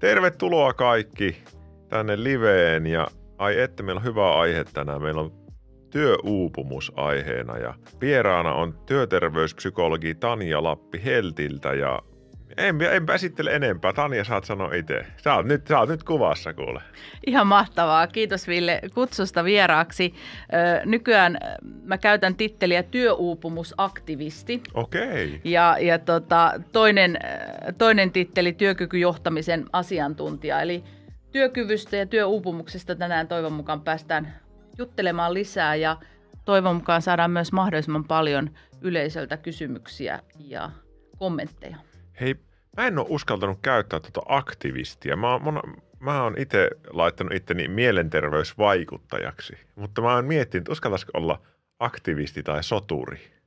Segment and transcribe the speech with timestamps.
[0.00, 1.36] Tervetuloa kaikki
[1.88, 3.06] tänne liveen ja
[3.38, 5.02] ai että meillä on hyvä aihe tänään.
[5.02, 5.32] Meillä on
[5.90, 12.02] työuupumus aiheena ja vieraana on työterveyspsykologi Tanja Lappi Heltiltä ja
[12.60, 13.92] en, enpä esittele enempää.
[13.92, 15.06] Tanja, saat sanoa itse.
[15.16, 16.82] Sä oot nyt, sä oot nyt kuvassa, kuule.
[17.26, 18.06] Ihan mahtavaa.
[18.06, 20.14] Kiitos Ville kutsusta vieraaksi.
[20.84, 21.38] Nykyään
[21.84, 24.62] mä käytän titteliä työuupumusaktivisti.
[24.74, 25.26] Okei.
[25.26, 25.40] Okay.
[25.44, 27.18] Ja, ja tota, toinen,
[27.78, 30.60] toinen titteli työkykyjohtamisen asiantuntija.
[30.60, 30.84] Eli
[31.32, 34.34] työkyvystä ja työuupumuksesta tänään toivon mukaan päästään
[34.78, 35.96] juttelemaan lisää ja
[36.44, 38.50] toivon mukaan saadaan myös mahdollisimman paljon
[38.80, 40.70] yleisöltä kysymyksiä ja
[41.18, 41.76] kommentteja.
[42.20, 42.36] Hei,
[42.76, 45.16] mä en ole uskaltanut käyttää tuota aktivistia.
[45.16, 45.60] Mä, mä,
[46.00, 51.40] mä oon itse laittanut itteni mielenterveysvaikuttajaksi, mutta mä oon miettinyt, uskaltaisiko olla
[51.78, 53.39] aktivisti tai soturi.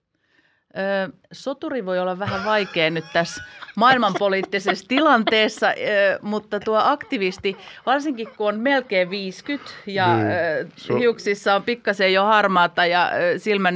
[0.77, 3.43] Ö, soturi voi olla vähän vaikea nyt tässä
[3.75, 10.27] maailmanpoliittisessa tilanteessa, ö, mutta tuo aktivisti, varsinkin kun on melkein 50 ja niin.
[10.27, 13.75] ö, hiuksissa on pikkasen jo harmaata ja ö, silmän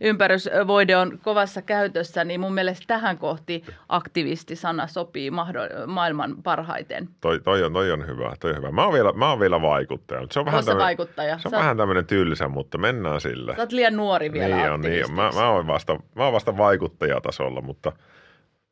[0.00, 7.08] ympärysvoide on kovassa käytössä, niin mun mielestä tähän kohti aktivisti-sana sopii mahdo- maailman parhaiten.
[7.20, 8.70] Toi, toi, on, toi on hyvä, toi on hyvä.
[8.70, 10.26] Mä oon vielä, mä oon vielä vaikuttaja.
[10.30, 11.38] Se on vähän, tämmönen, vaikuttaja.
[11.38, 11.56] Se on Sä...
[11.56, 13.54] vähän tämmöinen tylsä, mutta mennään sillä.
[13.56, 15.14] Sä oot liian nuori vielä Niin on, niin on.
[15.14, 17.92] Mä, mä oon vasta vasta, mä oon vasta vaikuttajatasolla, mutta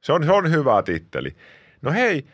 [0.00, 1.36] se on, se on hyvä titteli.
[1.83, 2.27] No hei,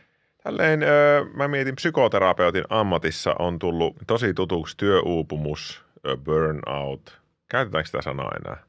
[0.43, 5.85] tälleen öö, mä mietin psykoterapeutin ammatissa on tullut tosi tutuksi työuupumus,
[6.25, 7.21] burnout.
[7.49, 8.63] Käytetäänkö sitä sanaa enää?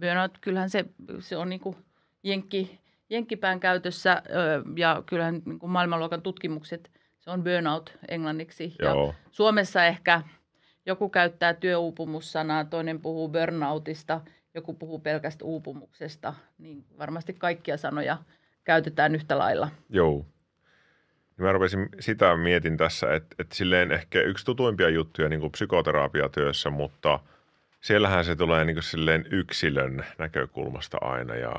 [0.00, 0.84] Burnout, kyllähän se,
[1.20, 1.76] se on niinku
[2.22, 2.80] jenkki,
[3.10, 8.74] jenkkipään käytössä öö, ja kyllähän niinku maailmanluokan tutkimukset, se on burnout englanniksi.
[8.78, 9.06] Joo.
[9.06, 10.22] Ja Suomessa ehkä
[10.86, 14.20] joku käyttää työuupumussanaa, toinen puhuu burnoutista–
[14.54, 18.18] joku puhuu pelkästä uupumuksesta, niin varmasti kaikkia sanoja
[18.64, 19.68] käytetään yhtä lailla.
[19.88, 20.26] Joo.
[21.36, 26.70] Mä rupesin sitä mietin tässä, että, että silleen ehkä yksi tutuimpia juttuja niin kuin psykoterapiatyössä,
[26.70, 27.20] mutta
[27.80, 31.34] siellähän se tulee niin kuin silleen yksilön näkökulmasta aina.
[31.34, 31.52] Ja,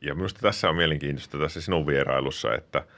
[0.00, 2.84] ja minusta tässä on mielenkiintoista tässä sinun vierailussa, että–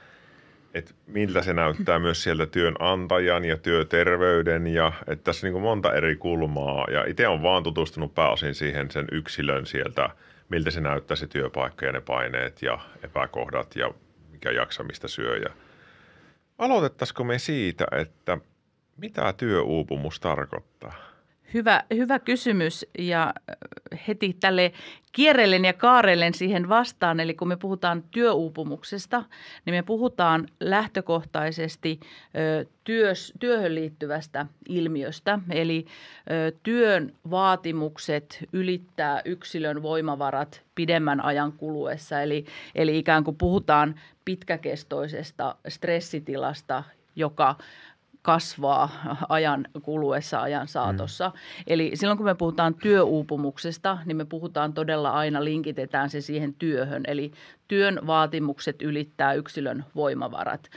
[0.75, 5.93] että miltä se näyttää myös sieltä työnantajan ja työterveyden ja että tässä on niin monta
[5.93, 10.09] eri kulmaa ja itse on vaan tutustunut pääosin siihen sen yksilön sieltä,
[10.49, 13.91] miltä se näyttää se työpaikka ja ne paineet ja epäkohdat ja
[14.31, 15.37] mikä jaksamista syö.
[15.37, 15.49] Ja
[16.57, 18.37] aloitettaisiko me siitä, että
[18.97, 21.14] mitä työuupumus tarkoittaa?
[21.53, 23.33] Hyvä, hyvä kysymys ja
[24.07, 24.71] heti tälle
[25.11, 27.19] kierrellen ja kaarellen siihen vastaan.
[27.19, 29.23] Eli kun me puhutaan työuupumuksesta,
[29.65, 31.99] niin me puhutaan lähtökohtaisesti
[32.83, 35.39] työs, työhön liittyvästä ilmiöstä.
[35.49, 35.85] Eli
[36.63, 42.21] työn vaatimukset ylittää yksilön voimavarat pidemmän ajan kuluessa.
[42.21, 42.45] Eli,
[42.75, 46.83] eli ikään kuin puhutaan pitkäkestoisesta stressitilasta,
[47.15, 47.55] joka
[48.25, 48.89] kasvaa
[49.29, 51.29] ajan kuluessa, ajan saatossa.
[51.29, 51.63] Mm.
[51.67, 57.03] Eli silloin kun me puhutaan työuupumuksesta, niin me puhutaan todella aina, linkitetään se siihen työhön.
[57.07, 57.31] Eli
[57.67, 60.69] työn vaatimukset ylittää yksilön voimavarat.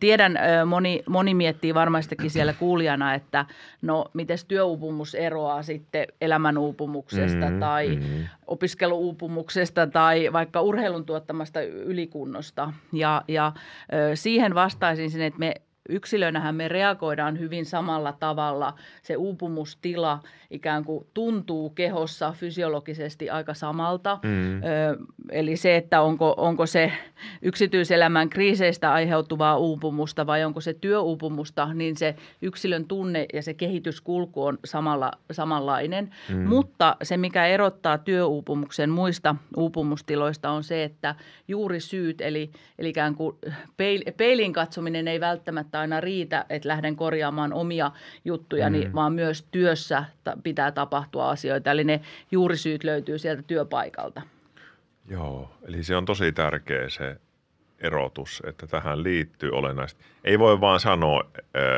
[0.00, 3.46] Tiedän, moni, moni miettii varmastikin siellä kuulijana, että
[3.82, 8.26] no miten työuupumus eroaa sitten elämänuupumuksesta mm, tai mm.
[8.46, 12.72] opiskeluuupumuksesta tai vaikka urheilun tuottamasta ylikunnosta.
[12.92, 13.52] Ja, ja
[14.14, 15.54] siihen vastaisin sen, että me
[15.90, 18.74] yksilönähän me reagoidaan hyvin samalla tavalla.
[19.02, 20.18] Se uupumustila
[20.50, 24.18] ikään kuin tuntuu kehossa fysiologisesti aika samalta.
[24.22, 24.56] Mm.
[24.56, 24.60] Ö,
[25.30, 26.92] eli se, että onko, onko se
[27.42, 34.44] yksityiselämän kriiseistä aiheutuvaa uupumusta vai onko se työuupumusta, niin se yksilön tunne ja se kehityskulku
[34.44, 36.10] on samalla, samanlainen.
[36.28, 36.48] Mm.
[36.48, 41.14] Mutta se, mikä erottaa työuupumuksen muista uupumustiloista on se, että
[41.48, 43.36] juuri syyt, eli, eli ikään kuin
[44.16, 47.90] peilin katsominen ei välttämättä aina riitä, että lähden korjaamaan omia
[48.24, 48.76] juttuja, mm.
[48.94, 50.04] vaan myös työssä
[50.42, 51.70] pitää tapahtua asioita.
[51.70, 54.22] Eli ne juurisyyt löytyy sieltä työpaikalta.
[55.08, 57.16] Joo, eli se on tosi tärkeä se
[57.78, 60.04] erotus, että tähän liittyy olennaisesti.
[60.24, 61.30] Ei voi vaan sanoa,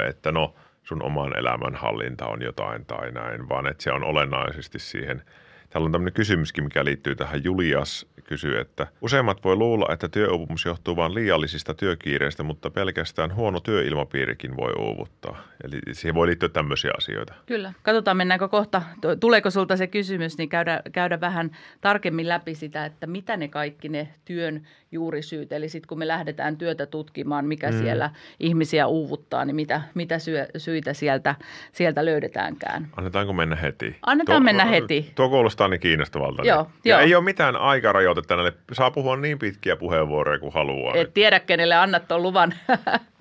[0.08, 0.54] että no
[0.84, 5.22] sun oman elämän hallinta on jotain tai näin, vaan että se on olennaisesti siihen–
[5.72, 7.44] Täällä on tämmöinen kysymyskin, mikä liittyy tähän.
[7.44, 13.60] Julias kysyy, että useimmat voi luulla, että työuupumus johtuu vain liiallisista työkiireistä, mutta pelkästään huono
[13.60, 15.42] työilmapiirikin voi uuvuttaa.
[15.64, 17.34] Eli siihen voi liittyä tämmöisiä asioita.
[17.46, 17.72] Kyllä.
[17.82, 18.82] Katsotaan, mennäänkö kohta,
[19.20, 23.88] tuleeko sulta se kysymys, niin käydä, käydä vähän tarkemmin läpi sitä, että mitä ne kaikki
[23.88, 25.52] ne työn juurisyyt.
[25.52, 27.78] Eli sitten kun me lähdetään työtä tutkimaan, mikä mm.
[27.78, 28.10] siellä
[28.40, 31.34] ihmisiä uuvuttaa, niin mitä, mitä syö, syitä sieltä,
[31.72, 32.88] sieltä löydetäänkään.
[32.96, 33.96] Annetaanko mennä heti?
[34.06, 35.12] Annetaan tuo, mennä heti.
[35.14, 36.42] Tuo kuulostaa Kuulostaa niin kiinnostavalta.
[36.42, 36.90] Joo, niin.
[36.90, 38.52] Ja ei ole mitään aikarajoitetta näille.
[38.72, 42.54] Saa puhua niin pitkiä puheenvuoroja kuin haluaa Et tiedä, kenelle annat tuon luvan.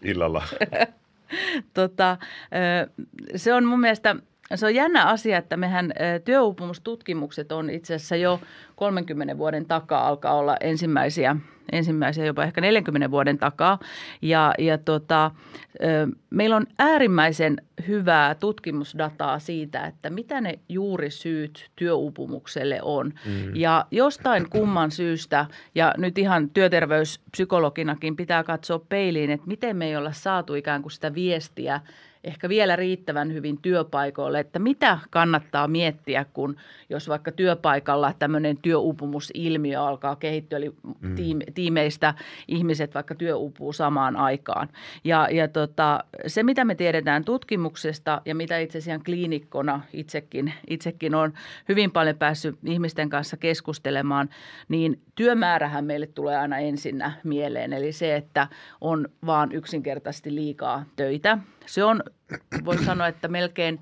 [0.02, 0.44] illalla.
[1.74, 2.18] tota,
[3.36, 4.16] se on mun mielestä
[4.56, 5.94] se on jännä asia, että mehän
[6.26, 8.40] työuupumustutkimukset on itse asiassa jo
[8.76, 11.36] 30 vuoden takaa alkaa olla ensimmäisiä,
[11.72, 13.80] ensimmäisiä jopa ehkä 40 vuoden takaa.
[14.22, 15.32] Ja, ja tota,
[16.30, 17.58] meillä on äärimmäisen
[17.88, 23.14] hyvää tutkimusdataa siitä, että mitä ne juurisyyt työuupumukselle on.
[23.26, 23.56] Mm.
[23.56, 25.46] Ja jostain kumman syystä,
[25.76, 30.92] ja nyt ihan työterveyspsykologinakin pitää katsoa peiliin, että miten me ei olla saatu ikään kuin
[30.92, 31.82] sitä viestiä
[32.24, 36.56] ehkä vielä riittävän hyvin työpaikoille, että mitä kannattaa miettiä, kun
[36.90, 41.16] jos vaikka työpaikalla tämmöinen työuupumusilmiö alkaa kehittyä, eli mm.
[41.54, 42.14] tiimeistä
[42.48, 44.70] ihmiset vaikka työuupuu samaan aikaan.
[45.04, 51.16] Ja, ja tota, se, mitä me tiedetään tutkimuksesta ja mitä itse asiassa kliinikkona itsekin, itsekin
[51.16, 51.34] on
[51.70, 54.30] hyvin paljon päässyt ihmisten kanssa keskustelemaan,
[54.70, 57.74] niin työmäärähän meille tulee aina ensinnä mieleen.
[57.74, 58.48] Eli se, että
[58.82, 61.38] on vaan yksinkertaisesti liikaa töitä.
[61.66, 62.04] Se on,
[62.66, 63.80] voin sanoa, että melkein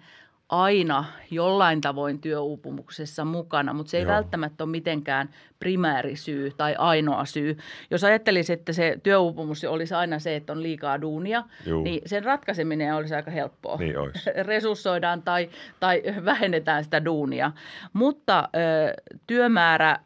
[0.50, 4.14] aina jollain tavoin työuupumuksessa mukana, mutta se ei Joo.
[4.14, 5.30] välttämättä ole mitenkään
[5.60, 7.58] primäärisyy tai ainoa syy.
[7.92, 11.84] Jos ajattelisi, että se työuupumus olisi aina se, että on liikaa duunia, Juu.
[11.84, 13.78] niin sen ratkaiseminen olisi aika helppoa.
[13.78, 14.30] Niin olisi.
[14.44, 15.50] Resurssoidaan tai,
[15.80, 17.52] tai vähennetään sitä duunia.
[17.94, 18.94] Mutta ö,
[19.28, 20.00] työmäärä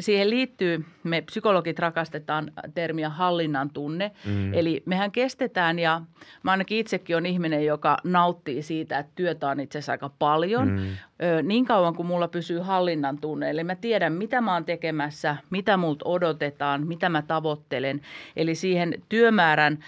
[0.00, 4.10] siihen liittyy, me psykologit rakastetaan termiä hallinnan tunne.
[4.26, 4.54] Mm.
[4.54, 6.00] Eli mehän kestetään ja
[6.42, 10.68] mä ainakin itsekin on ihminen, joka nauttii siitä, että työtä on itse asiassa aika paljon.
[10.68, 10.86] Mm.
[11.42, 13.50] Niin kauan kuin mulla pysyy hallinnan tunne.
[13.50, 18.00] Eli mä tiedän, mitä mä oon tekemässä, mitä multa odotetaan, mitä mä tavoittelen.
[18.36, 19.78] Eli siihen työmäärän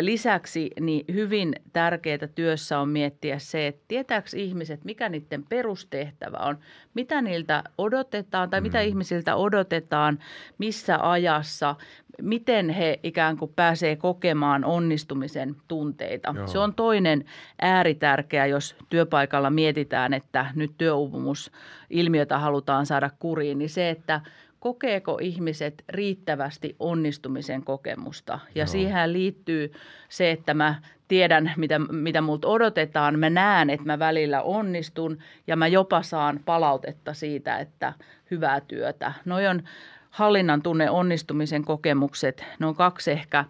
[0.00, 6.58] lisäksi niin hyvin tärkeää työssä on miettiä se, että tietääkö ihmiset, mikä niiden perustehtävä on,
[6.94, 8.62] mitä niiltä odotetaan tai mm.
[8.62, 10.18] mitä ihmisiltä odotetaan,
[10.58, 11.76] missä ajassa,
[12.22, 16.34] miten he ikään kuin pääsee kokemaan onnistumisen tunteita.
[16.36, 16.46] Joo.
[16.46, 17.24] Se on toinen
[17.62, 24.20] ääritärkeä, jos työpaikalla mietitään, että nyt työuupumusilmiötä halutaan saada kuriin, niin se, että
[24.60, 28.38] kokeeko ihmiset riittävästi onnistumisen kokemusta.
[28.54, 28.66] Ja Joo.
[28.66, 29.72] siihen liittyy
[30.08, 30.74] se, että mä
[31.08, 33.18] tiedän, mitä, mitä multa odotetaan.
[33.18, 37.92] Mä näen, että mä välillä onnistun ja mä jopa saan palautetta siitä, että
[38.30, 39.12] hyvää työtä.
[39.24, 39.62] Noi on
[40.10, 43.44] hallinnan tunne, onnistumisen kokemukset, ne on kaksi ehkä,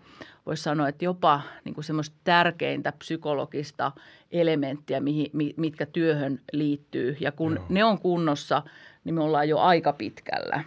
[0.47, 3.93] voisi sanoa, että jopa niin kuin semmoista tärkeintä psykologista
[4.33, 7.17] elementtiä, mihin, mitkä työhön liittyy.
[7.21, 7.65] Ja kun Joo.
[7.69, 8.63] ne on kunnossa,
[9.05, 10.65] niin me ollaan jo aika pitkällä.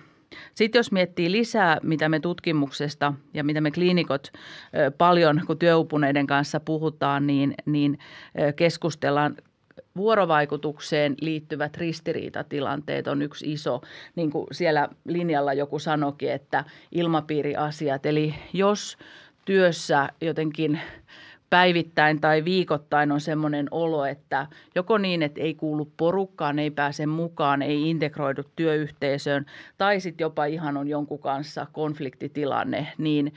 [0.54, 4.32] Sitten jos miettii lisää, mitä me tutkimuksesta ja mitä me kliinikot
[4.98, 8.00] paljon, kun työupuneiden kanssa puhutaan, niin, niin
[8.56, 9.36] keskustellaan
[9.96, 13.82] vuorovaikutukseen liittyvät ristiriitatilanteet on yksi iso,
[14.16, 18.06] niin kuin siellä linjalla joku sanokin, että ilmapiiriasiat.
[18.06, 18.98] Eli jos
[19.46, 20.80] työssä jotenkin
[21.50, 27.06] päivittäin tai viikoittain on semmoinen olo, että joko niin, että ei kuulu porukkaan, ei pääse
[27.06, 29.46] mukaan, ei integroidu työyhteisöön,
[29.78, 33.34] tai sitten jopa ihan on jonkun kanssa konfliktitilanne, niin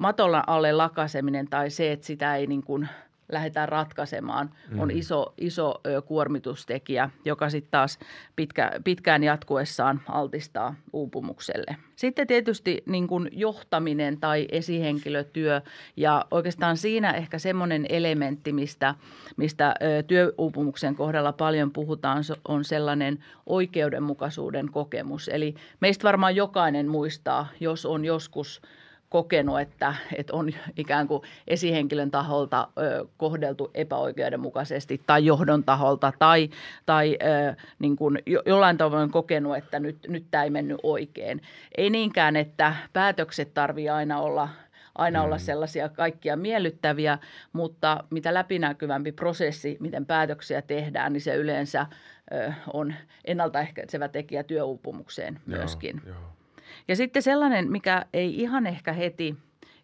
[0.00, 2.88] matolla alle lakaseminen tai se, että sitä ei niin kuin–
[3.28, 4.80] lähdetään ratkaisemaan, mm.
[4.80, 7.98] on iso, iso kuormitustekijä, joka sitten taas
[8.36, 11.76] pitkä, pitkään jatkuessaan altistaa uupumukselle.
[11.96, 15.60] Sitten tietysti niin kun johtaminen tai esihenkilötyö
[15.96, 18.94] ja oikeastaan siinä ehkä semmoinen elementti, mistä,
[19.36, 19.74] mistä
[20.06, 25.28] työuupumuksen kohdalla paljon puhutaan, on sellainen oikeudenmukaisuuden kokemus.
[25.28, 28.60] Eli meistä varmaan jokainen muistaa, jos on joskus–
[29.14, 36.50] kokenut, että, että on ikään kuin esihenkilön taholta ö, kohdeltu epäoikeudenmukaisesti tai johdon taholta tai,
[36.86, 41.42] tai ö, niin kuin jo, jollain tavoin kokenut, että nyt, nyt tämä ei mennyt oikein.
[41.78, 44.48] Ei niinkään, että päätökset tarvii aina olla
[44.94, 45.40] aina olla mm.
[45.40, 47.18] sellaisia kaikkia miellyttäviä,
[47.52, 51.86] mutta mitä läpinäkyvämpi prosessi, miten päätöksiä tehdään, niin se yleensä
[52.32, 52.94] ö, on
[53.24, 56.02] ennaltaehkäisevä tekijä työuupumukseen myöskin.
[56.06, 56.43] Joo, joo.
[56.88, 59.36] Ja sitten sellainen, mikä ei ihan ehkä heti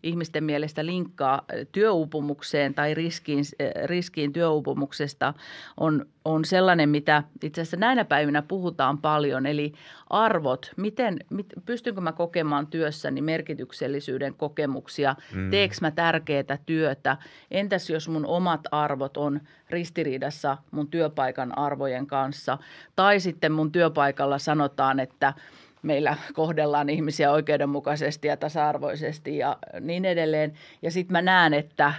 [0.03, 1.43] ihmisten mielestä linkkaa
[1.73, 3.45] työuupumukseen tai riskiin,
[3.85, 5.35] riskiin työuupumuksesta
[5.77, 9.73] on, on sellainen, mitä itse asiassa näinä päivinä puhutaan paljon, eli
[10.11, 10.73] arvot.
[10.77, 15.17] Miten, mit, pystynkö mä kokemaan työssäni merkityksellisyyden kokemuksia?
[15.35, 15.51] Mm.
[15.51, 17.17] Teekö mä tärkeää työtä?
[17.51, 19.41] Entäs jos mun omat arvot on
[19.71, 22.59] ristiriidassa mun työpaikan arvojen kanssa?
[22.97, 25.35] Tai sitten mun työpaikalla sanotaan, että–
[25.83, 30.53] meillä kohdellaan ihmisiä oikeudenmukaisesti ja tasa-arvoisesti ja niin edelleen.
[30.83, 31.93] Ja sitten mä näen, että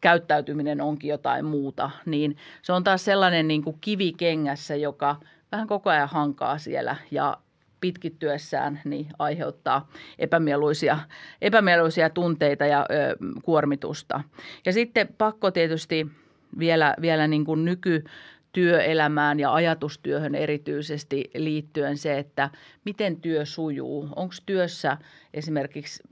[0.00, 5.16] käyttäytyminen onkin jotain muuta, niin se on taas sellainen niin kuin kivi kengässä, joka
[5.52, 7.38] vähän koko ajan hankaa siellä ja
[7.80, 10.98] pitkittyessään niin aiheuttaa epämieluisia,
[11.42, 14.20] epämieluisia tunteita ja ö, kuormitusta.
[14.66, 16.06] Ja sitten pakko tietysti
[16.58, 18.04] vielä, vielä niin kuin nyky
[18.52, 22.50] työelämään ja ajatustyöhön erityisesti liittyen se, että
[22.84, 24.08] miten työ sujuu.
[24.16, 24.96] Onko työssä
[25.34, 26.02] esimerkiksi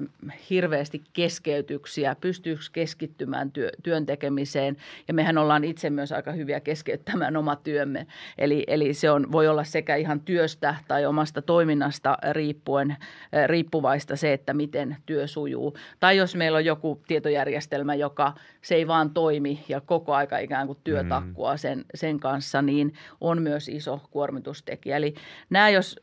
[0.51, 4.77] hirveästi keskeytyksiä, pystyykö keskittymään työ, työn tekemiseen.
[5.09, 8.07] Ja mehän ollaan itse myös aika hyviä keskeyttämään oma työmme.
[8.39, 12.97] Eli, eli se on, voi olla sekä ihan työstä tai omasta toiminnasta riippuen,
[13.47, 15.77] riippuvaista se, että miten työ sujuu.
[16.01, 20.67] Tai jos meillä on joku tietojärjestelmä, joka se ei vaan toimi ja koko aika ikään
[20.67, 21.59] kuin työtakkua mm.
[21.59, 24.97] sen, sen kanssa, niin on myös iso kuormitustekijä.
[24.97, 25.15] Eli
[25.51, 26.01] nämä, jos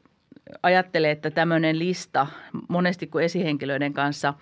[0.63, 2.27] ajattelee, että tämmöinen lista,
[2.68, 4.34] monesti kun esihenkilöiden kanssa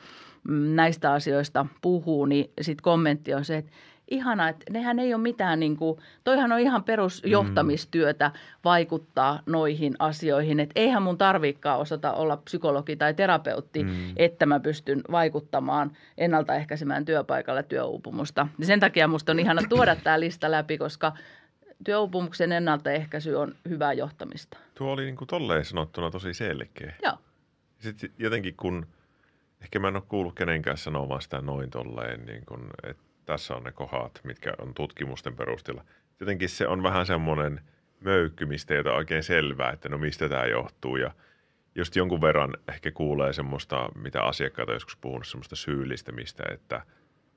[0.48, 3.72] mm, näistä asioista puhuu, niin sitten kommentti on se, että
[4.12, 8.32] ihana, että nehän ei ole mitään, niin kuin, toihan on ihan perusjohtamistyötä
[8.64, 13.92] vaikuttaa noihin asioihin, että eihän mun tarviikaan osata olla psykologi tai terapeutti, mm.
[14.16, 18.48] että mä pystyn vaikuttamaan ennaltaehkäisemään työpaikalla työuupumusta.
[18.60, 21.14] Ja sen takia musta on ihana tuoda tämä lista läpi, koska
[21.84, 24.58] työuupumuksen ennaltaehkäisy on hyvää johtamista.
[24.76, 26.94] Tuo oli niin kuin tolleen sanottuna tosi selkeä.
[27.04, 27.18] Joo.
[27.80, 28.88] Sitten jotenkin kun,
[29.62, 33.64] ehkä mä en ole kuullut kenenkään sanomaan sitä noin tolleen, niin kuin, että tässä on
[33.64, 35.86] ne kohdat, mitkä on tutkimusten perusteella.
[36.20, 37.62] Jotenkin se on vähän semmoinen
[38.00, 41.12] möykkymistä, jota oikein selvää, että no mistä tämä johtuu ja
[41.76, 46.82] just jonkun verran ehkä kuulee semmoista, mitä asiakkaat on joskus puhunut, semmoista syyllistämistä, että–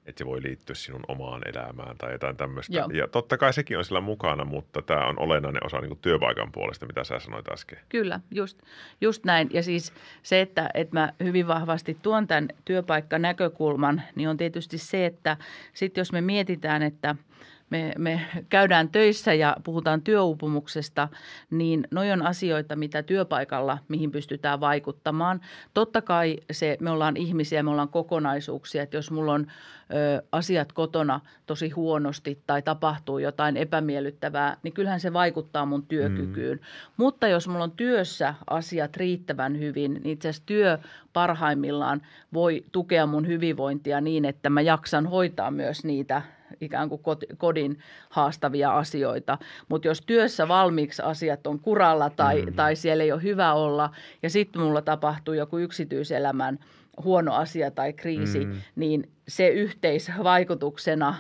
[0.07, 2.77] että se voi liittyä sinun omaan elämään tai jotain tämmöistä.
[2.77, 2.89] Joo.
[2.91, 6.87] Ja totta kai sekin on sillä mukana, mutta tämä on olennainen osa niin työpaikan puolesta,
[6.87, 7.79] mitä sä sanoit äsken.
[7.89, 8.63] Kyllä, just,
[9.01, 9.51] just näin.
[9.53, 9.93] Ja siis
[10.23, 15.37] se, että, että mä hyvin vahvasti tuon tämän työpaikkanäkökulman, niin on tietysti se, että
[15.75, 17.15] sitten jos me mietitään, että–
[17.71, 21.09] me, me käydään töissä ja puhutaan työuupumuksesta,
[21.51, 25.41] niin noin on asioita, mitä työpaikalla, mihin pystytään vaikuttamaan.
[25.75, 29.47] Totta kai se, me ollaan ihmisiä, me ollaan kokonaisuuksia, että jos mulla on
[29.91, 36.59] ö, asiat kotona tosi huonosti tai tapahtuu jotain epämiellyttävää, niin kyllähän se vaikuttaa mun työkykyyn.
[36.59, 36.65] Mm.
[36.97, 40.79] Mutta jos mulla on työssä asiat riittävän hyvin, niin itse asiassa työ
[41.13, 42.03] parhaimmillaan
[42.33, 46.23] voi tukea mun hyvinvointia niin, että mä jaksan hoitaa myös niitä
[46.61, 47.01] ikään kuin
[47.39, 49.39] kodin haastavia asioita.
[49.69, 52.55] Mutta jos työssä valmiiksi asiat on kuralla tai, mm-hmm.
[52.55, 53.91] tai siellä ei ole hyvä olla
[54.23, 56.59] ja sitten mulla tapahtuu joku yksityiselämän
[57.05, 58.53] huono asia tai kriisi, mm.
[58.77, 61.15] niin se yhteisvaikutuksena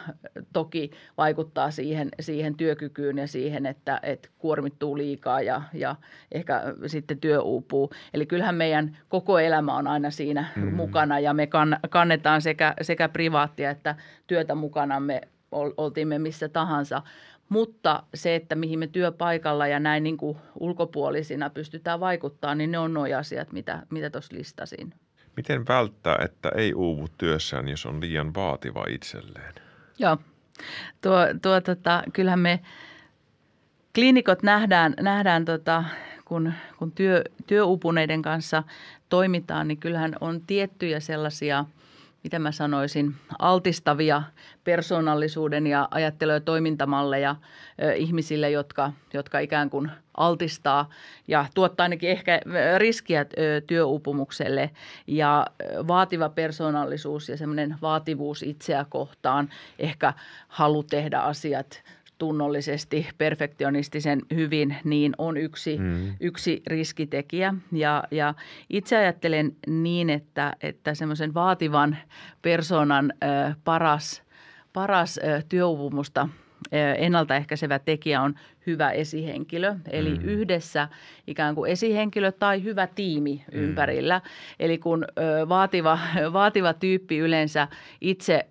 [0.52, 5.97] toki vaikuttaa siihen, siihen työkykyyn ja siihen, että, että kuormittuu liikaa ja, ja
[6.33, 7.90] ehkä sitten työ uupuu.
[8.14, 10.75] Eli kyllähän meidän koko elämä on aina siinä mm.
[10.75, 13.95] mukana ja me kann, kannetaan sekä, sekä privaattia että
[14.26, 15.21] työtä mukanamme,
[15.52, 17.02] oltiin me missä tahansa.
[17.49, 22.78] Mutta se, että mihin me työpaikalla ja näin niin kuin ulkopuolisina pystytään vaikuttaa, niin ne
[22.78, 24.95] on nuo asiat, mitä, mitä tuossa listasin.
[25.37, 29.55] Miten välttää, että ei uuvu työssään, jos on liian vaativa itselleen?
[29.99, 30.19] Joo,
[31.00, 32.61] tuo, tuo tota, kyllähän me
[33.95, 35.85] kliinikot nähdään, nähdään tota,
[36.25, 38.62] kun, kun työ, työupuneiden kanssa
[39.09, 41.64] toimitaan, niin kyllähän on tiettyjä sellaisia–
[42.25, 44.23] mitä mä sanoisin, altistavia
[44.64, 47.37] persoonallisuuden ja ajattelu- ja toimintamalleja
[47.83, 50.90] ö, ihmisille, jotka, jotka ikään kuin altistaa
[51.28, 52.40] ja tuottaa ainakin ehkä
[52.78, 54.71] riskiä ö, työuupumukselle.
[55.07, 55.47] Ja
[55.88, 60.12] vaativa persoonallisuus ja semmoinen vaativuus itseä kohtaan, ehkä
[60.49, 61.83] halu tehdä asiat
[62.18, 66.14] tunnollisesti, perfektionistisen hyvin, niin on yksi, mm.
[66.21, 67.54] yksi riskitekijä.
[67.73, 68.35] Ja, ja
[68.71, 71.97] itse ajattelen niin, että, että semmoisen vaativan
[72.42, 74.23] persoonan ö, paras,
[74.73, 76.28] paras ö, työuupumusta
[76.99, 78.35] ennaltaehkäisevä tekijä on
[78.66, 79.75] hyvä esihenkilö.
[79.90, 80.25] Eli mm.
[80.25, 80.88] yhdessä
[81.26, 83.61] ikään kuin esihenkilö tai hyvä tiimi mm.
[83.61, 84.21] ympärillä.
[84.61, 85.04] Eli kun
[85.49, 85.99] vaativa,
[86.33, 87.68] vaativa tyyppi yleensä
[88.00, 88.47] itse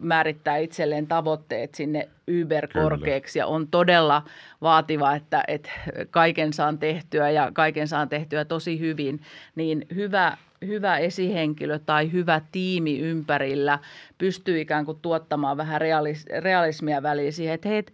[0.00, 4.22] määrittää itselleen tavoitteet sinne yberkorkeaksi ja on todella
[4.62, 5.70] vaativa, että, että
[6.10, 9.20] kaiken saan tehtyä ja kaiken saan tehtyä tosi hyvin,
[9.54, 10.36] niin hyvä,
[10.66, 13.78] hyvä esihenkilö tai hyvä tiimi ympärillä
[14.18, 17.84] pystyy ikään kuin tuottamaan vähän realis, realismia väliin siihen, että hei,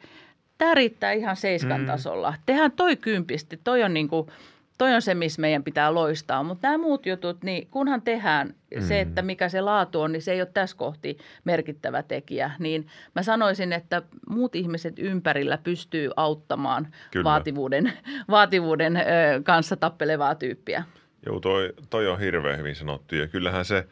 [0.59, 1.87] tämä riittää ihan seiskan mm.
[1.87, 2.35] tasolla.
[2.47, 4.27] Tehän toi kympisti, toi on niin kuin–
[4.83, 6.43] toi on se, missä meidän pitää loistaa.
[6.43, 8.83] Mutta nämä muut jutut, niin kunhan tehdään mm.
[8.83, 12.51] se, että mikä se laatu on, niin se ei ole tässä kohti merkittävä tekijä.
[12.59, 17.25] Niin mä sanoisin, että muut ihmiset ympärillä pystyy auttamaan Kyllä.
[17.25, 17.93] vaativuuden,
[18.31, 19.01] vaativuuden ö,
[19.45, 20.85] kanssa tappelevaa tyyppiä.
[21.27, 23.87] Joo, toi, toi on hirveän hyvin sanottu ja kyllähän se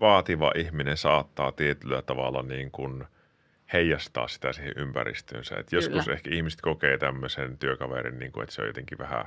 [0.00, 3.04] vaativa ihminen saattaa tietyllä tavalla niin kuin
[3.72, 5.54] heijastaa sitä siihen ympäristöönsä.
[5.58, 9.24] Et joskus ehkä ihmiset kokee tämmöisen työkaverin, niin kuin, että se on jotenkin vähän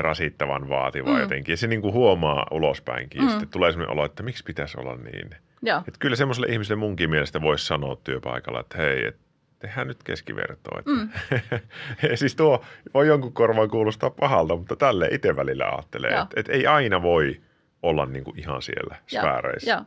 [0.00, 1.20] rasittavan vaativa mm.
[1.20, 1.52] jotenkin.
[1.52, 3.22] Ja se niin kuin huomaa ulospäinkin.
[3.22, 3.28] Mm.
[3.28, 5.30] Sitten tulee sellainen olo, että miksi pitäisi olla niin.
[5.62, 5.82] Joo.
[5.88, 9.16] Et kyllä semmoiselle ihmiselle munkin mielestä voisi sanoa työpaikalla, että hei, et
[9.58, 10.78] tehdään nyt keskivertoa.
[10.78, 11.10] Että mm.
[12.14, 16.66] siis tuo voi jonkun korvaan kuulostaa pahalta, mutta tälle itse välillä ajattelee, että, että ei
[16.66, 17.40] aina voi
[17.82, 19.70] olla niin kuin ihan siellä sfääreissä.
[19.70, 19.82] Joo.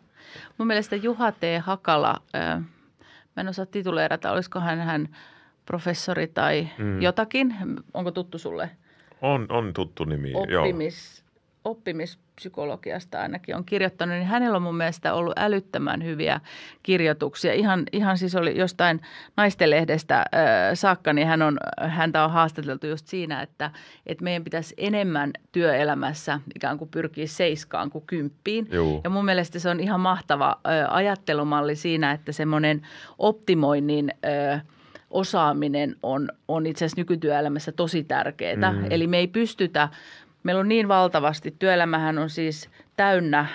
[0.58, 1.42] Mun mielestä Juha T.
[1.62, 2.60] Hakala, äh,
[3.36, 5.16] mä en osaa tituleerata, olisiko hän, hän
[5.66, 7.02] professori tai mm.
[7.02, 7.56] jotakin.
[7.94, 8.70] Onko tuttu sulle?
[9.22, 11.32] On, on tuttu nimi, Oppimis, joo
[11.66, 16.40] oppimispsykologiasta ainakin on kirjoittanut, niin hänellä on mun mielestä ollut älyttömän hyviä
[16.84, 17.54] kirjoituksia.
[17.54, 19.02] Ihan, ihan siis oli jostain
[19.38, 20.26] naistenlehdestä äh,
[20.74, 23.72] saakka, niin hän on, häntä on haastateltu just siinä, että,
[24.06, 28.68] että meidän pitäisi enemmän työelämässä ikään kuin pyrkiä seiskaan kuin kymppiin.
[28.72, 29.02] Juu.
[29.04, 32.88] Ja mun mielestä se on ihan mahtava äh, ajattelumalli siinä, että semmoinen
[33.18, 34.64] optimoinnin äh,
[35.12, 38.72] osaaminen on, on itse asiassa nykytyöelämässä tosi tärkeää.
[38.72, 38.86] Mm.
[38.90, 39.90] Eli me ei pystytä
[40.44, 43.46] Meillä on niin valtavasti, työelämähän on siis täynnä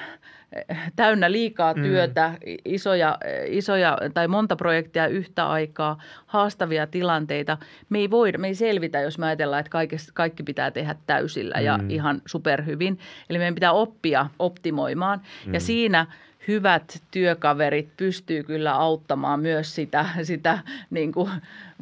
[0.96, 1.82] täynnä liikaa mm.
[1.82, 2.54] työtä, mm.
[2.64, 7.58] isoja, isoja tai monta projektia yhtä aikaa, haastavia tilanteita.
[7.88, 11.54] Me ei, voida, me ei selvitä, jos me ajatellaan, että kaikki, kaikki pitää tehdä täysillä
[11.58, 11.64] mm.
[11.64, 12.98] ja ihan superhyvin.
[13.30, 15.54] Eli meidän pitää oppia optimoimaan mm.
[15.54, 16.06] ja siinä
[16.48, 20.58] hyvät työkaverit pystyy kyllä auttamaan myös sitä, sitä
[20.90, 21.30] niin kuin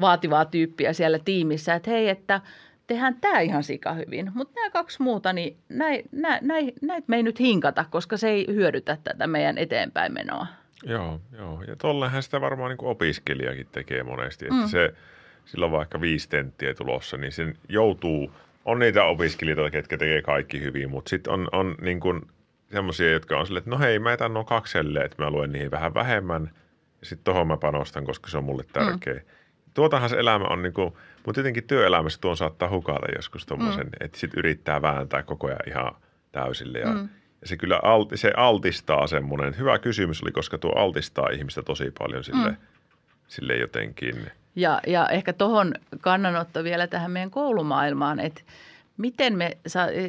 [0.00, 2.40] vaativaa tyyppiä siellä tiimissä, että hei, että–
[2.86, 4.30] tehdään tämä ihan sika hyvin.
[4.34, 8.28] Mutta nämä kaksi muuta, niin näitä näit, näit, näit me ei nyt hinkata, koska se
[8.28, 10.46] ei hyödytä tätä meidän eteenpäin menoa.
[10.84, 11.62] Joo, joo.
[11.62, 14.68] Ja tollehan sitä varmaan niin kuin opiskelijakin tekee monesti, että mm.
[14.68, 14.94] se
[15.44, 18.30] silloin vaikka viisi tenttiä tulossa, niin sen joutuu,
[18.64, 22.22] on niitä opiskelijoita, ketkä tekee kaikki hyvin, mutta sitten on, on niin kuin
[22.74, 25.70] semmoisia, jotka on silleen, että no hei, mä etän nuo kaksi että mä luen niihin
[25.70, 26.50] vähän vähemmän,
[27.00, 29.14] ja sitten tohon mä panostan, koska se on mulle tärkeä.
[29.14, 29.20] Mm.
[29.74, 30.94] Tuotahan se elämä on niin kuin,
[31.26, 33.92] mutta jotenkin työelämässä tuon saattaa hukata joskus tuommoisen, mm.
[34.00, 35.94] että sitten yrittää vääntää koko ajan ihan
[36.32, 36.78] täysille.
[36.78, 37.08] Ja, mm.
[37.40, 41.92] ja se kyllä alti, se altistaa semmoinen, hyvä kysymys oli, koska tuo altistaa ihmistä tosi
[41.98, 42.56] paljon sille, mm.
[43.26, 44.30] sille jotenkin.
[44.56, 48.42] Ja, ja ehkä tuohon kannanotto vielä tähän meidän koulumaailmaan, että–
[48.96, 49.58] Miten me,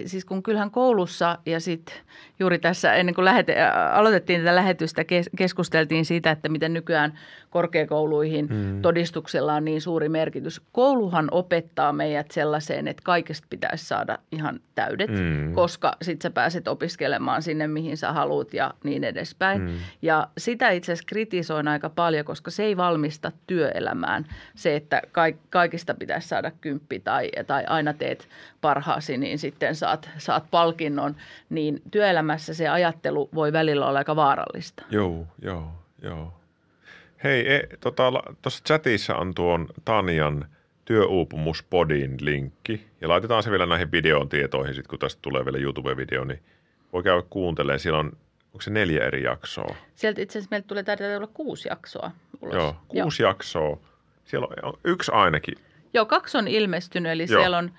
[0.05, 1.95] siis kun kyllähän koulussa ja sitten
[2.39, 3.55] juuri tässä ennen kuin lähete,
[3.93, 5.03] aloitettiin tätä lähetystä,
[5.37, 7.19] keskusteltiin siitä, että miten nykyään
[7.49, 8.81] korkeakouluihin mm.
[8.81, 10.61] todistuksella on niin suuri merkitys.
[10.71, 15.53] Kouluhan opettaa meidät sellaiseen, että kaikesta pitäisi saada ihan täydet, mm.
[15.53, 19.61] koska sitten sä pääset opiskelemaan sinne, mihin sä haluat ja niin edespäin.
[19.61, 19.73] Mm.
[20.01, 25.01] Ja sitä itse asiassa kritisoin aika paljon, koska se ei valmista työelämään se, että
[25.49, 28.27] kaikista pitäisi saada kymppi tai, tai aina teet
[28.75, 31.15] parhaasi, niin sitten saat, saat palkinnon.
[31.49, 34.83] Niin työelämässä se ajattelu voi välillä olla aika vaarallista.
[34.89, 36.33] Joo, joo, joo.
[37.23, 40.45] Hei, e, tuossa tota, chatissa on tuon Tanian
[40.85, 42.87] työuupumuspodin linkki.
[43.01, 46.39] Ja laitetaan se vielä näihin videon tietoihin, sit kun tästä tulee vielä YouTube-video, niin
[46.93, 47.79] voi käydä kuuntelemaan.
[47.79, 48.05] Siellä on,
[48.45, 49.75] onko se neljä eri jaksoa?
[49.95, 52.11] Sieltä itse asiassa meiltä tulee taitaa olla kuusi jaksoa
[52.41, 52.55] ulos.
[52.55, 53.29] Joo, kuusi Joo.
[53.29, 53.77] jaksoa.
[54.25, 55.55] Siellä on yksi ainakin.
[55.95, 57.41] Joo, kaksi on ilmestynyt, eli Joo.
[57.41, 57.71] siellä on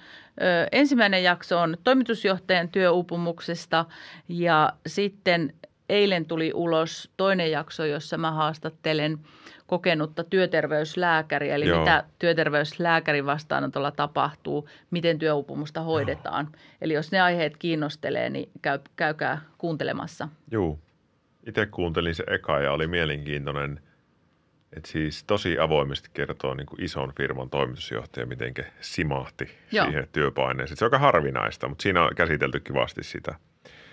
[0.43, 3.85] ö, ensimmäinen jakso on toimitusjohtajan työuupumuksesta
[4.29, 5.55] ja sitten
[5.89, 9.19] eilen tuli ulos toinen jakso, jossa mä haastattelen
[9.67, 11.79] kokenutta työterveyslääkäriä, eli Joo.
[11.79, 16.49] mitä työterveyslääkärin vastaanotolla tapahtuu, miten työuupumusta hoidetaan.
[16.53, 16.63] Joo.
[16.81, 20.29] Eli jos ne aiheet kiinnostelee, niin käy, käykää kuuntelemassa.
[20.51, 20.79] Joo.
[21.47, 23.81] Itse kuuntelin se eka ja oli mielenkiintoinen,
[24.77, 29.87] että siis tosi avoimesti kertoo niin kuin ison firman toimitusjohtaja, miten simahti Joo.
[29.87, 30.77] siihen työpaineeseen.
[30.77, 33.35] Se on aika harvinaista, mutta siinä on käsitelty kivasti sitä.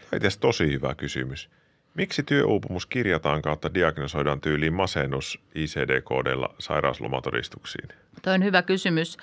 [0.09, 1.49] Tämä on tosi hyvä kysymys.
[1.93, 7.87] Miksi työuupumus kirjataan kautta diagnosoidaan tyyliin masennus ICD-koodeilla sairauslomatodistuksiin?
[8.21, 9.17] Tuo on hyvä kysymys.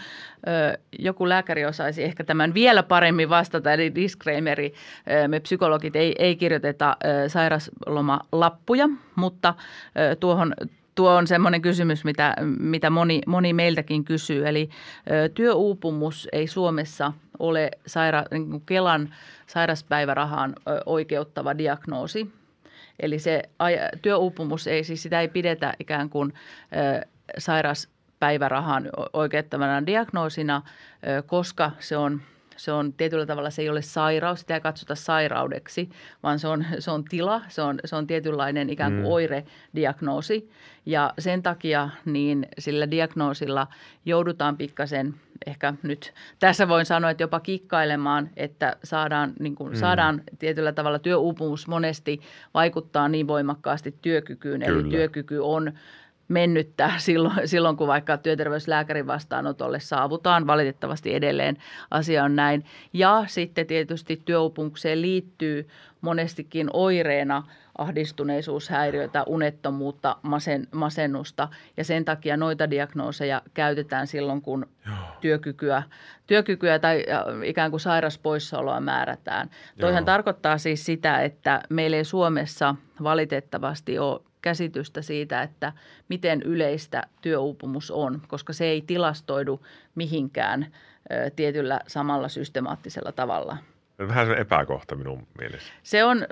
[0.99, 4.75] Joku lääkäri osaisi ehkä tämän vielä paremmin vastata, eli disclaimeri.
[5.29, 6.96] Me psykologit ei, ei kirjoiteta
[7.29, 9.55] sairauslomalappuja, mutta
[10.20, 10.55] tuohon
[11.01, 14.49] tuo on semmoinen kysymys, mitä, mitä moni, moni meiltäkin kysyy.
[14.49, 14.71] Eli
[15.35, 19.15] työuupumus ei Suomessa ole saira, niin Kelan
[19.47, 20.55] sairaspäivärahaan
[20.87, 22.33] oikeuttava diagnoosi.
[22.99, 23.43] Eli se
[24.03, 26.33] työuupumus ei, siis sitä ei pidetä ikään kuin
[27.39, 30.63] sairaspäivärahan oikeuttavana diagnoosina,
[31.27, 32.21] koska se on
[32.61, 35.90] se on tietyllä tavalla, se ei ole sairaus, sitä ei katsota sairaudeksi,
[36.23, 39.11] vaan se on, se on tila, se on, se on tietynlainen ikään kuin mm.
[39.11, 40.51] oirediagnoosi.
[40.87, 43.66] Ja sen takia niin sillä diagnoosilla
[44.05, 45.14] joudutaan pikkasen–
[45.46, 49.77] ehkä nyt tässä voin sanoa, että jopa kikkailemaan, että saadaan, niin kuin, mm.
[49.77, 52.20] saadaan tietyllä tavalla työuupumus monesti
[52.55, 54.61] vaikuttaa niin voimakkaasti työkykyyn.
[54.61, 54.81] Kyllä.
[54.81, 55.73] Eli työkyky on
[56.31, 60.47] mennyttä silloin, silloin, kun vaikka työterveyslääkärin vastaanotolle saavutaan.
[60.47, 61.57] Valitettavasti edelleen
[61.90, 62.64] asia on näin.
[62.93, 65.69] Ja sitten tietysti työupumukseen liittyy
[66.01, 67.43] monestikin oireena
[67.79, 74.97] ahdistuneisuushäiriöitä, unettomuutta, masen, masennusta ja sen takia noita diagnooseja käytetään silloin, kun Joo.
[75.21, 75.83] työkykyä,
[76.27, 77.05] työkykyä tai
[77.45, 79.51] ikään kuin sairaspoissaoloa määrätään.
[79.81, 85.72] Toihan tarkoittaa siis sitä, että meillä ei Suomessa valitettavasti ole käsitystä siitä, että
[86.09, 90.66] miten yleistä työuupumus on, koska se ei tilastoidu mihinkään
[91.37, 93.57] tietyllä samalla systemaattisella tavalla.
[94.09, 95.70] Vähän se epäkohta minun mielestä.
[95.83, 96.26] Se on,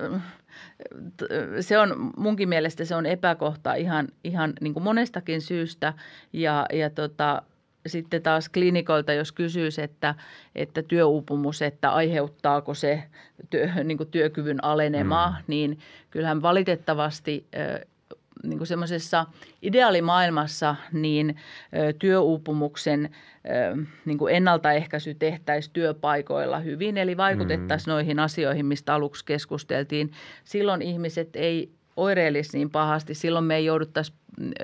[1.60, 5.94] se on munkin mielestä se on epäkohta ihan, ihan niin kuin monestakin syystä
[6.32, 7.42] ja, ja tota,
[7.86, 10.14] sitten taas klinikoilta, jos kysyisi, että,
[10.54, 13.02] että työuupumus, että aiheuttaako se
[13.50, 15.44] työ, niin työkyvyn alenemaa, mm.
[15.46, 15.78] niin
[16.10, 17.46] kyllähän valitettavasti
[18.42, 19.26] niin kuin semmoisessa
[19.62, 21.36] ideaalimaailmassa niin
[21.98, 23.10] työuupumuksen
[24.04, 27.92] niin kuin ennaltaehkäisy tehtäisiin työpaikoilla hyvin, eli vaikutettaisiin mm.
[27.92, 30.10] noihin asioihin, mistä aluksi keskusteltiin.
[30.44, 33.14] Silloin ihmiset ei oireilisi niin pahasti.
[33.14, 34.12] Silloin me ei jouduttaisi,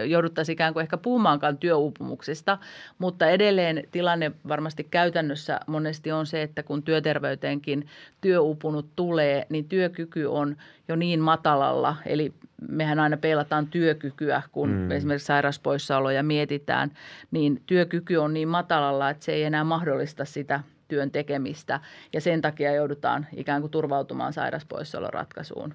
[0.05, 2.59] jouduttaisi ikään kuin ehkä puhumaankaan työuupumuksesta,
[2.99, 7.87] mutta edelleen tilanne varmasti käytännössä monesti on se, että kun työterveyteenkin
[8.21, 10.57] työuupunut tulee, niin työkyky on
[10.89, 12.33] jo niin matalalla, eli
[12.69, 14.91] mehän aina peilataan työkykyä, kun mm.
[14.91, 16.91] esimerkiksi sairauspoissaoloja mietitään,
[17.31, 21.81] niin työkyky on niin matalalla, että se ei enää mahdollista sitä työn tekemistä
[22.13, 25.75] ja sen takia joudutaan ikään kuin turvautumaan sairauspoissaoloratkaisuun.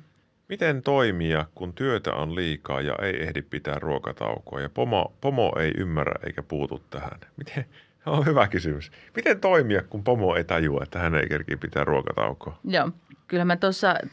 [0.50, 5.72] Miten toimia, kun työtä on liikaa ja ei ehdi pitää ruokataukoa ja pomo, pomo ei
[5.78, 7.20] ymmärrä eikä puutu tähän?
[7.38, 7.66] Miten,
[8.06, 8.92] on hyvä kysymys.
[9.16, 12.60] Miten toimia, kun pomo ei tajua, että hän ei kerki pitää ruokataukoa?
[12.64, 12.90] Joo,
[13.28, 13.58] kyllä mä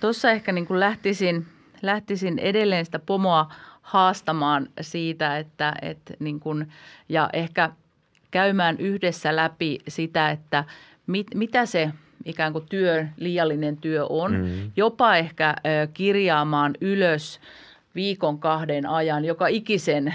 [0.01, 1.47] tuossa ehkä niin kuin lähtisin,
[1.83, 6.69] lähtisin edelleen sitä pomoa haastamaan siitä, että, että niin kuin,
[7.09, 7.71] ja ehkä
[8.31, 10.65] käymään yhdessä läpi sitä, että
[11.07, 11.91] mit, mitä se–
[12.27, 14.33] ikään kuin työ, liiallinen työ on.
[14.33, 14.71] Mm.
[14.77, 15.55] Jopa ehkä
[15.95, 17.41] kirjaamaan ylös
[17.97, 20.15] viikon kahden ajan, joka ikisen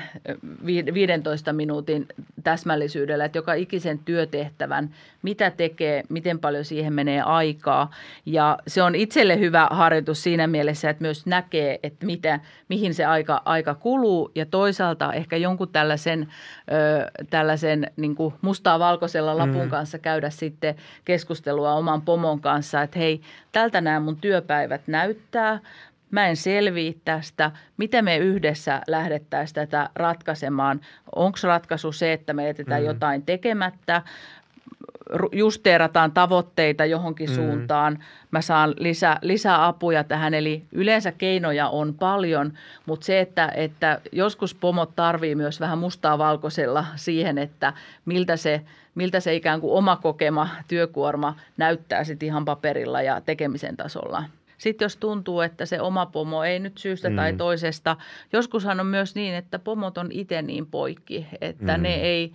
[0.94, 2.08] 15 minuutin
[2.44, 4.90] täsmällisyydellä, että joka ikisen työtehtävän,
[5.22, 7.92] mitä tekee, miten paljon siihen menee aikaa.
[8.26, 12.40] Ja se on itselle hyvä harjoitus siinä mielessä, että myös näkee, että mitä,
[12.70, 16.28] mihin se aika, aika kuluu ja toisaalta ehkä jonkun tällaisen,
[16.72, 19.70] ö, tällaisen niin kuin mustaa valkoisella lapun mm.
[19.70, 25.60] kanssa käydä sitten keskustelua oman pomon kanssa, että hei, tältä nämä mun työpäivät näyttää,
[26.12, 30.82] mä en selviä tästä, miten me yhdessä lähdettäisiin tätä ratkaisemaan.
[31.16, 32.88] Onko ratkaisu se, että me jätetään mm.
[32.88, 34.02] jotain tekemättä,
[35.32, 37.36] justeerataan tavoitteita johonkin mm.
[37.36, 38.00] suuntaan,
[38.32, 40.34] mä saan lisä, lisää apuja tähän.
[40.34, 42.54] Eli yleensä keinoja on paljon,
[42.86, 47.74] mutta se, että, että joskus pomot tarvii myös vähän mustaa valkoisella siihen, että
[48.06, 48.62] miltä se,
[48.96, 54.24] miltä se ikään kuin oma kokema työkuorma näyttää sitten ihan paperilla ja tekemisen tasolla.
[54.62, 57.16] Sitten jos tuntuu, että se oma pomo ei nyt syystä mm.
[57.16, 57.98] tai toisesta,
[58.34, 61.84] joskushan on myös niin, että pomot on itse niin poikki, että mm.
[61.84, 62.34] ne ei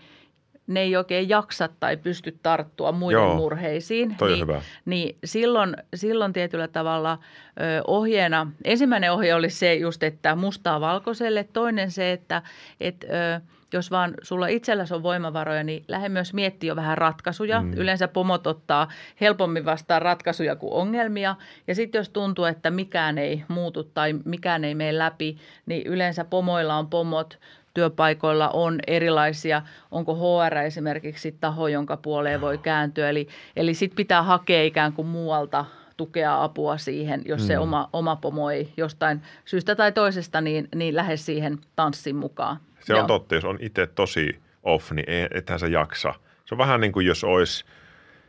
[0.67, 4.15] ne ei oikein jaksa tai pysty tarttua muiden Joo, murheisiin.
[4.19, 4.63] Toi niin, hyvä.
[4.85, 11.45] niin silloin, silloin tietyllä tavalla ö, ohjeena, ensimmäinen ohje oli se just, että mustaa valkoiselle.
[11.53, 12.43] Toinen se, että
[12.81, 13.41] et, ö,
[13.73, 17.63] jos vaan sulla itselläsi on voimavaroja, niin lähde myös miettiä jo vähän ratkaisuja.
[17.63, 17.73] Mm.
[17.73, 18.89] Yleensä pomot ottaa
[19.21, 21.37] helpommin vastaan ratkaisuja kuin ongelmia.
[21.67, 26.25] Ja sitten jos tuntuu, että mikään ei muutu tai mikään ei mene läpi, niin yleensä
[26.25, 27.39] pomoilla on pomot,
[27.75, 33.11] työpaikoilla on erilaisia, onko HR esimerkiksi taho, jonka puoleen voi kääntyä.
[33.11, 35.65] Eli, eli sitten pitää hakea ikään kuin muualta
[35.97, 37.47] tukea apua siihen, jos mm.
[37.47, 42.57] se oma, oma pomo ei jostain syystä tai toisesta, niin, niin lähde siihen tanssin mukaan.
[42.81, 43.07] Se on Joo.
[43.07, 46.15] totta, jos on itse tosi off, niin ethän se jaksa.
[46.45, 47.65] Se on vähän niin kuin jos olisi,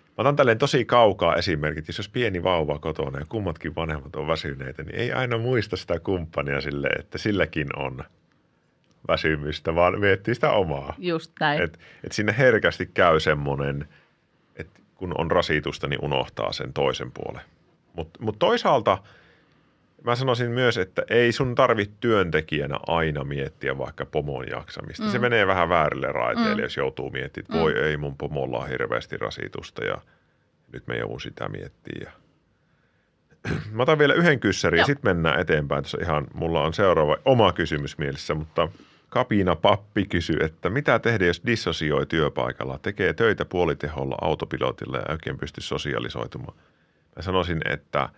[0.08, 4.27] mä otan tälleen tosi kaukaa esimerkit, jos olisi pieni vauva kotona ja kummatkin vanhemmat on
[4.27, 8.03] väsyneitä, niin ei aina muista sitä kumppania sille, että silläkin on
[9.08, 10.95] väsymystä, vaan miettii sitä omaa.
[10.97, 11.62] Just näin.
[11.62, 13.88] Et, et sinne herkästi käy semmoinen,
[14.56, 17.41] että kun on rasitusta, niin unohtaa sen toisen puolen.
[17.97, 18.97] Mutta mut toisaalta–
[20.03, 25.03] Mä sanoisin myös, että ei sun tarvitse työntekijänä aina miettiä vaikka pomon jaksamista.
[25.03, 25.10] Mm.
[25.10, 26.63] Se menee vähän väärille raiteille, mm.
[26.63, 27.83] jos joutuu miettimään, että voi mm.
[27.83, 29.97] ei mun pomolla on hirveästi rasitusta ja
[30.73, 32.12] nyt me joudun sitä miettiä.
[33.71, 35.83] Mä otan vielä yhden kyssärin ja sitten mennään eteenpäin.
[35.83, 38.69] Tässä ihan, mulla on seuraava oma kysymys mielessä, mutta
[39.10, 45.38] Kapina Pappi kysyy, että mitä tehdä, jos dissosioi työpaikalla, tekee töitä puoliteholla autopilotilla ja oikein
[45.38, 46.57] pysty sosialisoitumaan.
[47.17, 48.10] Mä sanoisin, että–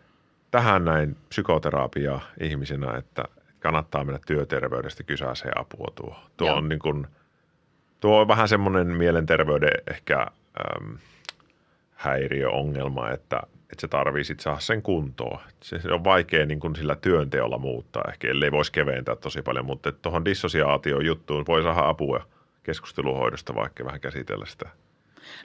[0.51, 3.23] tähän näin psykoterapia ihmisenä, että
[3.59, 6.15] kannattaa mennä työterveydestä kysäiseen apua tuo.
[6.37, 6.57] Tuo Joo.
[6.57, 7.07] on, niin kuin,
[7.99, 10.25] tuo on vähän semmoinen mielenterveyden ehkä
[10.77, 10.97] äm,
[11.95, 15.39] häiriöongelma, että, että se tarvii sit saada sen kuntoon.
[15.63, 19.65] Se, se on vaikea niin kuin sillä työnteolla muuttaa ehkä, ellei voisi keventää tosi paljon,
[19.65, 22.25] mutta tuohon dissosiaatioon juttuun voi saada apua
[22.63, 24.69] keskusteluhoidosta vaikka vähän käsitellä sitä.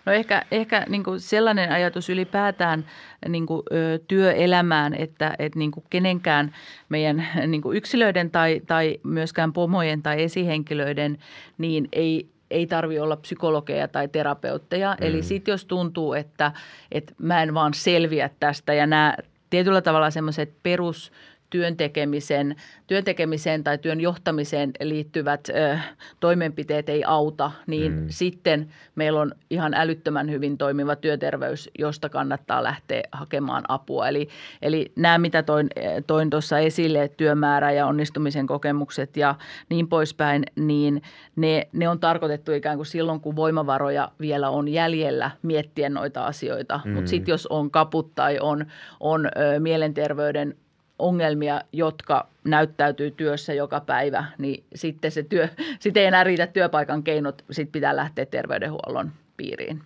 [0.06, 2.84] No ehkä, ehkä niin kuin sellainen ajatus ylipäätään
[3.28, 6.54] niin kuin, ö, työelämään, että, että niin kuin kenenkään
[6.88, 11.18] meidän niin kuin yksilöiden tai, tai myöskään pomojen tai esihenkilöiden,
[11.58, 14.96] niin ei, ei tarvi olla psykologeja tai terapeutteja.
[15.00, 15.06] Mm.
[15.06, 16.52] Eli sitten jos tuntuu, että,
[16.92, 19.14] että mä en vaan selviä tästä ja nämä
[19.50, 21.12] tietyllä tavalla semmoiset perus
[21.54, 25.78] työn tekemisen, työn tekemiseen tai työn johtamiseen liittyvät ö,
[26.20, 28.06] toimenpiteet ei auta, niin mm.
[28.08, 34.08] sitten meillä on ihan älyttömän hyvin toimiva työterveys, josta kannattaa lähteä hakemaan apua.
[34.08, 34.28] Eli,
[34.62, 35.70] eli nämä, mitä toin,
[36.06, 39.34] toin tuossa esille, työmäärä ja onnistumisen kokemukset ja
[39.68, 41.02] niin poispäin, niin
[41.36, 46.80] ne, ne on tarkoitettu ikään kuin silloin, kun voimavaroja vielä on jäljellä miettiä noita asioita.
[46.84, 46.90] Mm.
[46.90, 48.66] Mutta sitten jos on kaput tai on,
[49.00, 50.56] on ö, mielenterveyden
[50.98, 55.48] ongelmia, jotka näyttäytyy työssä joka päivä, niin sitten se työ,
[55.80, 59.82] sitten ei enää riitä työpaikan keinot, sitten pitää lähteä terveydenhuollon piiriin.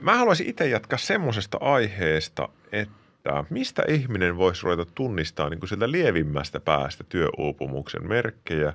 [0.00, 5.90] Mä haluaisin itse jatkaa semmoisesta aiheesta, että mistä ihminen voisi ruveta tunnistaa niin kuin sieltä
[5.90, 8.72] lievimmästä päästä työuupumuksen merkkejä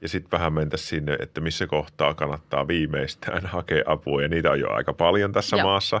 [0.00, 4.60] ja sitten vähän mentä sinne, että missä kohtaa kannattaa viimeistään hakea apua ja niitä on
[4.60, 5.66] jo aika paljon tässä Joo.
[5.66, 6.00] maassa.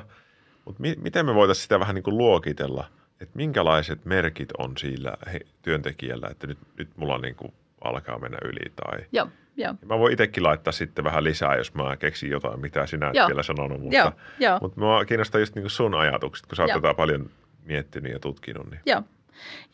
[0.64, 2.84] Mutta mi- miten me voitaisiin sitä vähän niin kuin luokitella,
[3.22, 7.52] että minkälaiset merkit on sillä he, työntekijällä, että nyt, nyt mulla niin kuin
[7.84, 9.74] alkaa mennä yli tai– Joo, joo.
[9.86, 13.28] Mä voin itsekin laittaa sitten vähän lisää, jos mä keksin jotain, mitä sinä et Joo.
[13.28, 13.80] vielä sanonut.
[13.80, 14.58] Mutta, Joo, joo.
[14.60, 16.80] mutta mua kiinnostaa just niin sun ajatukset, kun sä oot Joo.
[16.80, 17.30] tätä paljon
[17.64, 18.70] miettinyt ja tutkinut.
[18.70, 18.80] Niin.
[18.86, 19.02] Joo.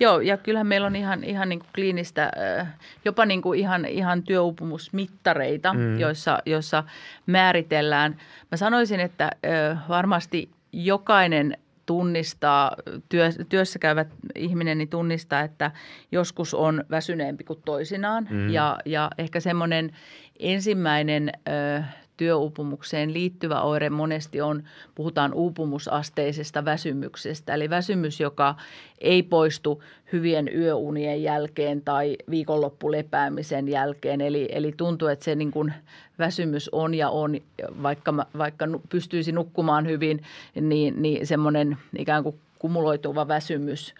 [0.00, 3.84] Joo, ja kyllähän meillä on ihan, ihan niin kuin kliinistä, äh, jopa niin kuin ihan,
[3.84, 5.98] ihan työuupumusmittareita, mm.
[5.98, 6.84] joissa, joissa
[7.26, 8.16] määritellään.
[8.50, 11.56] Mä sanoisin, että äh, varmasti jokainen
[11.88, 12.76] tunnistaa,
[13.08, 15.70] työ, työssä käyvä ihminen niin tunnistaa, että
[16.12, 18.28] joskus on väsyneempi kuin toisinaan.
[18.30, 18.50] Mm.
[18.50, 19.90] Ja, ja ehkä semmoinen
[20.38, 21.82] ensimmäinen ö,
[22.18, 24.62] työuupumukseen liittyvä oire monesti on,
[24.94, 27.54] puhutaan uupumusasteisesta väsymyksestä.
[27.54, 28.54] Eli väsymys, joka
[29.00, 34.20] ei poistu hyvien yöunien jälkeen tai viikonloppulepäämisen jälkeen.
[34.20, 35.72] Eli, eli tuntuu, että se niin kuin
[36.18, 37.36] väsymys on ja on,
[37.82, 40.22] vaikka, mä- vaikka pystyisi nukkumaan hyvin,
[40.60, 43.94] niin, niin semmoinen ikään kuin kumuloituva väsymys,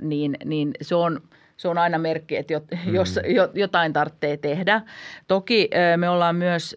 [0.00, 1.20] niin, niin se on
[1.56, 4.82] se on aina merkki, että jot, jos, jo- jotain tarvitsee tehdä.
[5.28, 6.76] Toki me ollaan myös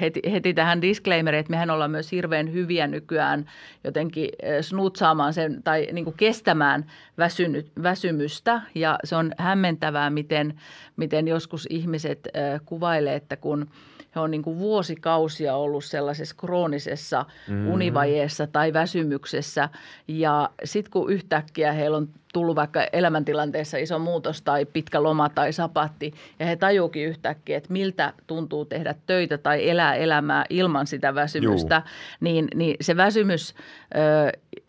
[0.00, 3.46] heti, heti tähän disclaimeriin, että mehän ollaan myös hirveän hyviä nykyään
[3.84, 6.86] jotenkin ö, snutsaamaan sen tai niin kuin kestämään
[7.18, 8.62] väsynyt, väsymystä.
[8.74, 10.54] Ja se on hämmentävää, miten,
[10.96, 13.66] miten joskus ihmiset ö, kuvailee, että kun
[14.14, 17.68] he on niin kuin vuosikausia ollut sellaisessa kroonisessa mm.
[17.68, 19.68] univajeessa tai väsymyksessä
[20.08, 25.52] ja sitten kun yhtäkkiä heillä on tullut vaikka elämäntilanteessa iso muutos tai pitkä loma tai
[25.52, 31.14] sapatti ja he tajuukin yhtäkkiä, että miltä tuntuu tehdä töitä tai elää elämää ilman sitä
[31.14, 31.82] väsymystä,
[32.20, 33.54] niin, niin se väsymys,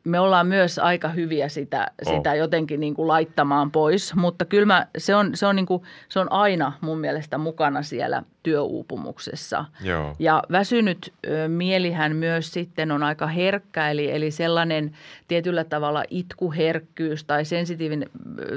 [0.04, 2.16] me ollaan myös aika hyviä sitä, Oh.
[2.16, 5.84] sitä jotenkin niin kuin laittamaan pois, mutta kyllä mä, se, on, se, on niin kuin,
[6.10, 9.66] se on aina mun mielestä mukana siellä työuupumuksessa.
[9.82, 10.16] Joo.
[10.20, 11.14] Ja väsynyt
[11.48, 14.92] mielihän myös sitten on aika herkkä, eli, eli sellainen
[15.28, 18.10] tietyllä tavalla itkuherkkyys tai sensitiivinen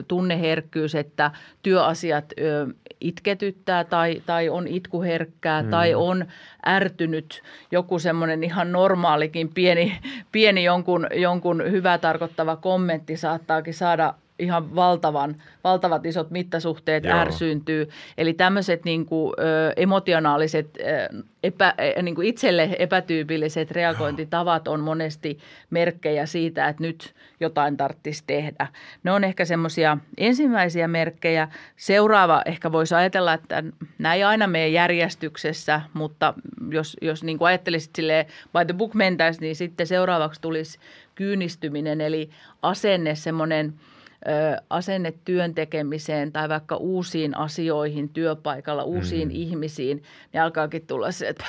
[0.09, 1.31] tunneherkkyys, että
[1.63, 2.67] työasiat ö,
[3.01, 5.71] itketyttää tai, tai on itkuherkkää mm.
[5.71, 6.25] tai on
[6.67, 9.99] ärtynyt joku semmoinen ihan normaalikin pieni,
[10.33, 17.19] pieni jonkun, jonkun hyvää tarkoittava kommentti saattaakin saada ihan valtavan, valtavat isot mittasuhteet Joo.
[17.19, 17.89] ärsyyntyy.
[18.19, 25.39] Eli tämmöiset niin kuin, ö, emotionaaliset, ö, epä, niin kuin itselle epätyypilliset reagointitavat on monesti
[25.71, 28.67] merkkejä siitä, että nyt jotain tarvitsisi tehdä.
[29.03, 31.49] Ne on ehkä semmoisia ensimmäisiä merkkejä.
[31.77, 33.63] Seuraava ehkä voisi ajatella, että
[33.99, 36.35] nämä ei aina mene järjestyksessä, mutta
[36.71, 40.79] jos, jos niin kuin ajattelisit silleen by the book mentäisiin, niin sitten seuraavaksi tulisi
[41.15, 42.31] kyynistyminen, eli
[42.63, 43.75] asenne, semmoinen
[44.71, 49.35] asenne työn tekemiseen tai vaikka uusiin asioihin työpaikalla, uusiin mm.
[49.35, 51.45] ihmisiin, niin alkaakin tulla se, että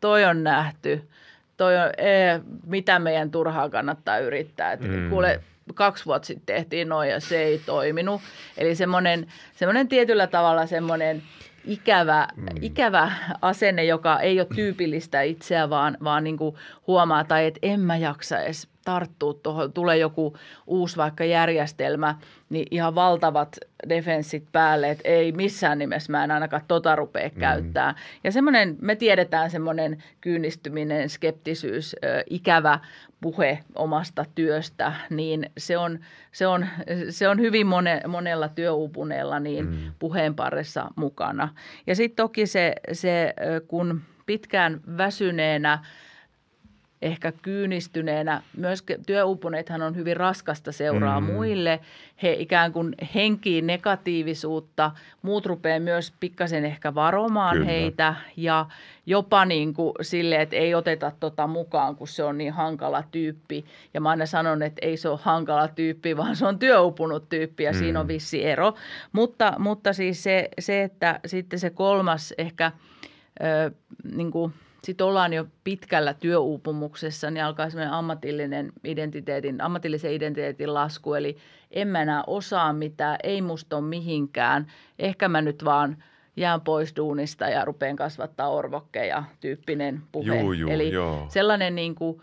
[0.00, 1.08] toi on nähty,
[1.56, 4.72] toi on, ee, mitä meidän turhaa kannattaa yrittää.
[4.72, 5.10] Että Mm.
[5.10, 5.40] kuule,
[5.74, 8.20] kaksi vuotta sitten tehtiin noin ja se ei toiminut.
[8.56, 11.22] Eli semmoinen, semmoinen tietyllä tavalla semmoinen
[11.64, 12.46] ikävä, mm.
[12.60, 17.80] ikävä asenne, joka ei ole tyypillistä itseä, vaan, vaan niin kuin huomaa, tai että en
[17.80, 22.18] mä jaksa edes tarttua tuohon, tulee joku uusi vaikka järjestelmä,
[22.50, 23.56] niin ihan valtavat
[23.88, 27.40] defenssit päälle, että ei missään nimessä mä en ainakaan tota rupea mm.
[27.40, 27.94] käyttää.
[28.24, 31.96] Ja semmoinen, me tiedetään semmoinen kyynistyminen, skeptisyys,
[32.30, 32.80] ikävä
[33.20, 35.98] puhe omasta työstä, niin se on,
[36.32, 36.66] se on,
[37.10, 39.76] se on hyvin mone, monella työupuneella niin mm.
[39.98, 41.48] puheen parissa mukana.
[41.86, 43.34] Ja sitten toki se, se,
[43.68, 45.78] kun pitkään väsyneenä–
[47.02, 48.42] ehkä kyynistyneenä.
[48.56, 51.26] Myös työuupuneethan on hyvin raskasta seuraa mm.
[51.26, 51.80] muille.
[52.22, 54.90] He ikään kuin henkii negatiivisuutta.
[55.22, 57.66] Muut rupeaa myös pikkasen ehkä varomaan Kyllä.
[57.66, 58.66] heitä ja
[59.06, 63.64] jopa niin kuin sille, että ei oteta tota mukaan, kun se on niin hankala tyyppi.
[63.94, 67.62] Ja mä aina sanon, että ei se ole hankala tyyppi, vaan se on työupunut tyyppi
[67.62, 67.78] ja mm.
[67.78, 68.74] siinä on vissi ero.
[69.12, 72.72] Mutta, mutta siis se, se, että sitten se kolmas ehkä
[73.42, 73.70] ö,
[74.14, 74.52] niin kuin–
[74.84, 81.14] sitten ollaan jo pitkällä työuupumuksessa, niin alkaa semmoinen ammatillinen identiteetin, ammatillisen identiteetin lasku.
[81.14, 81.36] Eli
[81.70, 84.66] en mä enää osaa mitään, ei musta ole mihinkään.
[84.98, 85.96] Ehkä mä nyt vaan
[86.36, 90.40] jään pois duunista ja rupean kasvattaa orvokkeja tyyppinen puhe.
[90.40, 91.26] Juu, juu, Eli joo.
[91.28, 92.20] sellainen niin kuin,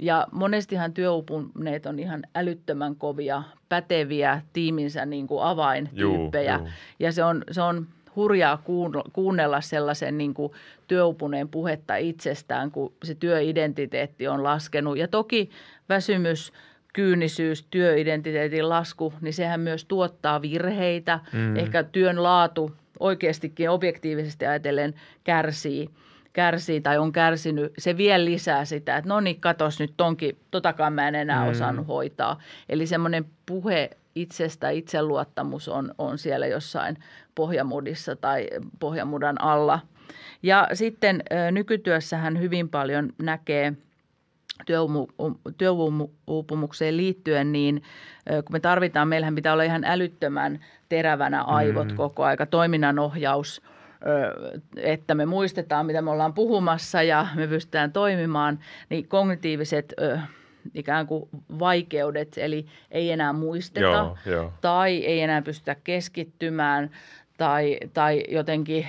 [0.00, 6.54] ja monestihan työuupuneet on ihan älyttömän kovia, päteviä tiiminsä niin kuin avaintyyppejä.
[6.54, 6.74] Juu, juu.
[6.98, 8.62] Ja se on, se on hurjaa
[9.12, 10.52] kuunnella sellaisen niin kuin
[10.88, 14.98] työupuneen puhetta itsestään, kun se työidentiteetti on laskenut.
[14.98, 15.50] Ja toki
[15.88, 16.52] väsymys,
[16.92, 21.20] kyynisyys, työidentiteetin lasku, niin sehän myös tuottaa virheitä.
[21.32, 21.56] Mm.
[21.56, 24.94] Ehkä työn laatu oikeastikin objektiivisesti ajatellen
[25.24, 25.90] kärsii
[26.32, 30.92] kärsii tai on kärsinyt, se vielä lisää sitä, että no niin, katos nyt tonkin, totakaan
[30.92, 31.50] mä en enää mm.
[31.50, 32.40] osannut hoitaa.
[32.68, 36.98] Eli semmoinen puhe itsestä, itseluottamus on, on siellä jossain
[37.34, 38.48] pohjamudissa tai
[38.80, 39.80] pohjamudan alla.
[40.42, 43.72] Ja sitten nykytyössähän hyvin paljon näkee
[45.58, 47.82] työuupumukseen liittyen, niin
[48.26, 51.96] kun me tarvitaan, meillähän pitää olla ihan älyttömän terävänä aivot mm.
[51.96, 53.62] koko aika, toiminnanohjaus,
[54.76, 59.94] että me muistetaan, mitä me ollaan puhumassa ja me pystytään toimimaan, niin kognitiiviset
[60.74, 64.52] ikään kuin vaikeudet, eli ei enää muisteta joo, joo.
[64.60, 66.90] tai ei enää pystytä keskittymään
[67.36, 68.86] tai, tai jotenkin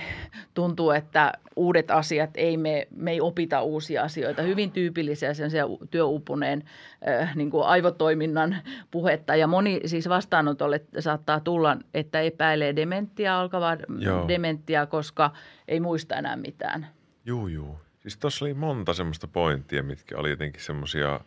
[0.54, 4.42] tuntuu, että uudet asiat, ei me, me ei opita uusia asioita.
[4.42, 5.50] Hyvin tyypillisiä sen
[5.90, 6.64] työupuneen
[7.08, 8.56] äh, niin kuin aivotoiminnan
[8.90, 9.36] puhetta.
[9.36, 14.26] Ja moni siis vastaanotolle saattaa tulla, että epäilee dementia, alkavaa Joo.
[14.88, 15.30] koska
[15.68, 16.86] ei muista enää mitään.
[17.24, 17.78] Juu, juu.
[18.00, 21.20] Siis tuossa oli monta semmoista pointtia, mitkä oli jotenkin semmoisia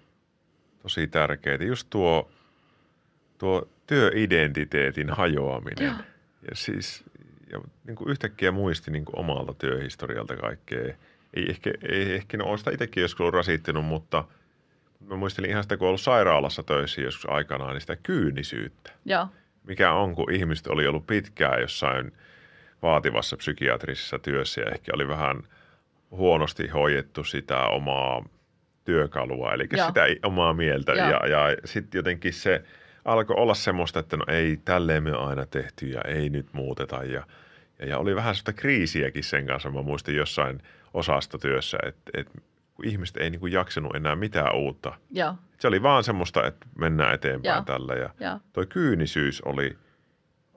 [0.81, 1.63] tosi tärkeitä.
[1.63, 2.31] Just tuo,
[3.37, 5.85] tuo työidentiteetin hajoaminen.
[5.85, 5.95] Joo.
[6.49, 7.03] Ja siis
[7.51, 10.95] ja niin kuin yhtäkkiä muisti niin kuin omalta työhistorialta kaikkea.
[11.33, 14.23] Ei ehkä, ei ehkä no, ole sitä itsekin joskus ollut rasittunut, mutta
[14.99, 18.91] mä muistelin ihan sitä, kun ollut sairaalassa töissä joskus aikanaan, niin sitä kyynisyyttä.
[19.05, 19.27] Joo.
[19.63, 22.11] Mikä on, kun ihmiset oli ollut pitkään jossain
[22.81, 25.43] vaativassa psykiatrisessa työssä ja ehkä oli vähän
[26.11, 28.25] huonosti hoidettu sitä omaa
[28.87, 29.87] työkalua, eli Joo.
[29.87, 30.91] sitä omaa mieltä.
[30.91, 31.09] Joo.
[31.09, 32.63] Ja, ja sitten jotenkin se
[33.05, 37.03] alkoi olla semmoista, että no ei, tälleen me on aina tehty ja ei nyt muuteta.
[37.03, 37.23] Ja,
[37.79, 39.69] ja, ja oli vähän sellaista kriisiäkin sen kanssa.
[39.69, 40.61] Mä muistin jossain
[40.93, 42.41] osastotyössä, että, että
[42.83, 44.93] ihmiset ei niin kuin jaksanut enää mitään uutta.
[45.11, 45.35] Joo.
[45.59, 47.63] Se oli vaan semmoista, että mennään eteenpäin Joo.
[47.63, 47.93] tällä.
[47.93, 48.39] Ja Joo.
[48.53, 49.77] toi kyynisyys oli,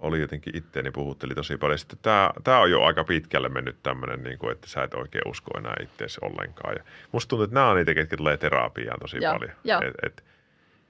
[0.01, 1.79] oli jotenkin itteeni puhutteli tosi paljon.
[1.79, 5.29] Sitten tämä, tämä on jo aika pitkälle mennyt tämmöinen, niin kuin, että sä et oikein
[5.29, 6.75] usko enää itseäsi ollenkaan.
[6.77, 9.33] Ja musta tuntuu, että nämä on niitä, ketkä tulee terapiaan tosi Joo.
[9.33, 9.53] paljon.
[9.65, 9.81] Joo.
[9.83, 10.25] Et, et,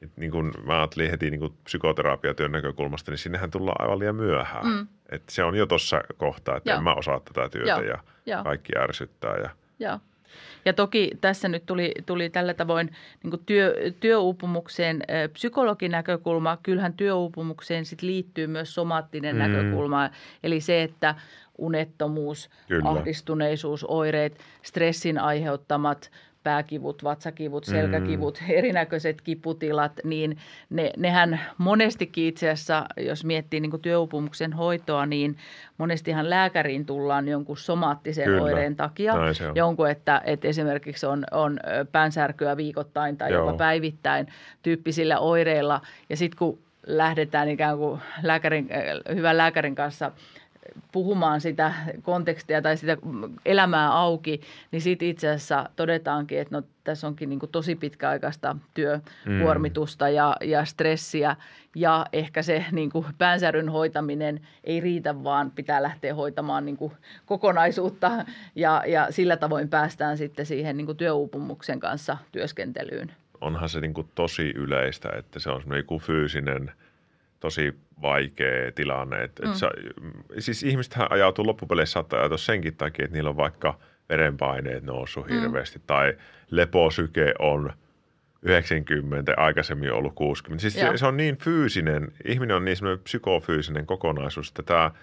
[0.02, 4.16] et niin kuin mä ajattelin heti niin kuin psykoterapiatyön näkökulmasta, niin sinnehän tullaan aivan liian
[4.16, 4.66] myöhään.
[4.66, 4.86] Mm.
[5.08, 6.78] Et se on jo tuossa kohtaa, että Joo.
[6.78, 7.80] en mä osaa tätä työtä Joo.
[7.80, 8.44] ja Joo.
[8.44, 9.36] kaikki ärsyttää.
[9.36, 9.50] Ja...
[9.78, 9.98] Joo.
[10.64, 12.92] Ja toki tässä nyt tuli, tuli tällä tavoin
[13.22, 16.58] niin työ, työuupumukseen psykologin näkökulma.
[16.62, 19.38] Kyllähän työuupumukseen sit liittyy myös somaattinen mm.
[19.38, 20.10] näkökulma.
[20.42, 21.14] Eli se, että
[21.58, 22.90] unettomuus, Kyllä.
[22.90, 26.10] ahdistuneisuus, oireet, stressin aiheuttamat–
[26.42, 28.54] pääkivut, vatsakivut, selkäkivut, mm.
[28.58, 30.38] erinäköiset kiputilat, niin
[30.70, 35.36] ne, nehän monestikin itse asiassa, jos miettii niin työupumuksen hoitoa, niin
[35.78, 38.42] monestihan lääkäriin tullaan jonkun somaattisen Kyllä.
[38.42, 39.14] oireen takia.
[39.54, 41.60] Jonkun, että, että esimerkiksi on, on
[41.92, 43.46] päänsärkyä viikoittain tai Joo.
[43.46, 44.26] jopa päivittäin
[44.62, 45.80] tyyppisillä oireilla.
[46.08, 48.68] Ja sitten kun lähdetään ikään kuin lääkärin,
[49.14, 50.12] hyvän lääkärin kanssa–
[50.92, 52.96] puhumaan sitä kontekstia tai sitä
[53.44, 54.40] elämää auki,
[54.70, 60.14] niin sitten itse asiassa todetaankin, että no, tässä onkin niin kuin tosi pitkäaikaista työkuormitusta mm.
[60.14, 61.36] ja, ja stressiä
[61.76, 66.92] ja ehkä se niin kuin päänsäryn hoitaminen ei riitä, vaan pitää lähteä hoitamaan niin kuin
[67.26, 68.10] kokonaisuutta
[68.54, 73.12] ja, ja sillä tavoin päästään sitten siihen niin kuin työuupumuksen kanssa työskentelyyn.
[73.40, 76.72] onhan se niin kuin tosi yleistä, että se on semmoinen fyysinen,
[77.40, 79.22] tosi vaikea tilanne.
[79.22, 79.50] Et, mm.
[79.50, 79.70] et sä,
[80.38, 83.78] siis ihmisethän ajautuu loppupeleissä saattaa ajautua senkin takia, että niillä on vaikka
[84.08, 85.40] verenpaineet noussut mm.
[85.40, 86.14] hirveästi tai
[86.50, 87.72] leposyke on
[88.42, 90.60] 90, aikaisemmin ollut 60.
[90.60, 94.90] Siis se, se on niin fyysinen, ihminen on niin semmoinen psykofyysinen kokonaisuus, että tämä–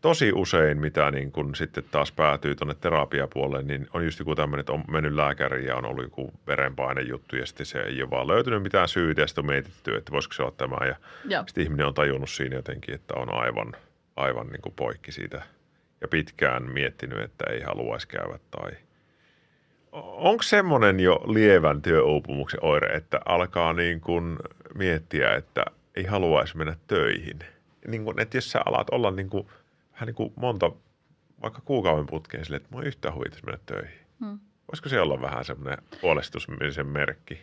[0.00, 4.60] tosi usein, mitä niin kun sitten taas päätyy tuonne terapiapuolelle, niin on just joku tämmöinen,
[4.60, 8.28] että on mennyt lääkäriin ja on ollut joku verenpainejuttu ja sitten se ei ole vaan
[8.28, 11.42] löytynyt mitään syytä ja sitten on mietitty, että voisiko se olla tämä ja Joo.
[11.46, 13.72] sitten ihminen on tajunnut siinä jotenkin, että on aivan,
[14.16, 15.42] aivan niin kuin poikki siitä
[16.00, 18.72] ja pitkään miettinyt, että ei haluaisi käydä tai
[20.02, 24.36] Onko semmoinen jo lievän työuupumuksen oire, että alkaa niin kuin
[24.74, 27.38] miettiä, että ei haluaisi mennä töihin?
[27.86, 29.46] Niin kuin, että jos sä alat olla niin kuin
[29.96, 30.72] vähän niin kuin monta,
[31.42, 33.98] vaikka kuukauden putkeen sille, että mä oon yhtään huvitus mennä töihin.
[34.20, 34.38] Hmm.
[34.72, 37.42] Voisiko se olla vähän semmoinen huolestusmisen merkki?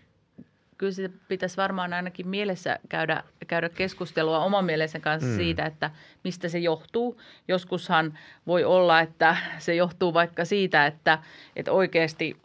[0.78, 5.38] Kyllä sitä pitäisi varmaan ainakin mielessä käydä, käydä keskustelua oman mielensä kanssa hmm.
[5.38, 5.91] siitä, että
[6.24, 7.22] mistä se johtuu.
[7.47, 11.20] Joskushan voi olla, että se johtuu vaikka siitä, että,
[11.56, 12.38] että oikeasti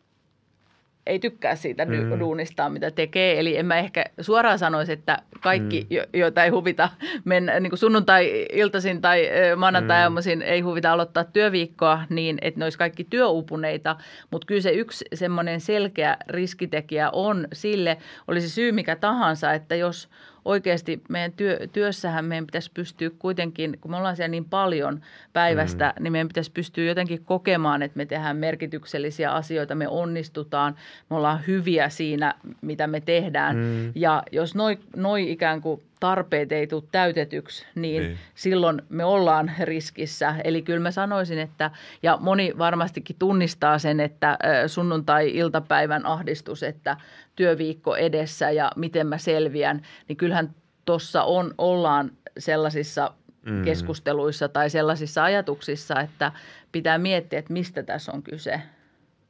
[1.08, 2.18] ei tykkää siitä mm.
[2.18, 3.40] duunista, mitä tekee.
[3.40, 6.18] Eli en mä ehkä suoraan sanoisi, että kaikki, mm.
[6.20, 6.88] joita ei huvita
[7.24, 10.42] mennä niin kuin sunnuntai-iltaisin tai maanantai mm.
[10.42, 13.96] ei huvita aloittaa työviikkoa, niin että ne olisi kaikki työuupuneita.
[14.30, 17.96] Mutta kyllä se yksi semmoinen selkeä riskitekijä on sille,
[18.28, 20.08] olisi syy mikä tahansa, että jos–
[20.48, 25.00] oikeasti meidän työ, työssähän meidän pitäisi pystyä kuitenkin, kun me ollaan siellä niin paljon
[25.32, 26.02] päivästä, mm.
[26.02, 30.74] niin meidän pitäisi pystyä jotenkin kokemaan, että me tehdään merkityksellisiä asioita, me onnistutaan,
[31.10, 33.56] me ollaan hyviä siinä, mitä me tehdään.
[33.56, 33.92] Mm.
[33.94, 39.52] Ja jos noin noi ikään kuin tarpeet ei tule täytetyksi, niin, niin silloin me ollaan
[39.60, 40.34] riskissä.
[40.44, 41.70] Eli kyllä mä sanoisin, että,
[42.02, 46.96] ja moni varmastikin tunnistaa sen, että sunnuntai-iltapäivän ahdistus, että
[47.36, 53.14] työviikko edessä ja miten mä selviän, niin kyllähän tuossa on, ollaan sellaisissa
[53.46, 53.64] mm.
[53.64, 56.32] keskusteluissa tai sellaisissa ajatuksissa, että
[56.72, 58.62] pitää miettiä, että mistä tässä on kyse.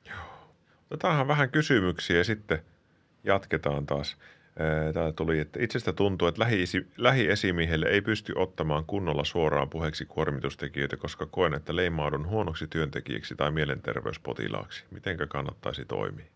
[0.09, 0.53] Joo.
[0.91, 2.63] Otetaan vähän kysymyksiä ja sitten
[3.25, 4.17] jatketaan taas.
[4.95, 6.45] Täällä tuli, että itsestä tuntuu, että
[6.97, 13.51] lähiesimiehelle ei pysty ottamaan kunnolla suoraan puheeksi kuormitustekijöitä, koska koen, että leimaudun huonoksi työntekijäksi tai
[13.51, 14.85] mielenterveyspotilaaksi.
[14.91, 16.27] Mitenkä kannattaisi toimia?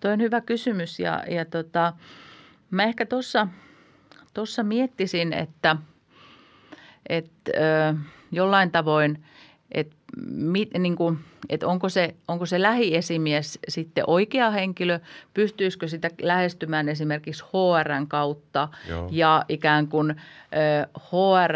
[0.00, 1.92] Tuo on hyvä kysymys ja, ja tota,
[2.70, 3.06] mä ehkä
[4.34, 5.76] tuossa miettisin, että,
[7.08, 7.94] että ö,
[8.32, 9.24] jollain tavoin,
[9.74, 9.96] että
[10.26, 11.18] mit, niin kuin,
[11.48, 15.00] että onko se, onko se lähiesimies sitten oikea henkilö,
[15.34, 19.08] pystyisikö sitä lähestymään esimerkiksi HRn kautta Joo.
[19.10, 20.16] ja ikään kuin ö,
[20.98, 21.52] HR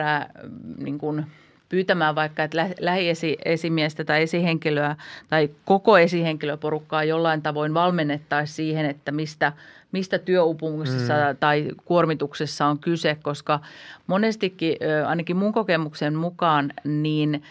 [0.78, 1.26] niin kuin–
[1.68, 4.96] pyytämään vaikka, että lähiesimiestä tai esihenkilöä
[5.28, 9.52] tai koko esihenkilöporukkaa jollain tavoin valmennettaisiin siihen, että mistä,
[9.92, 11.36] mistä työupumuksessa mm.
[11.40, 13.60] tai kuormituksessa on kyse, koska
[14.06, 14.76] monestikin,
[15.06, 17.42] ainakin mun kokemuksen mukaan, niin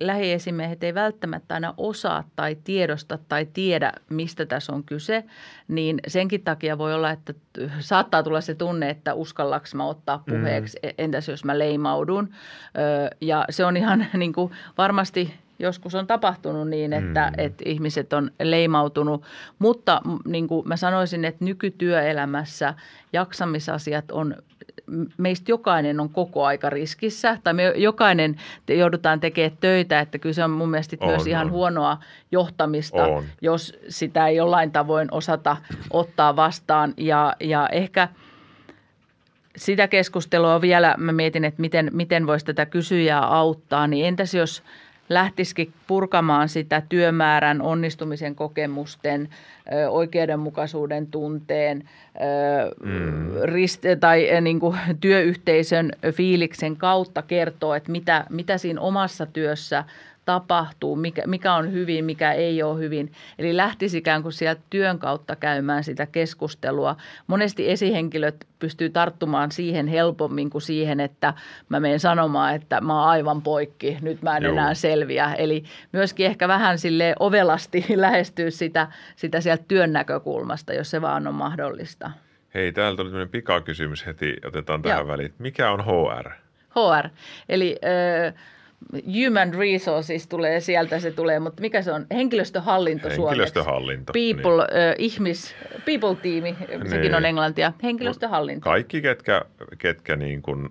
[0.00, 5.24] lähiesimiehet ei välttämättä aina osaa tai tiedosta tai tiedä, mistä tässä on kyse,
[5.68, 7.34] niin senkin takia voi olla, että
[7.80, 10.34] saattaa tulla se tunne, että uskallaks mä ottaa mm.
[10.34, 10.90] puheeksi, mm.
[10.98, 12.34] entäs jos mä leimaudun.
[13.20, 17.44] Ja se on ihan niin kuin varmasti joskus on tapahtunut niin, että, mm.
[17.44, 19.22] että ihmiset on leimautunut.
[19.58, 22.74] Mutta niin kuin mä sanoisin, että nykytyöelämässä
[23.12, 24.36] jaksamisasiat on
[25.18, 28.36] meistä jokainen on koko aika riskissä, tai me jokainen
[28.68, 31.28] joudutaan tekemään töitä, että kyllä se on mun mielestä on, myös on.
[31.28, 31.98] ihan huonoa
[32.32, 33.24] johtamista, on.
[33.40, 35.56] jos sitä ei jollain tavoin osata
[35.90, 36.94] ottaa vastaan.
[36.96, 38.08] Ja, ja ehkä
[39.56, 44.62] sitä keskustelua vielä, mä mietin, että miten, miten voisi tätä kysyjää auttaa, niin entäs jos
[45.08, 49.28] lähtisikin purkamaan sitä työmäärän, onnistumisen kokemusten,
[49.90, 51.88] oikeudenmukaisuuden tunteen
[52.84, 53.28] mm.
[53.44, 59.84] rist- tai niin kuin työyhteisön fiiliksen kautta kertoo, että mitä, mitä siinä omassa työssä
[60.24, 63.12] tapahtuu, mikä, mikä on hyvin, mikä ei ole hyvin.
[63.38, 66.96] Eli lähtisi ikään kuin sieltä työn kautta käymään sitä keskustelua.
[67.26, 71.34] Monesti esihenkilöt pystyy tarttumaan siihen helpommin kuin siihen, että
[71.68, 74.52] mä menen sanomaan, että mä oon aivan poikki, nyt mä en Joo.
[74.52, 75.34] enää selviä.
[75.34, 81.26] Eli myöskin ehkä vähän sille ovelasti lähestyä sitä, sitä sieltä työn näkökulmasta, jos se vaan
[81.26, 82.10] on mahdollista.
[82.54, 85.08] Hei, täältä tuli tämmöinen pikakysymys heti, otetaan tähän Joo.
[85.08, 85.34] väliin.
[85.38, 86.30] Mikä on HR?
[86.70, 87.08] HR,
[87.48, 87.76] eli...
[87.84, 88.32] Ö,
[88.92, 92.06] Human resources tulee sieltä, se tulee, mutta mikä se on?
[92.14, 94.12] Henkilöstöhallinto, Henkilöstöhallinto.
[94.12, 94.34] Suomeksi.
[94.34, 94.88] People, niin.
[94.88, 95.54] äh, ihmis,
[95.84, 97.14] people-tiimi, sekin niin.
[97.14, 97.72] on englantia.
[97.82, 98.64] Henkilöstöhallinto.
[98.64, 99.42] Kaikki, ketkä,
[99.78, 100.68] ketkä niin kuin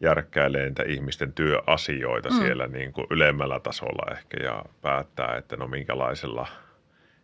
[0.00, 2.36] järkkäilee niitä ihmisten työasioita mm.
[2.36, 6.46] siellä niin kuin ylemmällä tasolla ehkä ja päättää, että no minkälaisella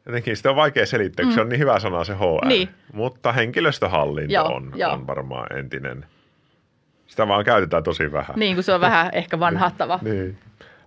[0.06, 2.46] Jotenkin sitä on vaikea selittää, kun se on niin hyvä sana se HR.
[2.46, 2.68] Niin.
[2.92, 4.92] Mutta henkilöstöhallinto Joo, on, joo.
[4.92, 6.06] on varmaan entinen.
[7.06, 8.36] Sitä vaan käytetään tosi vähän.
[8.38, 9.98] Niin kuin se on vähän ehkä vanhattava.
[10.02, 10.38] Niin.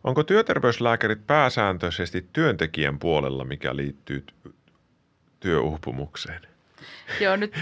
[0.04, 4.52] Onko työterveyslääkärit pääsääntöisesti työntekijän puolella, mikä liittyy t-
[5.40, 6.42] työuupumukseen?
[7.22, 7.54] Joo, nyt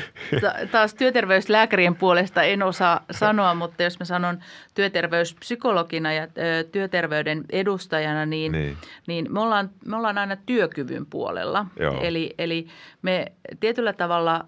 [0.42, 4.40] ta- taas työterveyslääkärien puolesta en osaa sanoa, mutta jos mä sanon
[4.74, 6.28] työterveyspsykologina ja
[6.72, 8.64] työterveyden edustajana, niin, Niin.
[8.64, 8.78] niin.
[9.08, 11.66] niin me, ollaan, me ollaan aina työkyvyn puolella.
[11.80, 12.02] Joo.
[12.02, 12.68] Eli, eli
[13.02, 14.46] me tietyllä tavalla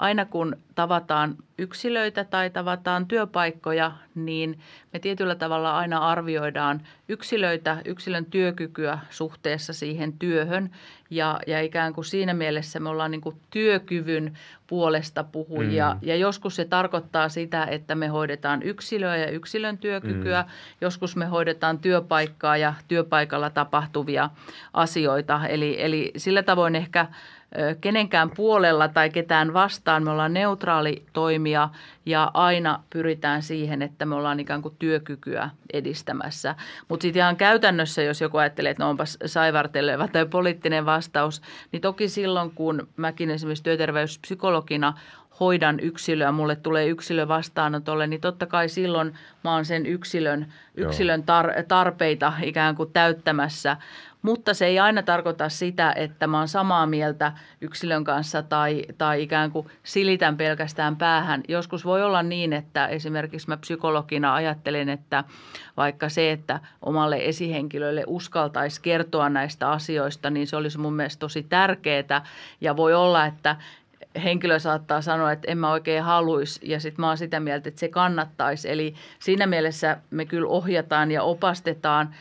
[0.00, 4.58] aina kun tavataan yksilöitä tai tavataan työpaikkoja, niin
[4.92, 10.70] me tietyllä tavalla aina arvioidaan yksilöitä, yksilön työkykyä suhteessa siihen työhön.
[11.10, 15.94] Ja, ja ikään kuin siinä mielessä me ollaan niin kuin työkyvyn puolesta puhujia.
[15.94, 16.08] Mm.
[16.08, 20.44] Ja joskus se tarkoittaa sitä, että me hoidetaan yksilöä ja yksilön työkykyä.
[20.80, 24.30] Joskus me hoidetaan työpaikkaa ja työpaikalla tapahtuvia
[24.72, 25.46] asioita.
[25.46, 27.06] Eli, eli sillä tavoin ehkä
[27.80, 30.04] kenenkään puolella tai ketään vastaan.
[30.04, 31.68] Me ollaan neutraali toimija
[32.06, 36.54] ja aina pyritään siihen, että me ollaan ikään kuin työkykyä edistämässä.
[36.88, 41.42] Mutta sitten ihan käytännössä, jos joku ajattelee, että no onpas saivarteleva tai poliittinen vastaus,
[41.72, 44.94] niin toki silloin, kun mäkin esimerkiksi työterveyspsykologina
[45.40, 51.20] hoidan yksilöä, mulle tulee yksilö vastaanotolle, niin totta kai silloin mä oon sen yksilön, yksilön
[51.20, 53.76] tar- tarpeita ikään kuin täyttämässä.
[54.22, 59.22] Mutta se ei aina tarkoita sitä, että mä oon samaa mieltä yksilön kanssa tai, tai
[59.22, 61.42] ikään kuin silitän pelkästään päähän.
[61.48, 65.24] Joskus voi olla niin, että esimerkiksi mä psykologina ajattelen, että
[65.76, 71.42] vaikka se, että omalle esihenkilölle uskaltaisi kertoa näistä asioista, niin se olisi mun mielestä tosi
[71.42, 72.24] tärkeää.
[72.60, 73.56] Ja voi olla, että
[74.24, 77.80] henkilö saattaa sanoa, että en mä oikein haluaisi ja sitten mä oon sitä mieltä, että
[77.80, 78.70] se kannattaisi.
[78.70, 82.14] Eli siinä mielessä me kyllä ohjataan ja opastetaan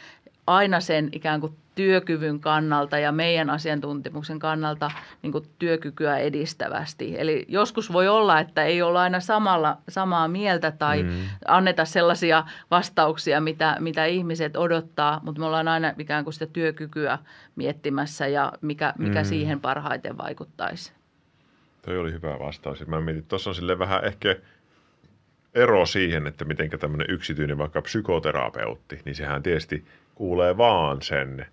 [0.50, 4.92] aina sen ikään kuin työkyvyn kannalta ja meidän asiantuntemuksen kannalta
[5.22, 7.16] niin kuin työkykyä edistävästi.
[7.20, 11.10] Eli joskus voi olla, että ei olla aina samalla, samaa mieltä tai Mm.
[11.48, 17.20] anneta sellaisia vastauksia, mitä, mitä ihmiset odottaa, mutta me ollaan aina ikään kuin sitä työkykyä
[17.56, 19.26] miettimässä ja mikä, mikä Mm.
[19.26, 20.94] siihen parhaiten vaikuttaisi.
[21.82, 22.88] Toi oli hyvä vastaus.
[22.88, 24.36] Mä mietin, tuossa on sille vähän ehkä
[25.54, 29.86] ero siihen, että miten tämmöinen yksityinen vaikka psykoterapeutti, niin sehän tietysti
[30.16, 31.46] kuulee vaan sen,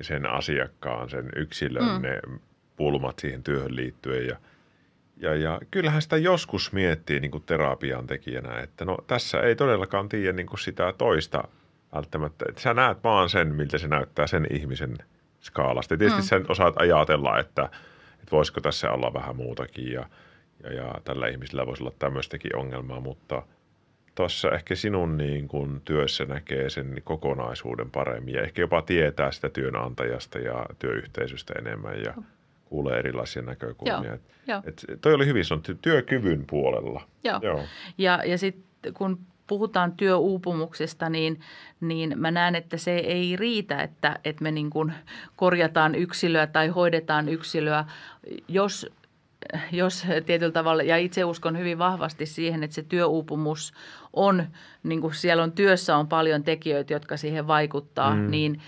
[0.00, 2.02] sen asiakkaan, sen yksilön mm.
[2.02, 2.20] Ne
[2.76, 4.26] pulmat siihen työhön liittyen.
[4.26, 4.36] Ja,
[5.16, 10.08] ja, ja kyllähän sitä joskus miettii niin kuin terapian tekijänä, että no tässä ei todellakaan
[10.08, 11.48] tiedä niin kuin sitä toista
[11.94, 12.44] välttämättä.
[12.48, 14.98] Että sä näet vaan sen, miltä se näyttää sen ihmisen
[15.40, 15.94] skaalasta.
[15.94, 16.26] Ja tietysti mm.
[16.26, 17.64] Sen osaat ajatella, että,
[18.12, 20.06] että voisiko tässä olla vähän muutakin ja,
[20.62, 23.42] ja, ja tällä ihmisellä voisi olla tämmöistäkin ongelmaa, mutta
[24.14, 29.48] tuossa ehkä sinun niin kuin työssä näkee sen kokonaisuuden paremmin ja ehkä jopa tietää sitä
[29.48, 32.14] työnantajasta ja työyhteisöstä enemmän ja
[32.64, 34.18] kuulee erilaisia näkökulmia.
[34.46, 37.02] Joo, Et, et toi oli hyvin sanottu työkyvyn puolella.
[37.24, 37.40] Joo.
[37.42, 37.62] Joo.
[37.98, 41.40] Ja, ja sitten kun puhutaan työuupumuksesta, niin,
[41.80, 44.92] niin mä näen, että se ei riitä, että, että me niin kuin
[45.36, 47.84] korjataan yksilöä tai hoidetaan yksilöä,
[48.48, 48.90] jos
[49.72, 53.72] jos tietyllä tavalla, ja itse uskon hyvin vahvasti siihen, että se työuupumus
[54.12, 54.44] on,
[54.82, 58.30] niin kuin siellä on työssä on paljon tekijöitä, jotka siihen vaikuttaa, Mm.
[58.30, 58.60] niin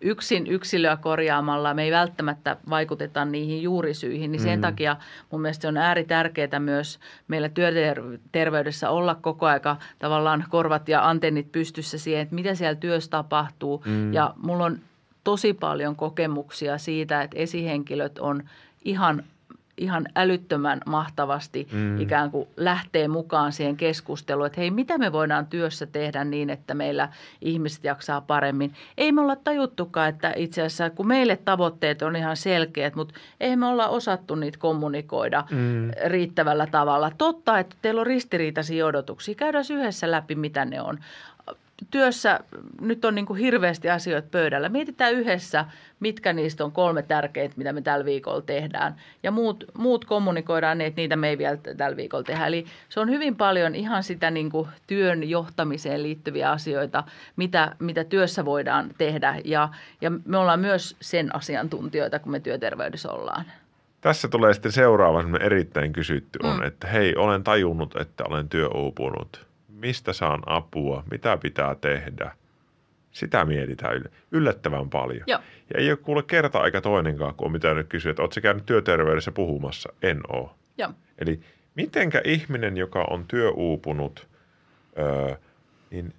[0.00, 4.60] yksin yksilöä korjaamalla me ei välttämättä vaikuteta niihin juurisyihin, niin sen Mm.
[4.60, 4.96] takia
[5.30, 11.52] mun mielestä se on ääritärkeää myös meillä työterveydessä olla koko aika tavallaan korvat ja antennit
[11.52, 13.82] pystyssä siihen, että mitä siellä työssä tapahtuu.
[13.86, 14.12] Mm.
[14.12, 14.78] Ja mulla on
[15.24, 18.42] tosi paljon kokemuksia siitä, että esihenkilöt on
[18.84, 19.24] ihan
[19.78, 22.00] ihan älyttömän mahtavasti Mm.
[22.00, 26.74] ikään kuin lähtee mukaan siihen keskusteluun, että hei, mitä me voidaan työssä tehdä niin, että
[26.74, 27.08] meillä
[27.40, 28.74] ihmiset jaksaa paremmin.
[28.98, 33.56] Ei me olla tajuttukaan, että itse asiassa kun meille tavoitteet on ihan selkeät, mutta ei
[33.56, 35.90] me olla osattu niitä kommunikoida Mm.
[36.06, 37.10] riittävällä tavalla.
[37.18, 39.34] Totta, että teillä on ristiriitaisia odotuksia.
[39.34, 40.98] Käydään yhdessä läpi, mitä ne on.
[41.90, 42.40] Työssä
[42.80, 44.68] nyt on niin kuin hirveästi asioita pöydällä.
[44.68, 45.64] Mietitään yhdessä,
[46.00, 48.96] mitkä niistä on kolme tärkeintä, mitä me tällä viikolla tehdään.
[49.22, 52.46] Ja muut, muut kommunikoidaan niin, että niitä me ei vielä tällä viikolla tehdä.
[52.46, 57.04] Eli se on hyvin paljon ihan sitä niin kuin työn johtamiseen liittyviä asioita,
[57.36, 59.40] mitä, mitä työssä voidaan tehdä.
[59.44, 59.68] Ja,
[60.00, 63.44] ja me ollaan myös sen asiantuntijoita, kun me työterveydessä ollaan.
[64.00, 66.62] Tässä tulee sitten seuraava erittäin kysytty on, Mm.
[66.62, 69.47] että hei, olen tajunnut, että olen työuupunut.
[69.78, 71.04] Mistä saan apua?
[71.10, 72.32] Mitä pitää tehdä?
[73.10, 75.24] Sitä mietitään yl- yllättävän paljon.
[75.26, 75.40] Joo.
[75.74, 78.66] Ja ei ole kuule kerta aika toinenkaan, kun on mitä nyt kysyä, että ootko käynyt
[78.66, 79.92] työterveydessä puhumassa?
[80.02, 80.54] En oo.
[80.78, 80.92] Joo.
[81.18, 81.40] Eli
[81.74, 84.28] mitenkä ihminen, joka on työuupunut,
[84.98, 85.36] öö,
[85.90, 86.14] niin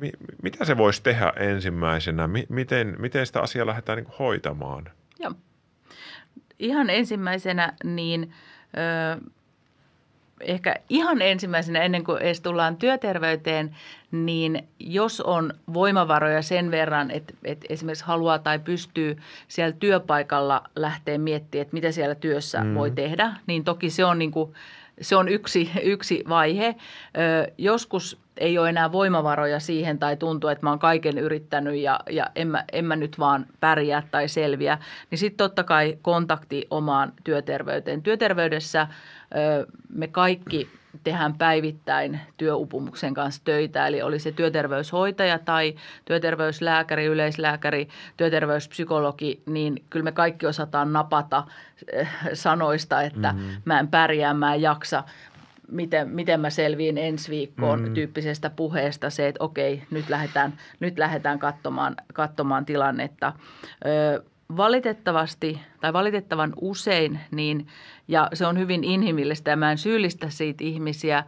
[0.00, 2.26] mi- mitä se voisi tehdä ensimmäisenä?
[2.26, 4.90] Mi- miten, miten sitä asiaa lähdetään niin hoitamaan?
[5.18, 5.32] Joo.
[6.58, 8.32] ihan ensimmäisenä niin
[9.18, 9.20] ö,
[10.40, 13.76] ehkä ihan ensimmäisenä ennen kuin edes tullaan työterveyteen,
[14.12, 19.16] niin jos on voimavaroja sen verran, että, että esimerkiksi haluaa tai pystyy
[19.48, 22.74] siellä työpaikalla lähteä miettimään, että mitä siellä työssä mm.
[22.74, 24.52] voi tehdä, niin toki se on, niin kuin,
[25.00, 26.76] se on yksi, yksi vaihe.
[27.16, 32.00] Ö, joskus ei ole enää voimavaroja siihen tai tuntuu, että mä oon kaiken yrittänyt ja,
[32.10, 34.78] ja en, mä, en mä nyt vaan pärjää tai selviä,
[35.10, 38.02] niin sitten totta kai kontakti omaan työterveyteen.
[38.02, 38.86] Työterveydessä
[39.88, 40.68] me kaikki
[41.04, 45.74] tehdään päivittäin työupumuksen kanssa töitä, eli oli se työterveyshoitaja tai
[46.04, 51.44] työterveyslääkäri, yleislääkäri, työterveyspsykologi, niin kyllä me kaikki osataan napata
[52.32, 53.62] sanoista, että mm-hmm.
[53.64, 55.04] mä en pärjää, mä en jaksa,
[55.70, 57.94] miten, miten mä selviin ensi viikkoon mm.
[57.94, 63.32] tyyppisestä puheesta se, että okei, nyt lähdetään, nyt lähdetään katsomaan, katsomaan tilannetta.
[63.86, 64.24] Ö,
[64.56, 67.66] valitettavasti tai valitettavan usein, niin,
[68.08, 71.24] ja se on hyvin inhimillistä ja mä en syyllistä siitä ihmisiä,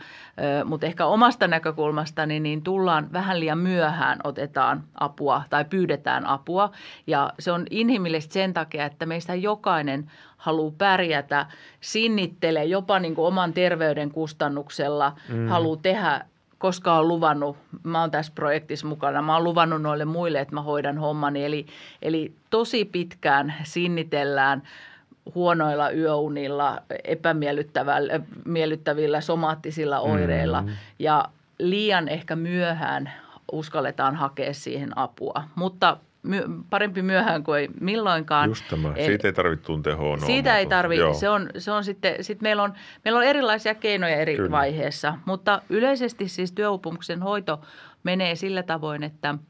[0.65, 6.71] mutta ehkä omasta näkökulmastani niin tullaan vähän liian myöhään, otetaan apua tai pyydetään apua.
[7.07, 11.47] Ja se on inhimillistä sen takia, että meistä jokainen haluaa pärjätä,
[11.81, 15.49] sinnittelee jopa niin kuin oman terveyden kustannuksella, mm.
[15.49, 16.25] haluaa tehdä
[16.59, 20.63] koska olen luvannut, mä oon tässä projektissa mukana, mä oon luvannut noille muille, että mä
[20.63, 21.45] hoidan hommani.
[21.45, 21.67] Eli,
[22.03, 24.63] eli tosi pitkään sinnitellään
[25.35, 30.69] huonoilla yöunilla, epämiellyttävillä somaattisilla oireilla mm.
[30.99, 31.25] ja
[31.59, 33.13] liian ehkä myöhään
[33.53, 35.43] uskalletaan hakea siihen apua.
[35.55, 38.49] Mutta my, parempi myöhään kuin ei milloinkaan.
[38.49, 38.95] Just tämä.
[39.07, 40.27] Siitä ei tarvitse tuntea huonoa.
[40.27, 41.15] Siitä ei tarvitse.
[41.15, 44.51] Se on, se on sitten, sit meillä, on, meillä on erilaisia keinoja eri Kyllä.
[44.51, 47.61] vaiheessa, mutta yleisesti siis työupumuksen hoito
[48.03, 49.35] menee sillä tavoin, että–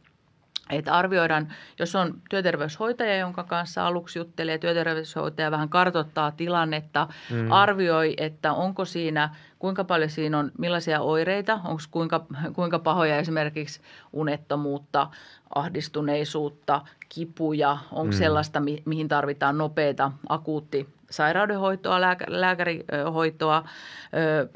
[0.71, 7.53] että arvioidaan, jos on työterveyshoitaja, jonka kanssa aluksi juttelee, työterveyshoitaja vähän kartottaa tilannetta, mm.
[7.53, 13.81] arvioi, että onko siinä, kuinka paljon siinä on, millaisia oireita, onko kuinka, kuinka pahoja esimerkiksi
[14.13, 15.09] unettomuutta,
[15.55, 18.19] ahdistuneisuutta, kipuja, onko mm.
[18.19, 23.65] sellaista, mi- mihin tarvitaan nopeita akuutti sairaudenhoitoa, lääkä, lääkärihoitoa,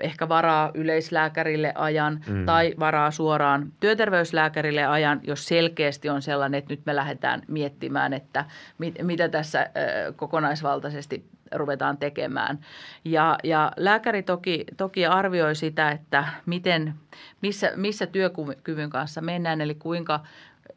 [0.00, 2.46] ehkä varaa yleislääkärille ajan mm.
[2.46, 8.44] tai varaa suoraan työterveyslääkärille ajan, jos selkeästi on sellainen, että nyt me lähdetään miettimään, että
[8.78, 9.70] mit, mitä tässä
[10.16, 11.24] kokonaisvaltaisesti
[11.54, 12.58] ruvetaan tekemään.
[13.04, 16.94] Ja, ja lääkäri toki, toki arvioi sitä, että miten,
[17.40, 20.20] missä, missä työkyvyn kanssa mennään, eli kuinka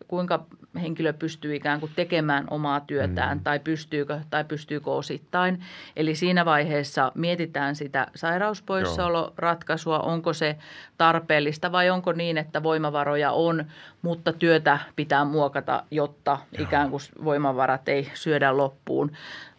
[0.08, 0.46] kuinka
[0.82, 3.44] henkilö pystyy ikään kuin tekemään omaa työtään mm.
[3.44, 5.64] tai, pystyykö, tai pystyykö osittain.
[5.96, 10.58] Eli siinä vaiheessa mietitään sitä sairauspoissaoloratkaisua, onko se
[10.98, 13.66] tarpeellista vai onko niin, että voimavaroja on,
[14.02, 16.64] mutta työtä pitää muokata, jotta Joo.
[16.64, 19.12] ikään kuin voimavarat ei syödä loppuun.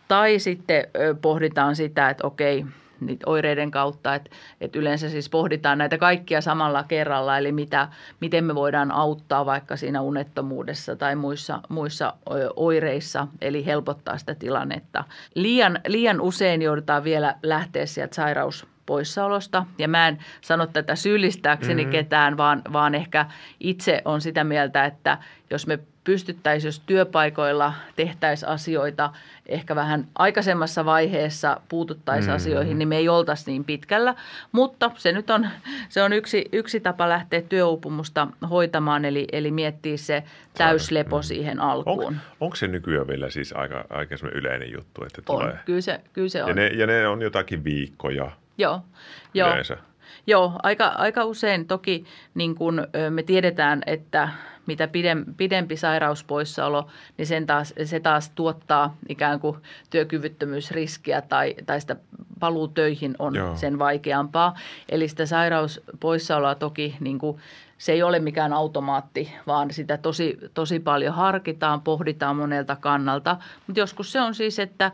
[0.08, 0.84] Tai sitten
[1.22, 2.64] pohditaan sitä, että okei,
[3.00, 4.30] niitä oireiden kautta, että,
[4.60, 7.88] että yleensä siis pohditaan näitä kaikkia samalla kerralla, eli mitä,
[8.20, 12.14] miten me voidaan auttaa vaikka siinä unettomuudessa tai muissa, muissa
[12.56, 15.04] oireissa, eli helpottaa sitä tilannetta.
[15.34, 19.66] Liian, liian usein joudutaan vielä lähteä sieltä sairaus poissaolosta.
[19.78, 21.92] Ja mä en sano tätä syyllistääkseni mm-hmm.
[21.92, 23.26] ketään, vaan, vaan ehkä
[23.60, 25.18] itse on sitä mieltä, että
[25.50, 29.10] jos me pystyttäisiin, jos työpaikoilla tehtäisiin asioita
[29.46, 32.36] ehkä vähän aikaisemmassa vaiheessa puututtaisiin mm.
[32.36, 34.14] asioihin, niin me ei oltaisi niin pitkällä.
[34.52, 35.48] Mutta se nyt on,
[35.88, 40.22] se on yksi, yksi tapa lähteä työuupumusta hoitamaan, eli, eli miettiä se
[40.58, 41.22] täyslepo mm.
[41.22, 42.06] siihen alkuun.
[42.06, 45.58] On, onko se nykyään vielä siis aika, aika yleinen juttu, että on, tulee?
[45.64, 46.48] Kyllä se, kyllä se on.
[46.48, 48.80] Ja ne, ja ne on jotakin viikkoja Joo,
[49.34, 49.74] yleensä.
[49.74, 49.82] joo.
[50.28, 52.04] Joo, aika, aika usein toki
[52.34, 54.28] niin kun, me tiedetään, että
[54.66, 54.88] mitä
[55.36, 56.86] pidempi sairauspoissaolo,
[57.18, 59.56] niin sen taas, se taas tuottaa ikään kuin
[59.90, 61.96] työkyvyttömyysriskiä tai, tai sitä
[62.40, 63.56] paluu töihin on Joo.
[63.56, 64.58] sen vaikeampaa.
[64.88, 67.40] Eli sitä sairauspoissaoloa toki niin kuin
[67.78, 73.36] se ei ole mikään automaatti, vaan sitä tosi, tosi paljon harkitaan, pohditaan monelta kannalta.
[73.66, 74.92] Mutta joskus se on siis, että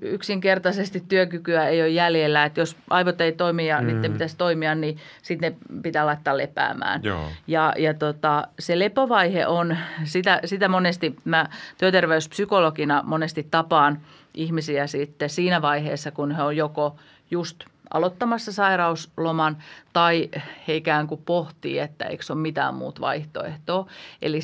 [0.00, 2.44] yksinkertaisesti työkykyä ei ole jäljellä.
[2.44, 3.86] Että jos aivot ei toimi ja mm.
[3.86, 7.00] niiden pitäisi toimia, niin sitten ne pitää laittaa lepäämään.
[7.04, 7.28] Joo.
[7.46, 14.00] Ja, ja tota, se lepovaihe on, sitä, sitä monesti mä työterveyspsykologina monesti tapaan
[14.34, 16.96] ihmisiä sitten siinä vaiheessa, kun he on joko
[17.30, 19.56] just– aloittamassa sairausloman
[19.92, 20.28] tai
[20.68, 23.86] he ikään kuin pohtii, että eikö ole mitään muut vaihtoehtoa.
[24.22, 24.40] Eli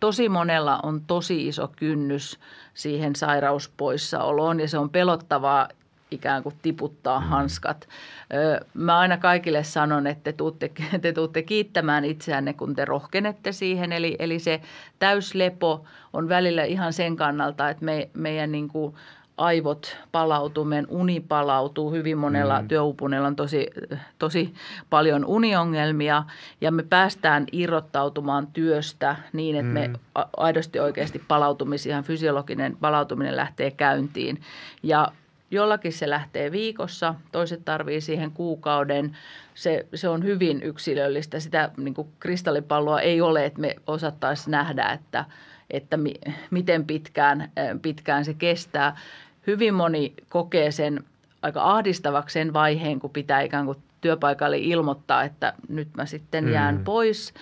[0.00, 2.38] tosi monella on tosi iso kynnys
[2.74, 5.68] siihen sairauspoissaoloon ja se on pelottavaa
[6.10, 7.26] ikään kuin tiputtaa mm.
[7.26, 7.88] hanskat.
[8.74, 10.70] Mä aina kaikille sanon, että te tuutte,
[11.02, 13.92] te tuutte kiittämään itseänne, kun te rohkenette siihen.
[13.92, 14.60] Eli, eli se
[14.98, 18.94] täyslepo on välillä ihan sen kannalta, että me, meidän niin kuin
[19.38, 21.92] aivot palautuu, meidän uni palautuu.
[21.92, 22.68] Hyvin monella mm.
[22.68, 23.66] työupuneella on tosi,
[24.18, 24.54] tosi
[24.90, 26.24] paljon uniongelmia
[26.60, 29.72] ja me päästään irrottautumaan työstä niin, että mm.
[29.72, 29.90] me
[30.36, 34.40] aidosti oikeasti palautumisi, ihan fysiologinen palautuminen lähtee käyntiin.
[34.82, 35.12] Ja
[35.50, 39.16] jollakin se lähtee viikossa, toiset tarvii siihen kuukauden.
[39.54, 41.40] Se, se on hyvin yksilöllistä.
[41.40, 45.24] Sitä niin kuin kristallipalloa ei ole, että me osattaisiin nähdä, että,
[45.70, 46.14] että mi,
[46.50, 48.96] miten pitkään, pitkään se kestää
[49.48, 51.04] hyvin moni kokee sen
[51.42, 56.76] aika ahdistavaksi sen vaiheen, kun pitää ikään kuin työpaikalle ilmoittaa, että nyt mä sitten jään
[56.76, 56.84] mm.
[56.84, 57.34] pois.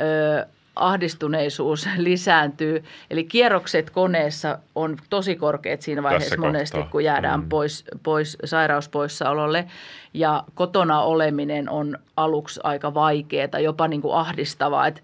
[0.00, 0.46] Ö,
[0.76, 2.84] ahdistuneisuus lisääntyy.
[3.10, 6.92] Eli kierrokset koneessa on tosi korkeat siinä vaiheessa Tässä monesti, kohtaa.
[6.92, 7.48] kun jäädään mm.
[7.48, 9.66] pois, pois sairauspoissaololle.
[10.14, 15.00] Ja kotona oleminen on aluksi aika vaikeaa, jopa niin kuin ahdistavaa, että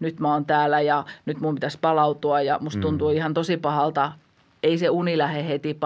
[0.00, 3.16] nyt mä oon täällä ja nyt mun pitäisi palautua ja musta tuntuu mm.
[3.16, 4.12] ihan tosi pahalta
[4.64, 5.78] ei se uni lähde heti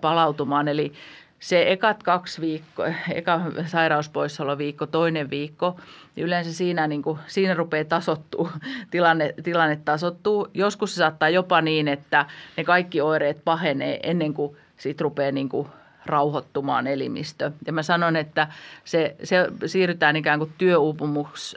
[0.00, 0.68] palautumaan.
[0.68, 0.92] Eli
[1.40, 5.76] se ekat kaksi viikkoa, eka sairauspoissaoloviikko, toinen viikko,
[6.16, 8.50] niin yleensä siinä, niin kuin, siinä rupeaa tasottuu,
[8.90, 10.48] tilanne, tilanne tasottuu.
[10.54, 12.26] Joskus se saattaa jopa niin, että
[12.56, 15.68] ne kaikki oireet pahenee ennen kuin siitä rupeaa niin kuin
[16.06, 17.50] rauhoittumaan elimistö.
[17.66, 18.48] Ja mä sanon, että
[18.84, 21.56] se, se siirrytään ikään kuin työuupumuks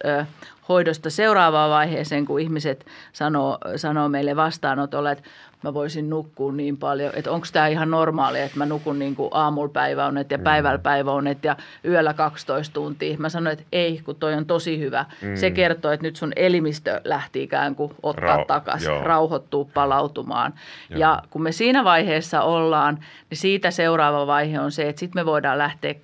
[0.70, 5.24] hoidosta seuraavaan vaiheeseen, kun ihmiset sanoo, sanoo meille vastaanotolle, että
[5.64, 9.30] mä voisin nukkua niin paljon, että onko tämä ihan normaalia, että mä nukun niin kuin
[9.34, 10.43] aamulla päiväunet ja mm.
[10.43, 11.55] päivällä päiväunet ja
[11.86, 13.18] yöllä 12 tuntia.
[13.18, 15.05] Mä sanoin, että ei, kun toi on tosi hyvä.
[15.22, 15.36] Mm.
[15.36, 20.53] Se kertoo, että nyt sun elimistö lähti ikään kuin ottaa Rau- takaisin, rauhoittuu palautumaan.
[20.89, 20.99] Joo.
[20.99, 22.99] Ja kun me siinä vaiheessa ollaan,
[23.30, 25.95] niin siitä seuraava vaihe on se, että sitten me voidaan lähteä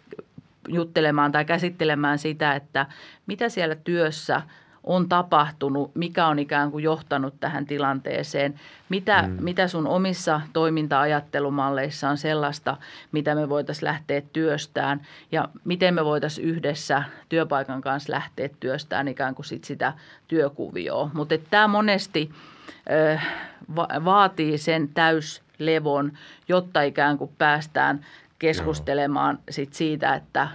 [0.68, 2.86] juttelemaan tai käsittelemään sitä, että
[3.28, 4.42] mitä siellä työssä–
[4.86, 8.60] on tapahtunut, mikä on ikään kuin johtanut tähän tilanteeseen,
[8.90, 9.38] mitä, mm.
[9.44, 12.78] mitä sun omissa toiminta-ajattelumalleissa on sellaista,
[13.12, 19.36] mitä me voitaisiin lähteä työstään ja miten me voitaisiin yhdessä työpaikan kanssa lähteä työstään ikään
[19.36, 19.94] kuin sit sitä
[20.28, 21.10] työkuvioa.
[21.14, 22.32] Mutta tämä monesti
[22.92, 23.20] ö,
[23.76, 26.12] va- vaatii sen täyslevon,
[26.48, 28.06] jotta ikään kuin päästään
[28.40, 30.48] keskustelemaan sit siitä, että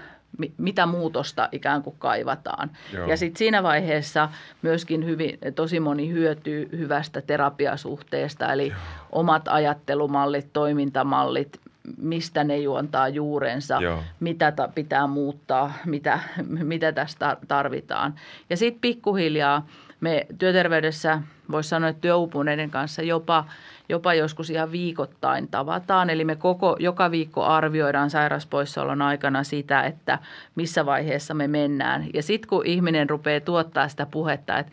[0.58, 2.70] mitä muutosta ikään kuin kaivataan.
[2.92, 3.06] Joo.
[3.06, 4.28] Ja sitten siinä vaiheessa
[4.62, 8.78] myöskin hyvin, tosi moni hyötyy hyvästä terapiasuhteesta, eli Joo.
[9.12, 11.60] omat ajattelumallit, toimintamallit,
[11.96, 14.02] mistä ne juontaa juurensa, Joo.
[14.20, 18.14] mitä ta- pitää muuttaa, mitä, mitä tästä tarvitaan.
[18.50, 19.66] Ja sitten pikkuhiljaa
[20.00, 23.44] me työterveydessä, voisi sanoa, että työupuneiden kanssa jopa–
[23.90, 26.10] jopa joskus ihan viikoittain tavataan.
[26.10, 30.18] Eli me koko, joka viikko arvioidaan sairauspoissaolon aikana sitä, että
[30.54, 32.06] missä vaiheessa me mennään.
[32.14, 34.72] Ja sitten kun ihminen rupeaa tuottaa sitä puhetta, että,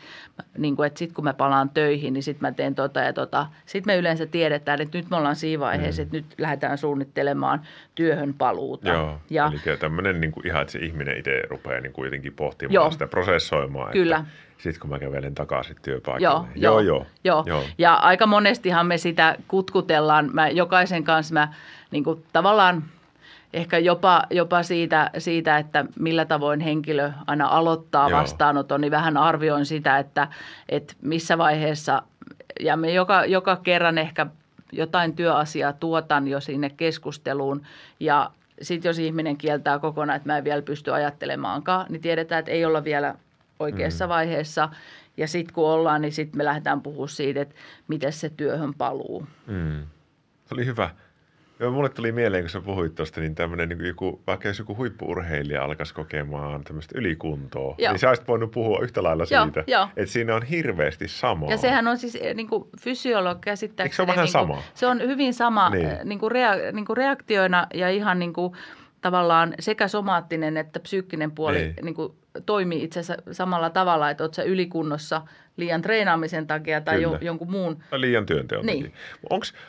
[0.57, 3.47] niin kuin, että sitten kun mä palaan töihin, niin sitten mä teen tota ja tota.
[3.65, 6.03] Sitten me yleensä tiedetään, että nyt me ollaan siinä vaiheessa, mm.
[6.03, 7.61] että nyt lähdetään suunnittelemaan
[7.95, 8.89] työhön paluuta.
[8.89, 12.33] Joo, ja, eli tämmöinen niin kuin ihan, että se ihminen itse rupeaa niin kuin jotenkin
[12.33, 13.91] pohtimaan joo, sitä, prosessoimaan.
[13.91, 14.17] Kyllä.
[14.17, 16.47] Että sitten kun mä kävelen takaisin työpaikalle.
[16.55, 17.43] Joo, joo, joo, joo.
[17.47, 17.63] joo.
[17.77, 20.29] Ja aika monestihan me sitä kutkutellaan.
[20.33, 21.53] Mä jokaisen kanssa mä
[21.91, 22.83] niin kuin, tavallaan
[23.53, 28.19] ehkä jopa, jopa siitä, siitä, että millä tavoin henkilö aina aloittaa joo.
[28.19, 30.27] vastaanoton, niin vähän arvioin sitä, että,
[30.69, 32.01] että missä vaiheessa,
[32.59, 34.25] ja me joka, joka kerran ehkä
[34.71, 37.61] jotain työasiaa tuotan jo sinne keskusteluun
[37.99, 38.31] ja
[38.61, 42.65] sitten jos ihminen kieltää kokonaan, että mä en vielä pysty ajattelemaankaan, niin tiedetään, että ei
[42.65, 43.15] olla vielä
[43.59, 44.09] oikeassa mm.
[44.09, 44.69] vaiheessa.
[45.17, 47.55] Ja sitten kun ollaan, niin sitten me lähdetään puhumaan siitä, että
[47.87, 49.27] miten se työhön paluu.
[49.47, 49.85] Mm.
[50.45, 50.89] Se oli hyvä.
[51.59, 54.75] Joo, mulle tuli mieleen, kun sä puhuit tuosta, niin tämmöinen niin joku, vaikka jos joku
[54.75, 57.91] huippuurheilija alkaisi kokemaan tämmöistä ylikuntoa, Joo.
[57.91, 59.89] niin sä olisit voinut puhua yhtä lailla Joo, siitä, jo.
[59.97, 61.49] että siinä on hirveästi samaa.
[61.49, 63.85] Ja sehän on siis eh, niin kuin fysiologi käsittääkseni.
[63.87, 64.73] Eikö se ole vähän niin kuin, sama?
[64.73, 65.85] Se on hyvin sama niin.
[65.85, 68.53] Eh, niin kuin rea, niin kuin reaktioina ja ihan niin kuin,
[69.01, 71.75] tavallaan sekä somaattinen että psyykkinen puoli niin.
[71.81, 72.13] Niin kuin,
[72.45, 75.21] toimii itse asiassa samalla tavalla, että olet sä ylikunnossa
[75.57, 77.83] liian treenaamisen takia tai jo, jonkun muun.
[77.89, 78.83] Tai liian työnteon niin.
[78.83, 78.97] takia.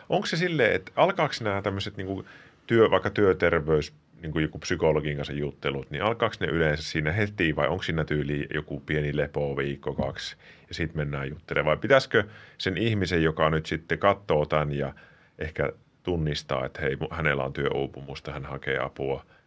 [0.08, 2.24] Onko se silleen, että alkaako nämä tämmöiset niin
[2.66, 3.92] työ, vaikka työterveys,
[4.22, 8.04] niin kuin joku psykologin kanssa juttelut, niin alkaako ne yleensä siinä heti vai onko siinä
[8.04, 10.36] tyyli joku pieni lepo viikko, kaksi
[10.68, 11.76] ja sitten mennään juttelemaan?
[11.76, 12.24] Vai pitäisikö
[12.58, 14.94] sen ihmisen, joka nyt sitten katsoo tämän ja
[15.38, 19.24] ehkä tunnistaa, että hei, hänellä on työuupumusta, hän hakee apua–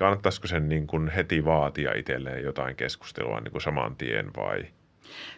[0.00, 4.66] kannattaisiko sen niin kuin heti vaatia itselleen jotain keskustelua niin kuin saman tien vai?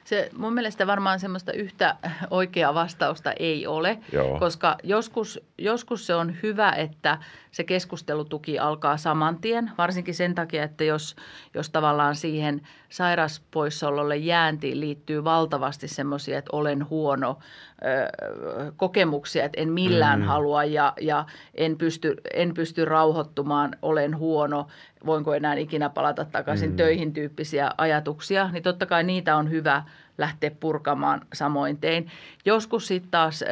[0.05, 1.97] Se, mun mielestä varmaan semmoista yhtä
[2.31, 4.39] oikeaa vastausta ei ole, Joo.
[4.39, 7.18] koska joskus, joskus se on hyvä, että
[7.51, 11.16] se keskustelutuki alkaa saman tien, varsinkin sen takia, että jos,
[11.55, 19.73] jos tavallaan siihen sairaspoissaololle jääntiin liittyy valtavasti semmoisia, että olen huono, ö, kokemuksia, että en
[19.73, 20.27] millään mm.
[20.27, 24.66] halua ja, ja en, pysty, en pysty rauhoittumaan, olen huono,
[25.07, 26.76] voinko enää ikinä palata takaisin mm.
[26.76, 29.82] töihin tyyppisiä ajatuksia, niin totta kai niitä on hyvä
[30.18, 32.09] lähteä purkamaan samoin tein.
[32.44, 33.44] Joskus sitten taas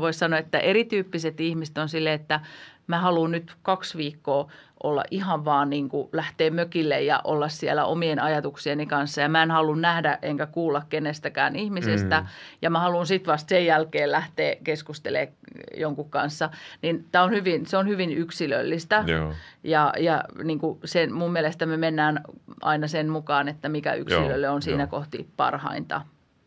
[0.00, 2.40] voisi sanoa, että erityyppiset ihmiset on silleen, että
[2.86, 4.50] mä haluan nyt kaksi viikkoa
[4.82, 9.20] olla ihan vaan niin kuin lähteä mökille ja olla siellä omien ajatuksieni kanssa.
[9.20, 12.20] Ja mä en halua nähdä enkä kuulla kenestäkään ihmisestä.
[12.20, 12.26] Mm.
[12.62, 15.36] Ja mä haluan sitten vasta sen jälkeen lähteä keskustelemaan
[15.76, 16.50] jonkun kanssa.
[16.82, 19.04] Niin tää on hyvin, se on hyvin yksilöllistä.
[19.06, 19.32] Joo.
[19.64, 22.20] Ja, ja niin kuin sen, mun mielestä me mennään
[22.62, 24.86] aina sen mukaan, että mikä yksilölle on siinä jo.
[24.86, 26.00] kohti parhainta.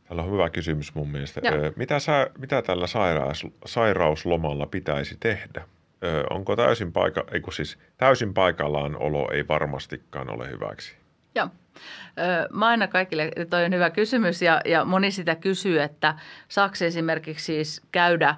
[0.07, 1.41] Täällä on hyvä kysymys mun mielestä.
[1.75, 5.67] Mitä, sä, mitä tällä sairaus, sairauslomalla pitäisi tehdä?
[6.29, 10.95] Onko täysin, paika, ei siis, täysin paikallaan olo ei varmastikaan ole hyväksi?
[11.35, 11.49] Joo.
[12.51, 16.15] Mä aina kaikille, toi on hyvä kysymys ja, ja moni sitä kysyy, että
[16.47, 18.35] saako esimerkiksi siis käydä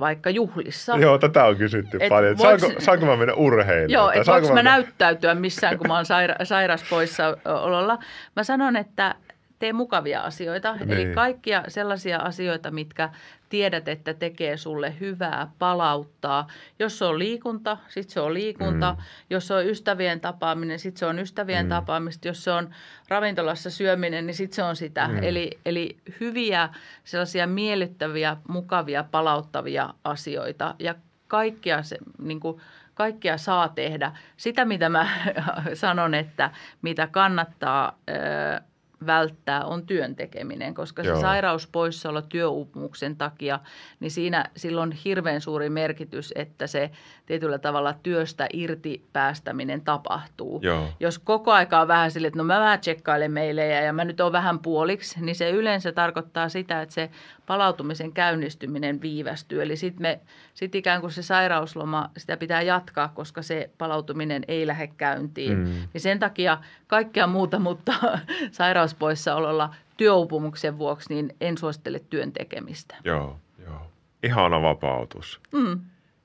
[0.00, 0.96] vaikka juhlissa.
[0.96, 2.38] Joo, tätä on kysytty et paljon.
[2.38, 3.90] Voiko, saanko, saanko mä mennä urheiluun?
[3.90, 7.98] Joo, että voinko mä, mä näyttäytyä missään, kun mä oon saira, sairas poissaololla.
[8.36, 9.14] Mä sanon, että
[9.58, 10.76] tee mukavia asioita.
[10.76, 10.92] Niin.
[10.92, 13.10] Eli kaikkia sellaisia asioita, mitkä
[13.52, 16.46] tiedät, että tekee sulle hyvää, palauttaa.
[16.78, 18.92] Jos se on liikunta, sitten se on liikunta.
[18.92, 19.04] Mm.
[19.30, 21.68] Jos se on ystävien tapaaminen, sitten se on ystävien mm.
[21.68, 22.28] tapaamista.
[22.28, 22.74] Jos se on
[23.08, 25.08] ravintolassa syöminen, niin sitten se on sitä.
[25.08, 25.22] Mm.
[25.22, 26.68] Eli, eli hyviä,
[27.04, 30.74] sellaisia miellyttäviä, mukavia, palauttavia asioita.
[30.78, 30.94] Ja
[31.28, 32.60] kaikkia, se, niin kuin,
[32.94, 34.12] kaikkia saa tehdä.
[34.36, 35.08] Sitä, mitä mä
[35.74, 36.50] sanon, että
[36.82, 37.98] mitä kannattaa...
[38.10, 38.71] Öö,
[39.06, 41.16] välttää, on työn tekeminen, koska Joo.
[41.16, 43.60] se sairauspoissaolo työuupumuksen takia,
[44.00, 46.90] niin siinä silloin on hirveän suuri merkitys, että se
[47.26, 50.60] tietyllä tavalla työstä irti päästäminen tapahtuu.
[50.62, 50.88] Joo.
[51.00, 54.20] Jos koko aika on vähän sille, että no mä vähän tsekkailen meilejä ja mä nyt
[54.20, 57.10] oon vähän puoliksi, niin se yleensä tarkoittaa sitä, että se
[57.46, 59.62] palautumisen käynnistyminen viivästyy.
[59.62, 60.20] Eli sitten me,
[60.54, 65.58] sit ikään kuin se sairausloma, sitä pitää jatkaa, koska se palautuminen ei lähde käyntiin.
[65.58, 65.64] Mm.
[65.64, 67.92] Niin sen takia kaikkea muuta, mutta
[68.50, 72.96] sairauspoissaololla työuupumuksen vuoksi, niin en suosittele työn tekemistä.
[73.04, 73.90] Joo, joo.
[74.22, 75.40] Ihana vapautus.
[75.52, 75.80] Mm.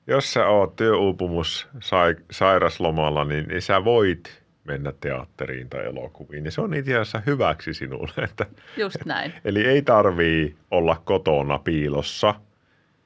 [0.06, 6.44] Jos sä oot työuupumus sai, sairaslomalla, niin, niin sä voit mennä teatteriin tai elokuviin.
[6.44, 8.12] Ja se on itse asiassa hyväksi sinulle.
[8.24, 8.46] Että,
[8.76, 9.32] Just näin.
[9.44, 12.34] Eli ei tarvii olla kotona piilossa.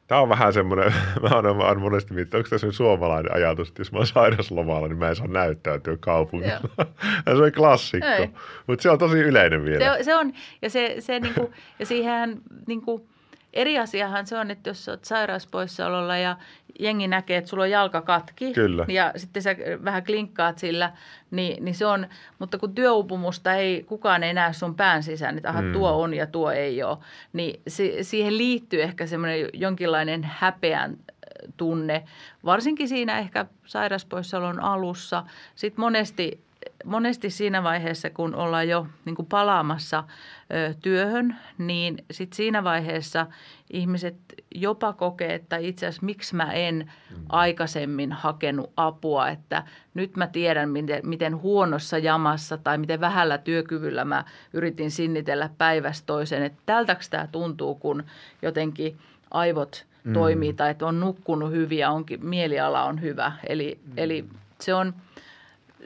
[0.06, 3.98] Tämä on vähän semmoinen, mä oon monesti miettinyt, onko tässä suomalainen ajatus, että jos mä
[3.98, 6.68] oon sairaslomalla, niin mä en saa näyttäytyä kaupungilla.
[7.26, 8.38] ja se on klassikko.
[8.66, 9.96] Mutta se on tosi yleinen vielä.
[9.96, 10.32] Se, se on,
[10.62, 13.06] ja, se, se niinku, ja siihen niinku,
[13.52, 16.36] eri asiahan se on, että jos olet sairauspoissaololla ja
[16.78, 18.84] jengi näkee, että sulla on jalka katki Kyllä.
[18.88, 20.92] ja sitten sä vähän klinkkaat sillä,
[21.30, 22.06] niin, niin se on,
[22.38, 25.72] mutta kun työupumusta ei kukaan ei näe sun pään sisään, että aha, mm.
[25.72, 26.98] tuo on ja tuo ei ole,
[27.32, 32.04] niin si, siihen liittyy ehkä semmoinen jonkinlainen häpeän äh, tunne,
[32.44, 35.24] varsinkin siinä ehkä sairauspoissaolon alussa.
[35.54, 36.44] Sitten monesti
[36.84, 40.04] monesti siinä vaiheessa, kun ollaan jo niin kuin palaamassa
[40.52, 43.26] ö, työhön, niin sit siinä vaiheessa
[43.70, 44.16] ihmiset
[44.54, 47.16] jopa kokee, että itse asiassa miksi mä en mm.
[47.28, 49.62] aikaisemmin hakenut apua, että
[49.94, 56.06] nyt mä tiedän, miten, miten huonossa jamassa tai miten vähällä työkyvyllä mä yritin sinnitellä päivästä
[56.06, 58.04] toiseen, että tältäks tämä tuntuu, kun
[58.42, 58.98] jotenkin
[59.30, 60.12] aivot mm.
[60.12, 63.32] toimii tai että on nukkunut hyvin ja onkin, mieliala on hyvä.
[63.46, 63.92] Eli, mm.
[63.96, 64.24] eli
[64.60, 64.94] se on–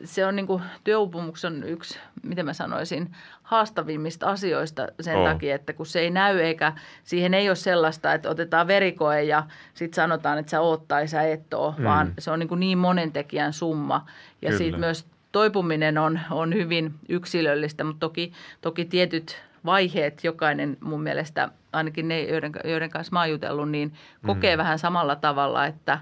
[0.04, 5.24] se on niin kuin, työuupumuksen yksi, miten mä sanoisin, haastavimmista asioista sen oh.
[5.24, 6.72] takia, että kun se ei näy eikä
[7.04, 9.42] siihen ei ole sellaista, että otetaan verikoe ja
[9.74, 11.84] sitten sanotaan, että sä oot tai sä et ole, mm.
[11.84, 14.06] vaan se on niin, kuin niin monen tekijän summa.
[14.42, 14.58] Ja Kyllä.
[14.58, 21.48] siitä myös toipuminen on, on hyvin yksilöllistä, mutta toki, toki tietyt vaiheet jokainen mun mielestä,
[21.72, 23.92] ainakin ne, joiden, joiden kanssa mä oon jutellut, niin
[24.26, 24.58] kokee mm.
[24.58, 25.98] vähän samalla tavalla, että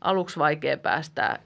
[0.00, 1.38] aluksi vaikea päästää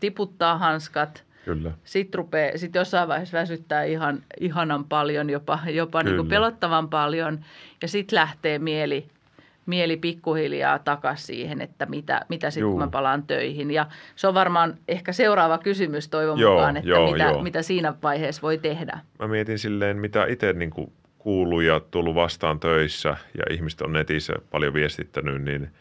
[0.00, 1.24] tiputtaa hanskat.
[1.44, 1.72] Kyllä.
[1.84, 7.40] Sitten rupeaa, sit jossain vaiheessa väsyttää ihan, ihanan paljon, jopa, jopa niin kuin pelottavan paljon.
[7.82, 9.06] Ja sitten lähtee mieli,
[9.66, 13.70] mieli pikkuhiljaa takaisin siihen, että mitä, mitä sitten kun mä palaan töihin.
[13.70, 17.42] Ja se on varmaan ehkä seuraava kysymys toivon joo, mukaan, että joo, mitä, joo.
[17.42, 18.98] mitä siinä vaiheessa voi tehdä.
[19.18, 24.34] Mä mietin silleen, mitä itse niin kuuluu ja tullut vastaan töissä ja ihmiset on netissä
[24.50, 25.70] paljon viestittänyt, niin–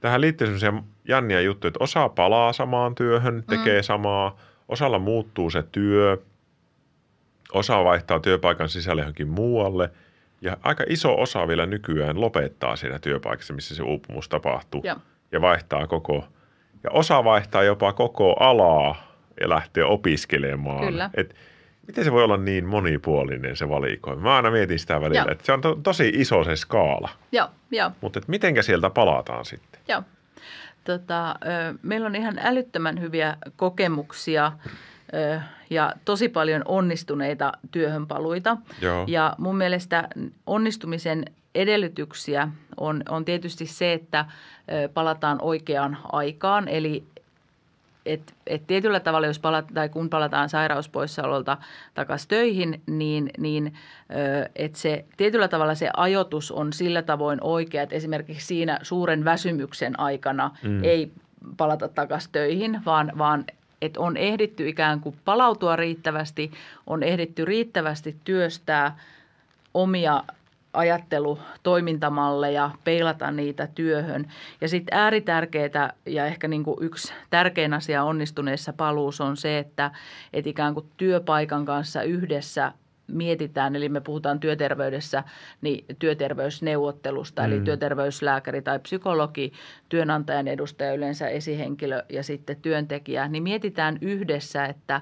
[0.00, 3.84] tähän liittyy sellaisia jänniä juttuja, että osa palaa samaan työhön, tekee mm.
[3.84, 4.36] samaa,
[4.68, 6.18] osalla muuttuu se työ.
[7.52, 9.90] osa vaihtaa työpaikan sisälle johonkin muualle
[10.40, 14.96] ja aika iso osa vielä nykyään lopettaa siinä työpaikassa, missä se uupumus tapahtuu Joo.
[15.32, 16.24] ja vaihtaa koko,
[16.84, 20.86] ja osa vaihtaa jopa koko alaa ja lähtee opiskelemaan.
[20.86, 21.10] Kyllä.
[21.14, 21.34] Et
[21.88, 24.22] miten se voi olla niin monipuolinen se valikoima?
[24.22, 25.32] Mä aina mietin sitä välillä, Joo.
[25.32, 27.90] että se on to, tosi iso se skaala, Joo, joo.
[28.00, 29.80] mutta mitenkä sieltä palataan sitten?
[29.88, 30.02] Joo.
[30.84, 31.34] Tota, ö,
[31.82, 34.52] meillä on ihan älyttömän hyviä kokemuksia
[35.14, 38.56] ö, ja tosi paljon onnistuneita työhönpaluita.
[38.82, 39.04] Joo.
[39.08, 40.08] Ja mun mielestä
[40.46, 41.24] onnistumisen
[41.54, 44.24] edellytyksiä on, on tietysti se, että
[44.94, 46.68] palataan oikeaan aikaan.
[46.68, 47.04] Eli
[48.12, 51.56] et, et tietyllä tavalla, jos palat, tai kun palataan sairauspoissaololta
[51.94, 53.74] takaisin töihin, niin, niin
[54.56, 60.00] että se tietyllä tavalla se ajoitus on sillä tavoin oikea, että esimerkiksi siinä suuren väsymyksen
[60.00, 60.84] aikana mm.
[60.84, 61.12] ei
[61.56, 63.44] palata takaisin töihin, vaan, vaan
[63.82, 66.50] että on ehditty ikään kuin palautua riittävästi,
[66.86, 68.98] on ehditty riittävästi työstää
[69.74, 70.24] omia
[70.78, 74.32] ajattelutoimintamalleja, peilata niitä työhön.
[74.60, 79.90] Ja sitten ääritärkeää ja ehkä niin kuin yksi tärkein asia onnistuneessa paluussa on se, että,
[80.32, 82.72] että ikään kuin työpaikan kanssa yhdessä
[83.06, 85.24] mietitään, eli me puhutaan työterveydessä,
[85.60, 87.52] niin työterveysneuvottelusta, mm.
[87.52, 89.52] eli työterveyslääkäri tai psykologi,
[89.88, 95.00] työnantajan edustaja, yleensä esihenkilö ja sitten työntekijä, niin mietitään yhdessä, että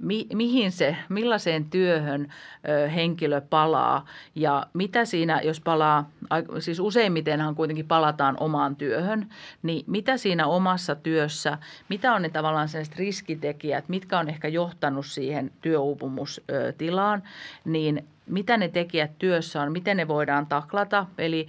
[0.00, 2.32] mi, mihin se, millaiseen työhön
[2.68, 6.10] ö, henkilö palaa ja mitä siinä, jos palaa,
[6.58, 9.28] siis useimmitenhan kuitenkin palataan omaan työhön,
[9.62, 15.06] niin mitä siinä omassa työssä, mitä on ne tavallaan sellaiset riskitekijät, mitkä on ehkä johtanut
[15.06, 17.22] siihen työuupumustilaan,
[17.64, 21.46] niin mitä ne tekijät työssä on, miten ne voidaan taklata, eli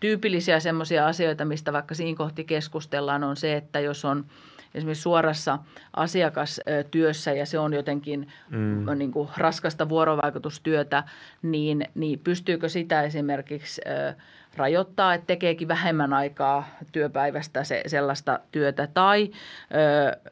[0.00, 4.24] tyypillisiä semmoisia asioita, mistä vaikka siinä kohti keskustellaan, on se, että jos on
[4.74, 5.58] esimerkiksi suorassa
[5.96, 8.98] asiakastyössä ja se on jotenkin mm.
[8.98, 11.04] niin kuin raskasta vuorovaikutustyötä,
[11.42, 13.80] niin, niin pystyykö sitä esimerkiksi
[14.56, 19.30] rajoittaa, että tekeekin vähemmän aikaa työpäivästä se, sellaista työtä tai
[19.74, 20.30] ö,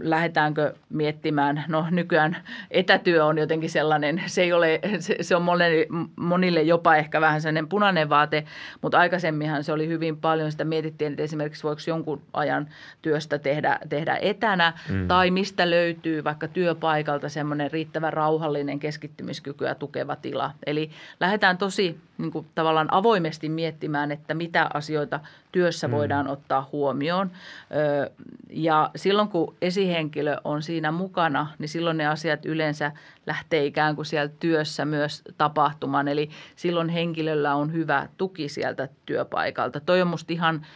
[0.00, 2.36] lähdetäänkö miettimään, no nykyään
[2.70, 7.40] etätyö on jotenkin sellainen, se, ei ole, se, se on monille, monille jopa ehkä vähän
[7.40, 8.44] sellainen punainen vaate,
[8.82, 12.68] mutta aikaisemminhan se oli hyvin paljon, sitä mietittiin, että esimerkiksi voiko jonkun ajan
[13.02, 15.08] työstä tehdä, tehdä etänä mm.
[15.08, 20.50] tai mistä löytyy vaikka työpaikalta semmoinen riittävän rauhallinen keskittymiskykyä tukeva tila.
[20.66, 25.20] Eli lähdetään tosi niin kuin, tavallaan avoimesti miettimään, että mitä asioita
[25.52, 25.92] työssä mm.
[25.92, 27.30] voidaan ottaa huomioon.
[27.30, 28.10] Ö,
[28.50, 32.92] ja silloin kun esihenkilö on siinä mukana, niin silloin ne asiat yleensä
[33.26, 36.08] lähtee ikään kuin siellä työssä myös tapahtumaan.
[36.08, 39.80] Eli silloin henkilöllä on hyvä tuki sieltä työpaikalta.
[39.80, 40.66] Toi on musta ihan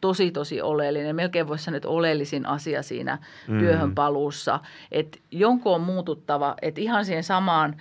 [0.00, 1.16] tosi, tosi oleellinen.
[1.16, 3.18] Melkein voisi sanoa, että oleellisin asia siinä
[3.48, 3.58] mm.
[3.58, 4.60] työhön paluussa.
[4.92, 7.76] Että jonkun on muututtava, että ihan siihen samaan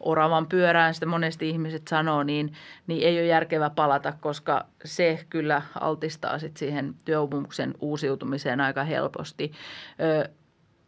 [0.00, 2.52] oravan pyörään, sitä monesti ihmiset sanoo, niin,
[2.86, 9.52] niin ei ole järkevä palata, koska se kyllä altistaa sit siihen työuupumuksen uusiutumiseen aika helposti.
[10.00, 10.28] Ö,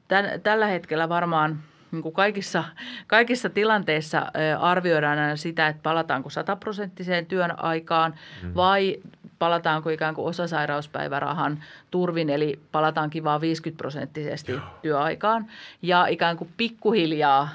[0.09, 1.59] tän, tällä hetkellä varmaan
[1.93, 2.65] niin kuin kaikissa,
[3.07, 8.55] kaikissa tilanteissa ö, arvioidaan aina sitä, että palataanko sataprosenttiseen työn aikaan mm.
[8.55, 8.97] vai
[9.39, 14.53] palataanko ikään kuin osasairauspäivärahan turvin, eli palataankin vain 50 prosenttisesti
[14.83, 15.47] työaikaan.
[15.83, 17.49] Ja ikään kuin pikkuhiljaa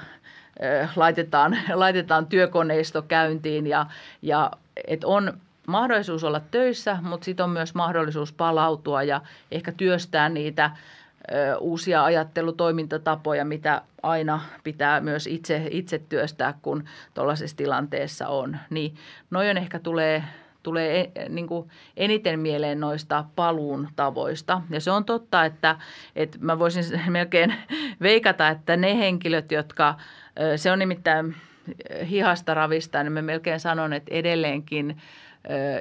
[0.96, 3.86] laitetaan, laitetaan työkoneisto käyntiin ja,
[4.22, 4.50] ja
[4.86, 10.70] et on mahdollisuus olla töissä, mutta sitten on myös mahdollisuus palautua ja ehkä työstää niitä
[11.60, 16.84] uusia ajattelutoimintatapoja, mitä aina pitää myös itse, itse työstää, kun
[17.14, 18.56] tuollaisessa tilanteessa on.
[18.70, 18.94] Niin
[19.30, 20.24] noin ehkä tulee
[20.64, 24.62] tulee niin kuin eniten mieleen noista paluun tavoista.
[24.70, 25.76] Ja se on totta, että,
[26.16, 27.54] että mä voisin melkein
[28.00, 29.94] veikata, että ne henkilöt, jotka,
[30.56, 31.36] se on nimittäin
[32.10, 34.96] hihasta ravista, niin mä melkein sanon, että edelleenkin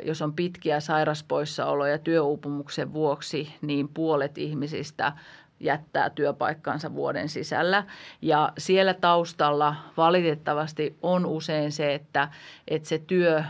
[0.04, 5.14] jos on pitkiä sairaspoissaoloja työuupumuksen vuoksi, niin puolet ihmisistä
[5.60, 7.84] jättää työpaikkansa vuoden sisällä.
[8.22, 12.28] Ja siellä taustalla valitettavasti on usein se, että,
[12.68, 13.44] että se työ,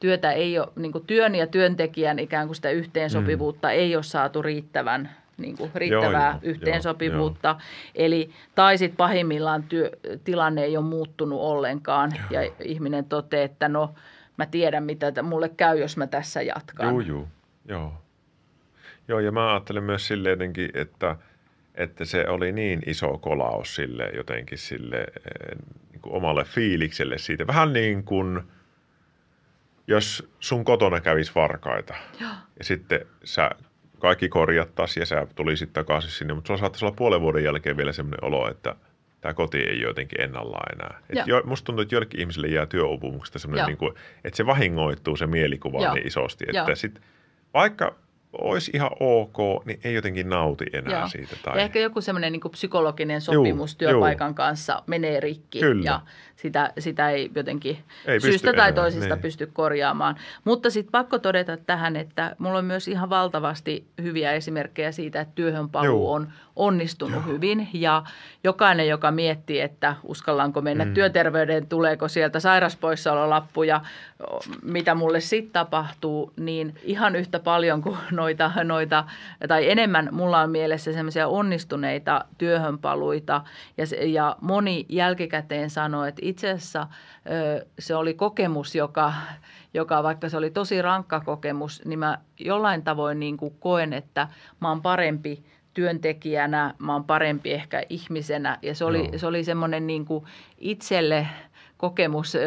[0.00, 3.74] työtä ei ole, niin työn ja työntekijän ikään kuin sitä yhteensopivuutta mm.
[3.74, 7.48] ei ole saatu riittävän niin kuin riittävää joo, joo, yhteensopivuutta.
[7.48, 7.58] Joo,
[7.94, 9.90] Eli, tai sitten pahimmillaan työ,
[10.24, 12.42] tilanne ei ole muuttunut ollenkaan joo.
[12.42, 13.94] ja ihminen toteaa, että no
[14.36, 16.88] mä tiedän mitä mulle käy, jos mä tässä jatkan.
[16.88, 17.28] Joo, joo,
[17.68, 17.92] joo.
[19.08, 21.16] Joo, ja mä ajattelen myös silleen jotenkin, että–
[21.78, 25.06] että se oli niin iso kolaus sille jotenkin sille
[25.92, 27.46] niin kuin omalle fiilikselle siitä.
[27.46, 28.42] Vähän niin kuin,
[29.86, 32.30] jos sun kotona kävisi varkaita Joo.
[32.58, 33.50] ja sitten sä
[33.98, 37.92] kaikki korjattaisiin ja sä tulisit takaisin sinne, mutta sulla saattaisi olla puolen vuoden jälkeen vielä
[37.92, 38.76] semmoinen olo, että
[39.20, 41.00] tämä koti ei ole jotenkin ennallaan enää.
[41.10, 43.68] Et jo, musta tuntuu, että joillekin ihmisille jää työuupumuksesta semmoinen, Joo.
[43.68, 43.94] niin kuin,
[44.24, 45.94] että se vahingoittuu se mielikuva Joo.
[45.94, 46.76] niin isosti, että Joo.
[46.76, 47.00] sit,
[47.54, 47.94] vaikka
[48.32, 51.08] olisi ihan ok, niin ei jotenkin nauti enää Joo.
[51.08, 51.36] siitä.
[51.36, 51.60] Ja Tai...
[51.60, 55.84] ehkä joku semmoinen niin psykologinen sopimus Juu, työpaikan kanssa menee rikki Kyllä.
[55.84, 56.00] ja
[56.38, 59.22] sitä, sitä ei jotenkin Ei syystä tai enää, toisesta niin.
[59.22, 60.16] pysty korjaamaan.
[60.44, 65.34] Mutta sitten pakko todeta tähän, että mulla on myös ihan valtavasti hyviä esimerkkejä siitä, että
[65.34, 66.12] työhön paluu Juu.
[66.12, 68.02] on onnistunut hyvin ja
[68.44, 70.94] jokainen, joka miettii, että uskallanko mennä mm.
[70.94, 73.80] työterveyden, tuleeko sieltä sairaspoissaololappuja,
[74.30, 79.04] o, mitä mulle sitten tapahtuu, niin ihan yhtä paljon kuin noita, noita
[79.48, 83.44] tai enemmän mulla on mielessä semmoisia onnistuneita työhönpaluita
[83.76, 86.86] ja, se, ja moni jälkikäteen sanoi, että itse asiassa
[87.30, 89.12] ö, se oli kokemus, joka,
[89.74, 94.28] joka vaikka se oli tosi rankka kokemus, niin mä jollain tavoin niin kuin koen, että
[94.60, 95.44] mä oon parempi
[95.74, 99.18] työntekijänä, mä oon parempi ehkä ihmisenä ja se oli, Joo.
[99.18, 100.24] se oli semmoinen niin kuin
[100.58, 101.26] itselle
[101.78, 102.40] kokemus, ö,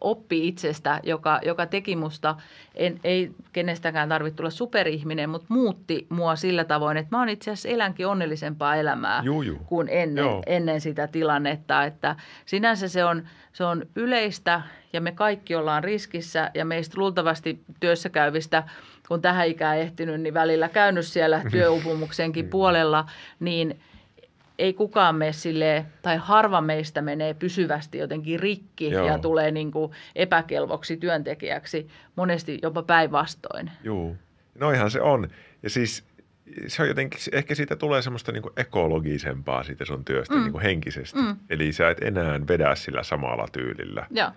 [0.00, 2.36] oppi itsestä, joka, joka teki musta,
[2.74, 7.50] en, ei kenestäkään tarvitse tulla superihminen, mutta muutti mua sillä tavoin, että mä oon itse
[7.50, 9.58] asiassa elänkin onnellisempaa elämää Juu, juu.
[9.66, 10.42] kuin ennen, Joo.
[10.46, 11.84] ennen sitä tilannetta.
[11.84, 13.22] Että sinänsä se on,
[13.52, 18.62] se on yleistä ja me kaikki ollaan riskissä ja meistä luultavasti työssä käyvistä,
[19.08, 23.04] kun tähän ikään ehtinyt, niin välillä käynyt siellä työuupumuksenkin puolella,
[23.40, 23.80] niin
[24.58, 29.06] ei kukaan mene silleen, tai harva meistä menee pysyvästi jotenkin rikki Joo.
[29.06, 33.70] ja tulee niin kuin epäkelvoksi työntekijäksi, monesti jopa päinvastoin.
[33.84, 34.16] Juu.
[34.60, 35.28] Noihan se on.
[35.62, 36.04] Ja siis
[36.66, 40.42] se on jotenkin, ehkä siitä tulee semmoista niin ekologisempaa siitä sun työstä mm.
[40.44, 41.18] niin henkisesti.
[41.18, 41.36] Mm.
[41.50, 44.30] Eli sä et enää vedä sillä samalla tyylillä Joo,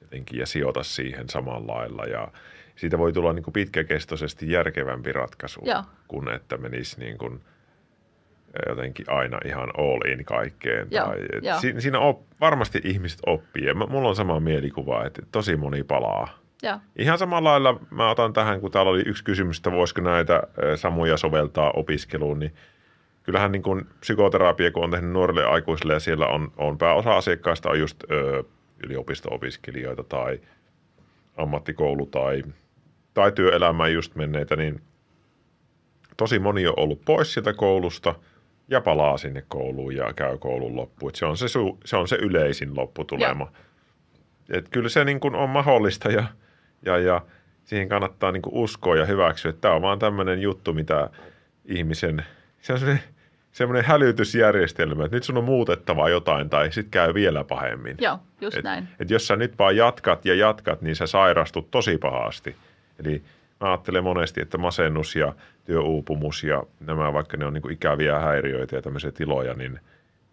[0.00, 2.04] jotenkin ja sijoita siihen samalla lailla.
[2.04, 2.28] Ja
[2.76, 5.82] siitä voi tulla niin kuin pitkäkestoisesti järkevämpi ratkaisu, Joo.
[6.08, 7.40] kun että menisi niin kuin
[8.68, 10.88] jotenkin aina ihan all in kaikkeen.
[10.90, 13.64] Joo, tai, et si- siinä op, varmasti ihmiset oppii.
[13.64, 16.38] Ja mulla on sama mielikuva, että tosi moni palaa.
[16.62, 20.42] joo, Ihan samalla lailla mä otan tähän, kun täällä oli yksi kysymys, että voisiko näitä
[20.76, 22.54] samoja soveltaa opiskeluun, niin
[23.22, 27.70] kyllähän niin kuin psykoterapia, kun on tehnyt nuorille aikuisille ja siellä on, on pääosa asiakkaista
[27.70, 28.44] on just ö,
[28.86, 30.40] yliopisto-opiskelijoita tai
[31.36, 32.42] ammattikoulu tai,
[33.14, 34.80] tai työelämään just menneitä, niin
[36.16, 38.14] tosi moni on ollut pois sieltä koulusta
[38.68, 41.10] ja palaa sinne kouluun ja käy koulun loppuun.
[41.10, 43.52] Et se, on se, su, se on se yleisin lopputulema.
[44.50, 46.24] Et kyllä se niin kuin on mahdollista ja,
[46.84, 47.20] ja, ja
[47.64, 51.10] siihen kannattaa niin kuin uskoa ja hyväksyä, että tämä on vaan tämmöinen juttu, mitä
[51.64, 52.24] ihmisen,
[52.60, 53.04] se on semmoinen,
[53.52, 57.96] semmoinen hälytysjärjestelmä, että nyt sun on muutettava jotain tai sitten käy vielä pahemmin.
[58.00, 58.88] joo, just Et, näin.
[59.00, 62.56] et jos sä nyt vaan jatkat ja jatkat, niin sä sairastut tosi pahasti.
[63.04, 63.22] Eli
[63.60, 65.32] mä ajattelen monesti, että masennus ja
[65.66, 69.80] työuupumus ja nämä, vaikka ne on niin kuin ikäviä häiriöitä ja tämmöisiä tiloja, niin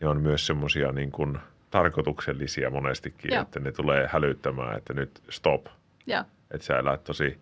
[0.01, 1.38] ne on myös semmoisia niin kuin
[1.71, 3.41] tarkoituksellisia monestikin, Joo.
[3.41, 5.65] että ne tulee hälyttämään, että nyt stop,
[6.05, 7.38] Joo, että sä elät tosi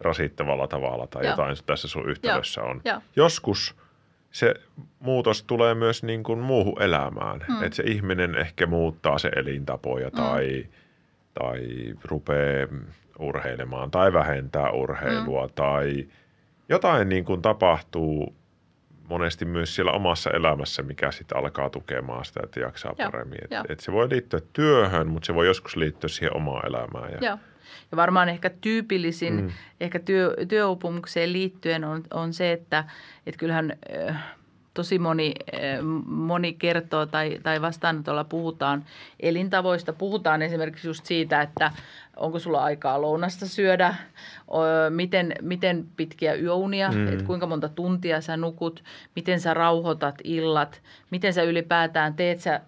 [0.00, 1.32] rasittavalla tavalla tai Joo.
[1.32, 2.80] jotain tässä sun yhtälössä on.
[2.84, 3.00] Joo.
[3.16, 3.74] Joskus
[4.30, 4.54] se
[5.00, 7.44] muutos tulee myös niin kuin muuhun elämään.
[7.48, 7.62] Mm.
[7.62, 10.16] Että se ihminen ehkä muuttaa se elintapoja Mm.
[10.16, 10.66] tai,
[11.40, 11.60] tai
[12.04, 12.68] rupeaa
[13.18, 15.52] urheilemaan tai vähentää urheilua mm.
[15.54, 16.06] tai
[16.68, 18.34] jotain niin kuin tapahtuu
[19.08, 23.38] monesti myös siellä omassa elämässä, mikä sitten alkaa tukemaan sitä, että jaksaa Joo, paremmin.
[23.50, 23.64] joo.
[23.64, 27.12] Et, et se voi liittyä työhön, mutta se voi joskus liittyä siihen omaan elämään.
[27.12, 27.38] Ja, Joo.
[27.90, 29.50] Ja varmaan ehkä tyypillisin, mm.
[29.80, 32.84] ehkä työ, työuupumukseen liittyen on, on se, että,
[33.26, 33.72] että kyllähän
[34.08, 34.24] äh,
[34.74, 35.60] tosi moni, äh,
[36.06, 38.84] moni kertoo tai, tai vastaanotolla puhutaan
[39.20, 39.92] elintavoista.
[39.92, 41.72] Puhutaan esimerkiksi just siitä, että
[42.16, 43.94] onko sulla aikaa lounasta syödä,
[44.90, 47.08] miten, miten pitkiä yöunia, mm.
[47.08, 48.84] että kuinka monta tuntia sä nukut,
[49.16, 52.60] miten sä rauhoitat illat, miten sä ylipäätään teet sä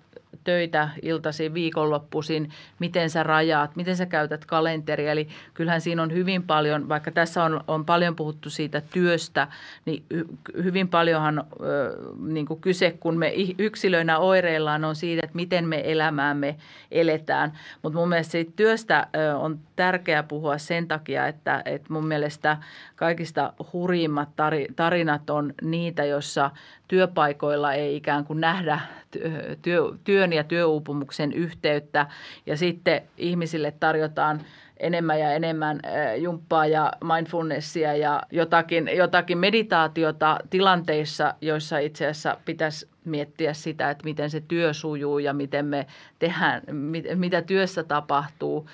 [0.44, 5.12] töitä iltasi viikonloppuisin, miten sä rajaat, miten sä käytät kalenteria.
[5.12, 9.48] Eli kyllähän siinä on hyvin paljon, vaikka tässä on, on paljon puhuttu siitä työstä,
[9.84, 15.36] niin hy- hyvin paljonhan ö, niin kuin kyse, kun me yksilöinä oireillaan, on siitä, että
[15.36, 16.56] miten me elämäämme
[16.90, 17.52] eletään.
[17.82, 22.56] Mutta mun mielestä siitä työstä ö, on tärkeää puhua sen takia, että, että mun mielestä
[22.96, 26.50] kaikista hurjimmat tari- tarinat on niitä, joissa
[26.88, 28.80] työpaikoilla ei ikään kuin nähdä
[29.10, 32.06] työ, työ, työn ja työuupumuksen yhteyttä.
[32.46, 34.40] Ja sitten ihmisille tarjotaan
[34.76, 35.80] enemmän ja enemmän
[36.16, 44.04] jumppaa ja mindfulnessia ja jotakin, jotakin meditaatiota tilanteissa, joissa itse asiassa pitäisi miettiä sitä, että
[44.04, 45.86] miten se työ sujuu ja miten me
[46.18, 48.68] tehdään, mit, mitä työssä tapahtuu.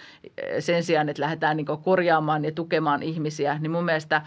[0.59, 4.23] Sen sijaan, että lähdetään niin korjaamaan ja tukemaan ihmisiä, niin mun mielestä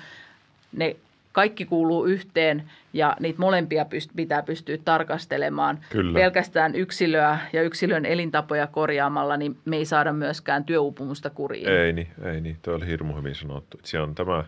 [0.71, 0.95] ne
[1.35, 2.63] kaikki kuuluu yhteen
[2.93, 5.79] ja niitä molempia pyst- pitää pystyä tarkastelemaan.
[5.89, 6.19] Kyllä.
[6.19, 11.67] Pelkästään yksilöä ja yksilön elintapoja korjaamalla, niin me ei saada myöskään työuupumusta kuriin.
[11.67, 12.57] Ei niin, ei niin.
[12.61, 13.79] Tuo oli hirmu hyvin sanottu.
[13.83, 14.43] Se on tämä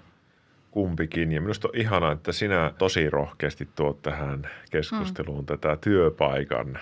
[0.72, 1.32] kumpikin.
[1.32, 5.46] Ja minusta on ihanaa, että sinä tosi rohkeasti tuot tähän keskusteluun mm.
[5.46, 6.80] tätä työpaikan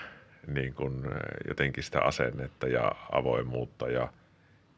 [0.47, 1.03] niin kuin,
[1.47, 4.07] jotenkin sitä asennetta ja avoimuutta ja,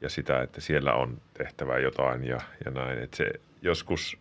[0.02, 3.00] ja sitä, että siellä on tehtävä jotain ja, ja näin.
[3.00, 3.32] Että se
[3.62, 4.18] joskus,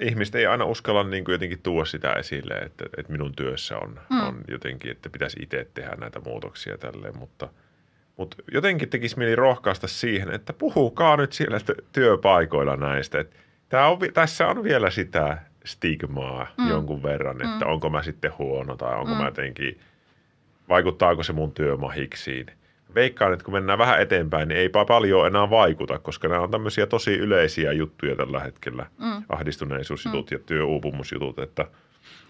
[0.00, 4.00] ihmiset ei aina uskalla niin kuin jotenkin tuoda sitä esille, että, että minun työssä on,
[4.10, 4.20] mm.
[4.20, 7.48] on jotenkin, että pitäisi itse tehdä näitä muutoksia tälleen, mutta–
[8.16, 11.58] mutta jotenkin tekisi mieli rohkaista siihen, että puhukaa nyt siellä
[11.92, 13.20] työpaikoilla näistä.
[13.20, 13.36] Että
[13.68, 16.68] tää on, tässä on vielä sitä stigmaa mm.
[16.68, 17.70] jonkun verran, että mm.
[17.70, 19.16] onko mä sitten huono tai onko mm.
[19.16, 19.80] mä jotenkin,
[20.68, 22.46] vaikuttaako se mun työmahiksiin.
[22.94, 26.86] Veikkaan, että kun mennään vähän eteenpäin, niin eipä paljon enää vaikuta, koska nämä on tämmöisiä
[26.86, 28.86] tosi yleisiä juttuja tällä hetkellä.
[28.98, 29.22] Mm.
[29.28, 30.34] Ahdistuneisuusjutut mm.
[30.34, 31.66] ja työuupumusjutut, että–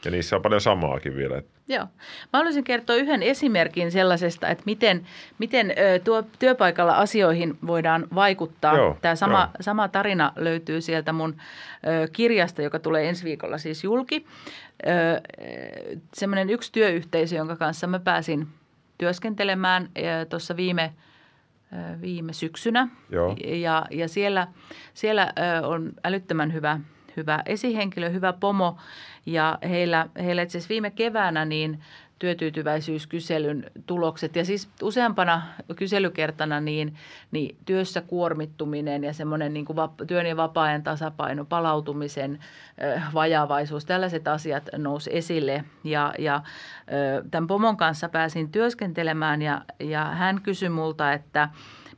[0.05, 1.43] ja niissä on paljon samaakin vielä.
[1.69, 1.85] Joo.
[2.33, 5.07] Mä haluaisin kertoa yhden esimerkin sellaisesta, että miten,
[5.39, 5.75] miten
[6.05, 8.77] tuo työpaikalla asioihin voidaan vaikuttaa.
[8.77, 11.37] Joo, Tämä sama, sama tarina löytyy sieltä mun
[12.13, 14.27] kirjasta, joka tulee ensi viikolla siis julki.
[16.15, 18.49] Semmoinen yksi työyhteisö, jonka kanssa mä pääsin
[18.99, 19.91] työskentelemään
[20.29, 20.93] tuossa viime
[22.01, 22.89] viime syksynä.
[23.11, 23.37] Joo.
[23.45, 24.49] Ja, ja siellä,
[24.95, 26.81] siellä on älyttömän hyvä,
[27.17, 28.77] hyvä esihenkilö, hyvä pomo
[29.27, 31.83] ja heillä, heillä itse asiassa viime keväänä niin
[32.25, 35.43] työtyytyväisyyskyselyn tulokset ja siis useampana
[35.77, 36.95] kyselykertana niin,
[37.31, 42.39] niin työssä kuormittuminen ja semmoinen niin kuin työn ja vapaa-ajan tasapaino, palautumisen
[43.15, 46.43] vajavaisuus, tällaiset asiat nousi esille ja, ja
[47.31, 51.49] tämän pomon kanssa pääsin työskentelemään ja, ja hän kysyi multa, että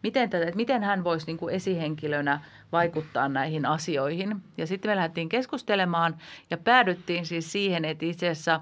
[0.03, 2.41] miten, tätä, että miten hän voisi niin kuin esihenkilönä–
[2.73, 4.37] vaikuttaa näihin asioihin.
[4.57, 6.17] Ja sitten me lähdettiin keskustelemaan
[6.51, 8.61] ja päädyttiin siis siihen, että itse asiassa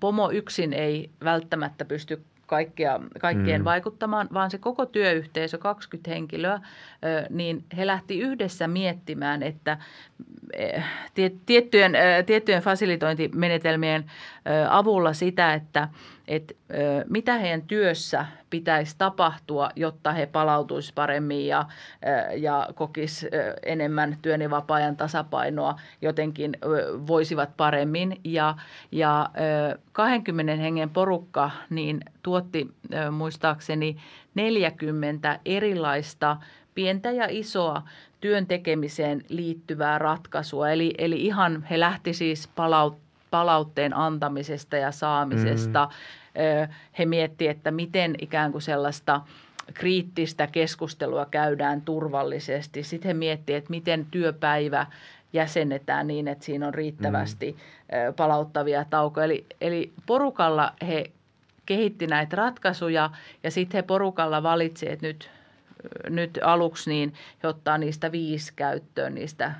[0.00, 3.64] pomo yksin ei välttämättä pysty kaikkea, kaikkeen mm.
[3.64, 6.60] vaikuttamaan, vaan se koko työyhteisö, 20 henkilöä,
[7.30, 9.78] niin he lähti yhdessä miettimään, että
[11.46, 11.92] tiettyjen,
[12.26, 14.04] tiettyjen fasilitointimenetelmien
[14.68, 15.88] avulla sitä, että,
[16.28, 16.54] että
[17.08, 21.66] mitä heidän työssä pitäisi tapahtua, jotta he palautuisivat paremmin ja,
[22.36, 23.26] ja kokis
[23.62, 26.56] enemmän työn ja vapaa-ajan tasapainoa, jotenkin
[27.06, 28.20] voisivat paremmin.
[28.24, 28.54] Ja,
[28.92, 29.30] ja
[29.92, 32.70] 20 hengen porukka niin tuotti
[33.10, 33.96] muistaakseni
[34.34, 36.36] 40 erilaista
[36.78, 37.82] pientä ja isoa
[38.20, 40.70] työn tekemiseen liittyvää ratkaisua.
[40.70, 42.98] Eli, eli ihan he lähti siis palaut,
[43.30, 45.88] palautteen antamisesta ja saamisesta.
[45.88, 46.74] Mm.
[46.98, 49.20] He miettivät, että miten ikään kuin sellaista
[49.74, 52.82] kriittistä keskustelua käydään turvallisesti.
[52.82, 54.86] Sitten he miettivät, että miten työpäivä
[55.32, 58.14] jäsennetään niin, että siinä on riittävästi mm.
[58.14, 59.24] palauttavia taukoja.
[59.24, 61.10] Eli, eli porukalla he
[61.66, 63.10] kehitti näitä ratkaisuja
[63.42, 65.30] ja sitten he porukalla valitsivat, että nyt
[66.10, 69.54] nyt aluksi niin he ottaa niistä viisi käyttöön niistä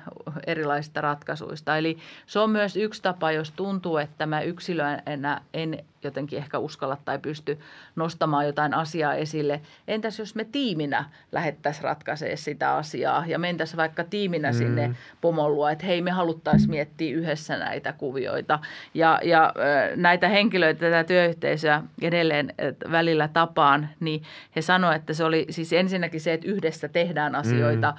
[0.47, 1.77] erilaisista ratkaisuista.
[1.77, 6.97] Eli se on myös yksi tapa, jos tuntuu, että mä yksilönä en jotenkin ehkä uskalla
[7.05, 7.59] tai pysty
[7.95, 9.61] nostamaan jotain asiaa esille.
[9.87, 14.57] Entäs jos me tiiminä lähettäisiin ratkaisemaan sitä asiaa ja mentäisiin vaikka tiiminä mm.
[14.57, 18.59] sinne pomolua, että hei me haluttaisiin miettiä yhdessä näitä kuvioita.
[18.93, 19.53] Ja, ja
[19.95, 22.53] näitä henkilöitä, tätä työyhteisöä edelleen
[22.91, 24.23] välillä tapaan, niin
[24.55, 27.91] he sanoivat, että se oli siis ensinnäkin se, että yhdessä tehdään asioita.
[27.91, 27.97] Mm.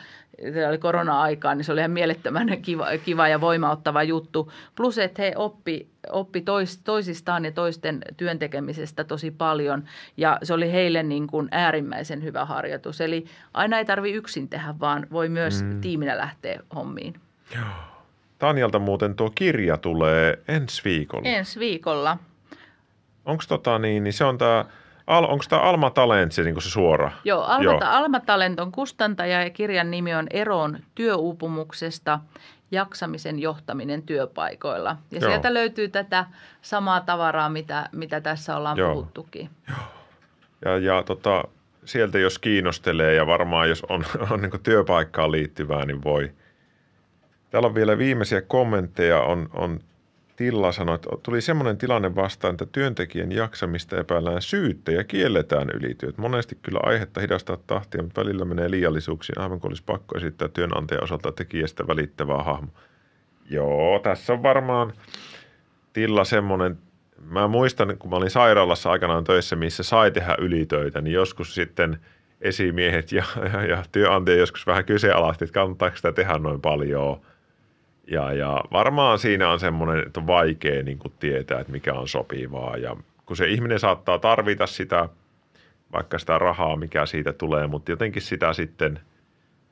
[0.52, 4.52] Se oli korona-aikaan, niin se oli ihan mielettömän kiva, kiva ja voimauttava juttu.
[4.76, 9.84] Plus, että he oppi oppi tois, toisistaan ja toisten työntekemisestä tosi paljon
[10.16, 13.00] ja se oli heille niin kuin äärimmäisen hyvä harjoitus.
[13.00, 13.24] Eli
[13.54, 15.80] aina ei tarvi yksin tehdä, vaan voi myös mm.
[15.80, 17.14] tiiminä lähteä hommiin.
[18.38, 21.28] Tanjalta muuten tuo kirja tulee ensi viikolla.
[21.28, 22.18] Ensi viikolla.
[23.24, 24.64] Onko tota niin, niin se on tämä
[25.06, 27.12] Al, onko tämä Alma Talent se, niin se suora?
[27.24, 27.80] Joo, Alma, Joo.
[27.84, 32.20] Alma Talent on kustantaja ja kirjan nimi on Eroon työuupumuksesta
[32.70, 34.96] jaksamisen johtaminen työpaikoilla.
[35.10, 35.30] Ja Joo.
[35.30, 36.26] sieltä löytyy tätä
[36.62, 38.94] samaa tavaraa, mitä, mitä tässä ollaan Joo.
[38.94, 39.50] puhuttukin.
[39.68, 39.78] Joo.
[40.64, 41.44] Ja, ja tota,
[41.84, 46.32] sieltä jos kiinnostelee ja varmaan jos on, on niin työpaikkaan liittyvää, niin voi.
[47.50, 49.20] Täällä on vielä viimeisiä kommentteja.
[49.20, 49.80] On, on
[50.40, 56.18] Tilla sanoi, että tuli semmoinen tilanne vastaan, että työntekijän jaksamista epäillään syyttä ja kielletään ylityöt.
[56.18, 61.04] Monesti kyllä aihetta hidastaa tahtia, mutta välillä menee liiallisuuksiin, aivan kuin olisi pakko esittää työnantajan
[61.04, 62.68] osalta tekijästä välittävää hahmo.
[63.50, 64.92] Joo, tässä on varmaan
[65.92, 66.78] Tilla semmoinen,
[67.24, 72.00] mä muistan, kun mä olin sairaalassa aikanaan töissä, missä sai tehdä ylitöitä, niin joskus sitten
[72.40, 77.20] esimiehet ja, ja, ja työnantaja joskus vähän kyseenalaisti, että kannattaako sitä tehdä noin paljon–
[78.10, 82.08] Ja, ja varmaan siinä on semmoinen, että on vaikea niin kuin tietää, että mikä on
[82.08, 82.76] sopivaa.
[82.76, 82.96] Ja
[83.26, 85.08] kun se ihminen saattaa tarvita sitä,
[85.92, 89.00] vaikka sitä rahaa, mikä siitä tulee, mutta jotenkin sitä sitten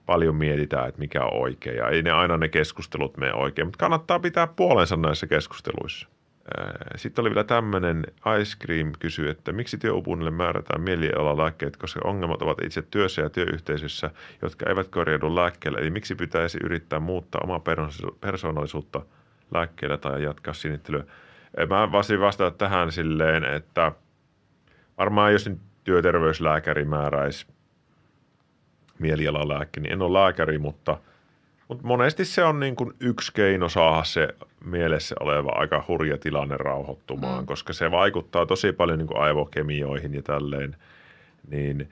[0.06, 1.77] paljon mietitään, että mikä on oikein.
[1.77, 6.09] Ja ei ne aina ne keskustelut mene oikein, mutta kannattaa pitää puolensa näissä keskusteluissa.
[6.97, 8.05] Sitten oli vielä tämmöinen
[8.41, 14.11] Ice Cream kysyy, että miksi työupunnille määrätään mielialalääkkeet, koska ongelmat ovat itse työssä ja työyhteisössä,
[14.43, 15.79] jotka eivät korjaudu lääkkeellä.
[15.79, 17.61] Eli miksi pitäisi yrittää muuttaa omaa
[18.20, 19.03] persoonallisuutta
[19.51, 21.05] lääkkeellä tai jatkaa sinittelyä?
[21.69, 23.93] Mä voisin vastata tähän silleen, että
[24.99, 27.47] varmaan jos nyt työterveyslääkäri määräisi
[28.99, 30.99] mielialalääkke, niin en ole lääkäri, mutta–
[31.69, 34.29] mutta monesti se on niin kuin yksi keino saada se
[34.64, 37.47] mielessä oleva aika hurja tilanne rauhoittumaan, mm.
[37.47, 40.76] koska se vaikuttaa tosi paljon niin kuin aivokemioihin ja tälleen.
[41.51, 41.89] Niin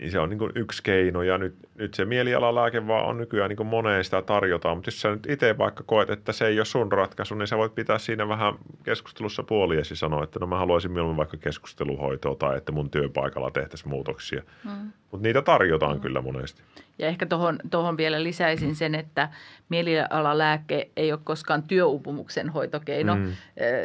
[0.00, 3.48] niin se on niin kuin yksi keino ja nyt, nyt se mielialalääke vaan on nykyään
[3.48, 6.58] niin kuin moneen sitä tarjotaan, mutta jos sä nyt itse vaikka koet, että se ei
[6.58, 10.58] ole sun ratkaisu, niin sä voit pitää siinä vähän keskustelussa puoliesi sanoa, että no mä
[10.58, 14.42] haluaisin mieluummin vaikka keskusteluhoitoa tai että mun työpaikalla tehtäisiin muutoksia.
[14.64, 14.92] Mm.
[15.10, 16.00] Mutta niitä tarjotaan mm.
[16.00, 16.62] kyllä monesti.
[17.00, 19.28] Ja ehkä tuohon tohon vielä lisäisin sen, että
[19.68, 23.32] mielialalääke ei ole koskaan työuupumuksen hoitokeino, mm.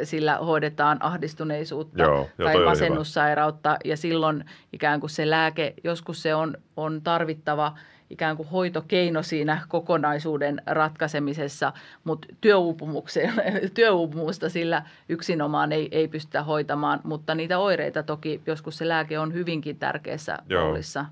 [0.03, 6.57] sillä hoidetaan ahdistuneisuutta Joo, tai masennussairautta ja silloin ikään kuin se lääke, joskus se on,
[6.77, 7.75] on tarvittava
[8.09, 11.73] ikään kuin hoitokeino siinä kokonaisuuden ratkaisemisessa,
[12.03, 12.27] mutta
[13.73, 19.33] työuupumusta sillä yksinomaan ei, ei pystytä hoitamaan, mutta niitä oireita toki joskus se lääke on
[19.33, 20.61] hyvinkin tärkeässä Joo.
[20.61, 21.05] roolissa.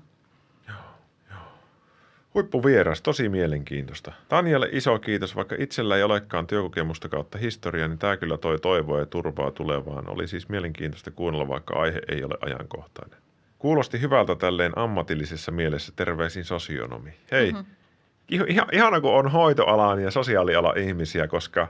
[2.34, 4.12] Huippuvieras, tosi mielenkiintoista.
[4.28, 8.98] Tanjalle iso kiitos, vaikka itsellä ei olekaan työkokemusta kautta historiaa, niin tämä kyllä toi toivoa
[8.98, 10.10] ja turvaa tulevaan.
[10.10, 13.18] Oli siis mielenkiintoista kuunnella, vaikka aihe ei ole ajankohtainen.
[13.58, 17.10] Kuulosti hyvältä tälleen ammatillisessa mielessä terveisin sosionomi.
[17.32, 18.44] Hei, mm-hmm.
[18.48, 21.68] ihan, ihana kun on hoitoalan ja sosiaalialan ihmisiä, koska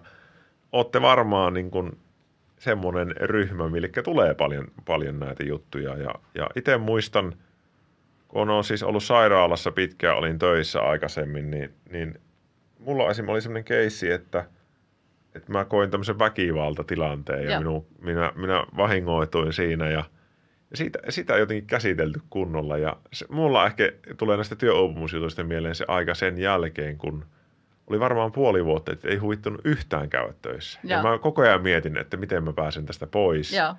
[0.73, 1.99] olette varmaan niin kuin
[2.59, 5.97] semmoinen ryhmä, mille tulee paljon, paljon näitä juttuja.
[5.97, 7.35] Ja, ja itse muistan–
[8.35, 12.21] kun on siis ollut sairaalassa pitkään, olin töissä aikaisemmin, niin, niin
[12.79, 14.45] mulla esimerkiksi oli semmoinen keissi, että,
[15.35, 20.05] että mä koin tämmöisen väkivaltatilanteen ja minu, minä, minä vahingoituin siinä ja,
[20.71, 22.79] ja siitä, sitä jotenkin käsitelty kunnolla.
[22.79, 27.25] Ja se, mulla ehkä tulee näistä työuupumusjutuista mieleen se aika sen jälkeen, kun
[27.87, 30.81] oli varmaan puoli vuotta, että ei huvittunut yhtään käydä töissä.
[30.85, 30.97] Ja.
[30.97, 33.53] ja mä koko ajan mietin, että miten mä pääsen tästä pois.
[33.53, 33.77] Ja,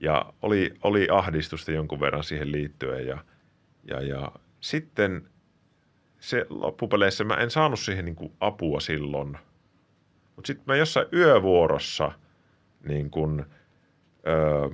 [0.00, 3.18] ja oli, oli ahdistusta jonkun verran siihen liittyen ja–
[3.84, 5.28] ja, ja sitten
[6.20, 9.38] se loppupeleissä mä en saanut siihen niin kuin apua silloin.
[10.36, 12.12] Mutta sitten mä jossain yövuorossa
[12.88, 13.44] niin kuin,
[14.26, 14.68] öö,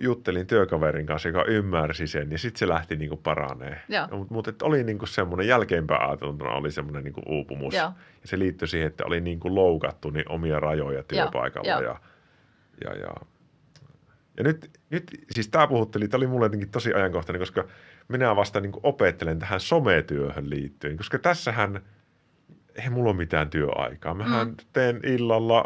[0.00, 3.80] juttelin työkaverin kanssa, joka ymmärsi sen, ja sitten se lähti niin kuin paranee.
[4.10, 7.74] Mutta mut, oli niin kuin semmoinen jälkeenpäin ajateltuna oli semmoinen niin kuin uupumus.
[7.74, 7.92] Joo.
[8.22, 11.68] Ja se liittyi siihen, että oli niin kuin loukattu niin omia rajoja työpaikalla.
[11.68, 11.80] Joo.
[11.80, 12.00] Ja,
[12.84, 13.14] ja, ja,
[14.36, 17.64] ja nyt, nyt siis tämä puhutteli, tämä oli mulle jotenkin tosi ajankohtainen, koska–
[18.08, 21.80] minä vasta niin opettelen tähän sometyöhön liittyen, koska tässähän
[22.74, 24.14] ei mulla ole mitään työaikaa.
[24.14, 24.54] Mähän mm.
[24.72, 25.64] teen illalla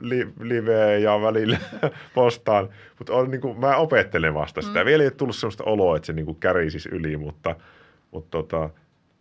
[0.00, 1.58] li- liveä ja välillä
[2.14, 2.68] postaan,
[2.98, 4.80] mutta on, niin kuin, mä opettelen vasta sitä.
[4.80, 4.84] Mm.
[4.84, 7.56] Vielä ei ole tullut sellaista oloa, että se niin kuin kärisisi yli, mutta,
[8.10, 8.70] mutta tota,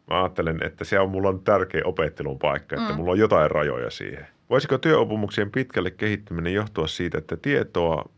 [0.09, 2.95] mä ajattelen, että se on mulla on tärkeä opettelun paikka, että mm.
[2.95, 4.27] mulla on jotain rajoja siihen.
[4.49, 8.09] Voisiko työopumuksien pitkälle kehittyminen johtua siitä, että tietoa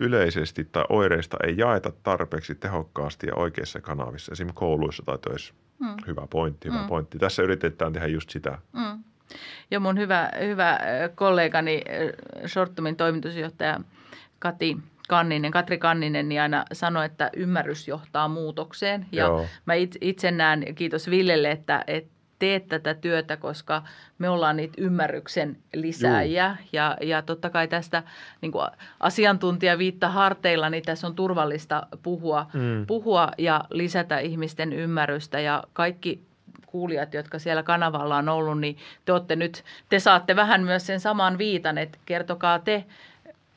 [0.00, 5.54] yleisesti tai oireista ei jaeta tarpeeksi tehokkaasti ja oikeissa kanavissa, esimerkiksi kouluissa tai töissä.
[5.78, 5.96] Mm.
[6.06, 6.86] Hyvä pointti, hyvä mm.
[6.88, 7.18] pointti.
[7.18, 8.58] Tässä yritetään tehdä just sitä.
[8.72, 9.04] Mm.
[9.70, 10.78] Ja mun hyvä, hyvä
[11.14, 11.82] kollegani,
[12.46, 13.80] Shortumin toimitusjohtaja
[14.38, 14.76] Kati
[15.08, 19.06] Kanninen, Katri Kanninen, niin aina sanoi, että ymmärrys johtaa muutokseen.
[19.12, 19.46] Ja Joo.
[19.66, 23.82] mä itse näen, kiitos Villelle, että, että teet tätä työtä, koska
[24.18, 26.56] me ollaan niitä ymmärryksen lisääjiä.
[26.72, 28.02] Ja, ja totta kai tästä
[28.40, 28.66] niin kuin
[29.00, 32.86] asiantuntija viitta harteilla, niin tässä on turvallista puhua, mm.
[32.86, 35.40] puhua ja lisätä ihmisten ymmärrystä.
[35.40, 36.22] Ja kaikki
[36.66, 41.00] kuulijat, jotka siellä kanavalla on ollut, niin te, olette nyt, te saatte vähän myös sen
[41.00, 42.84] saman viitan, että kertokaa te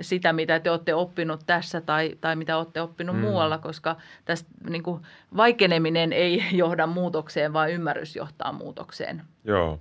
[0.01, 3.21] sitä, mitä te olette oppinut tässä tai, tai mitä olette oppinut mm.
[3.21, 3.95] muualla, koska
[4.25, 5.01] tästä niin kuin,
[5.37, 9.21] vaikeneminen ei johda muutokseen, vaan ymmärrys johtaa muutokseen.
[9.43, 9.79] Joo,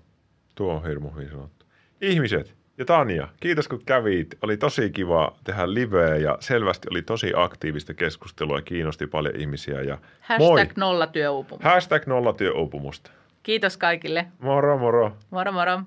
[0.55, 1.67] tuo on hirmu hyvin sanottu.
[2.01, 4.39] Ihmiset ja Tanja, kiitos kun kävit.
[4.43, 9.83] Oli tosi kiva tehdä liveä ja selvästi oli tosi aktiivista keskustelua ja kiinnosti paljon ihmisiä.
[9.83, 10.69] Ja Hashtag moi.
[10.77, 11.69] nolla työuupumusta.
[11.69, 13.11] Hashtag nolla työuupumusta.
[13.43, 14.27] Kiitos kaikille.
[14.39, 15.17] Moro moro.
[15.31, 15.81] Moro moro.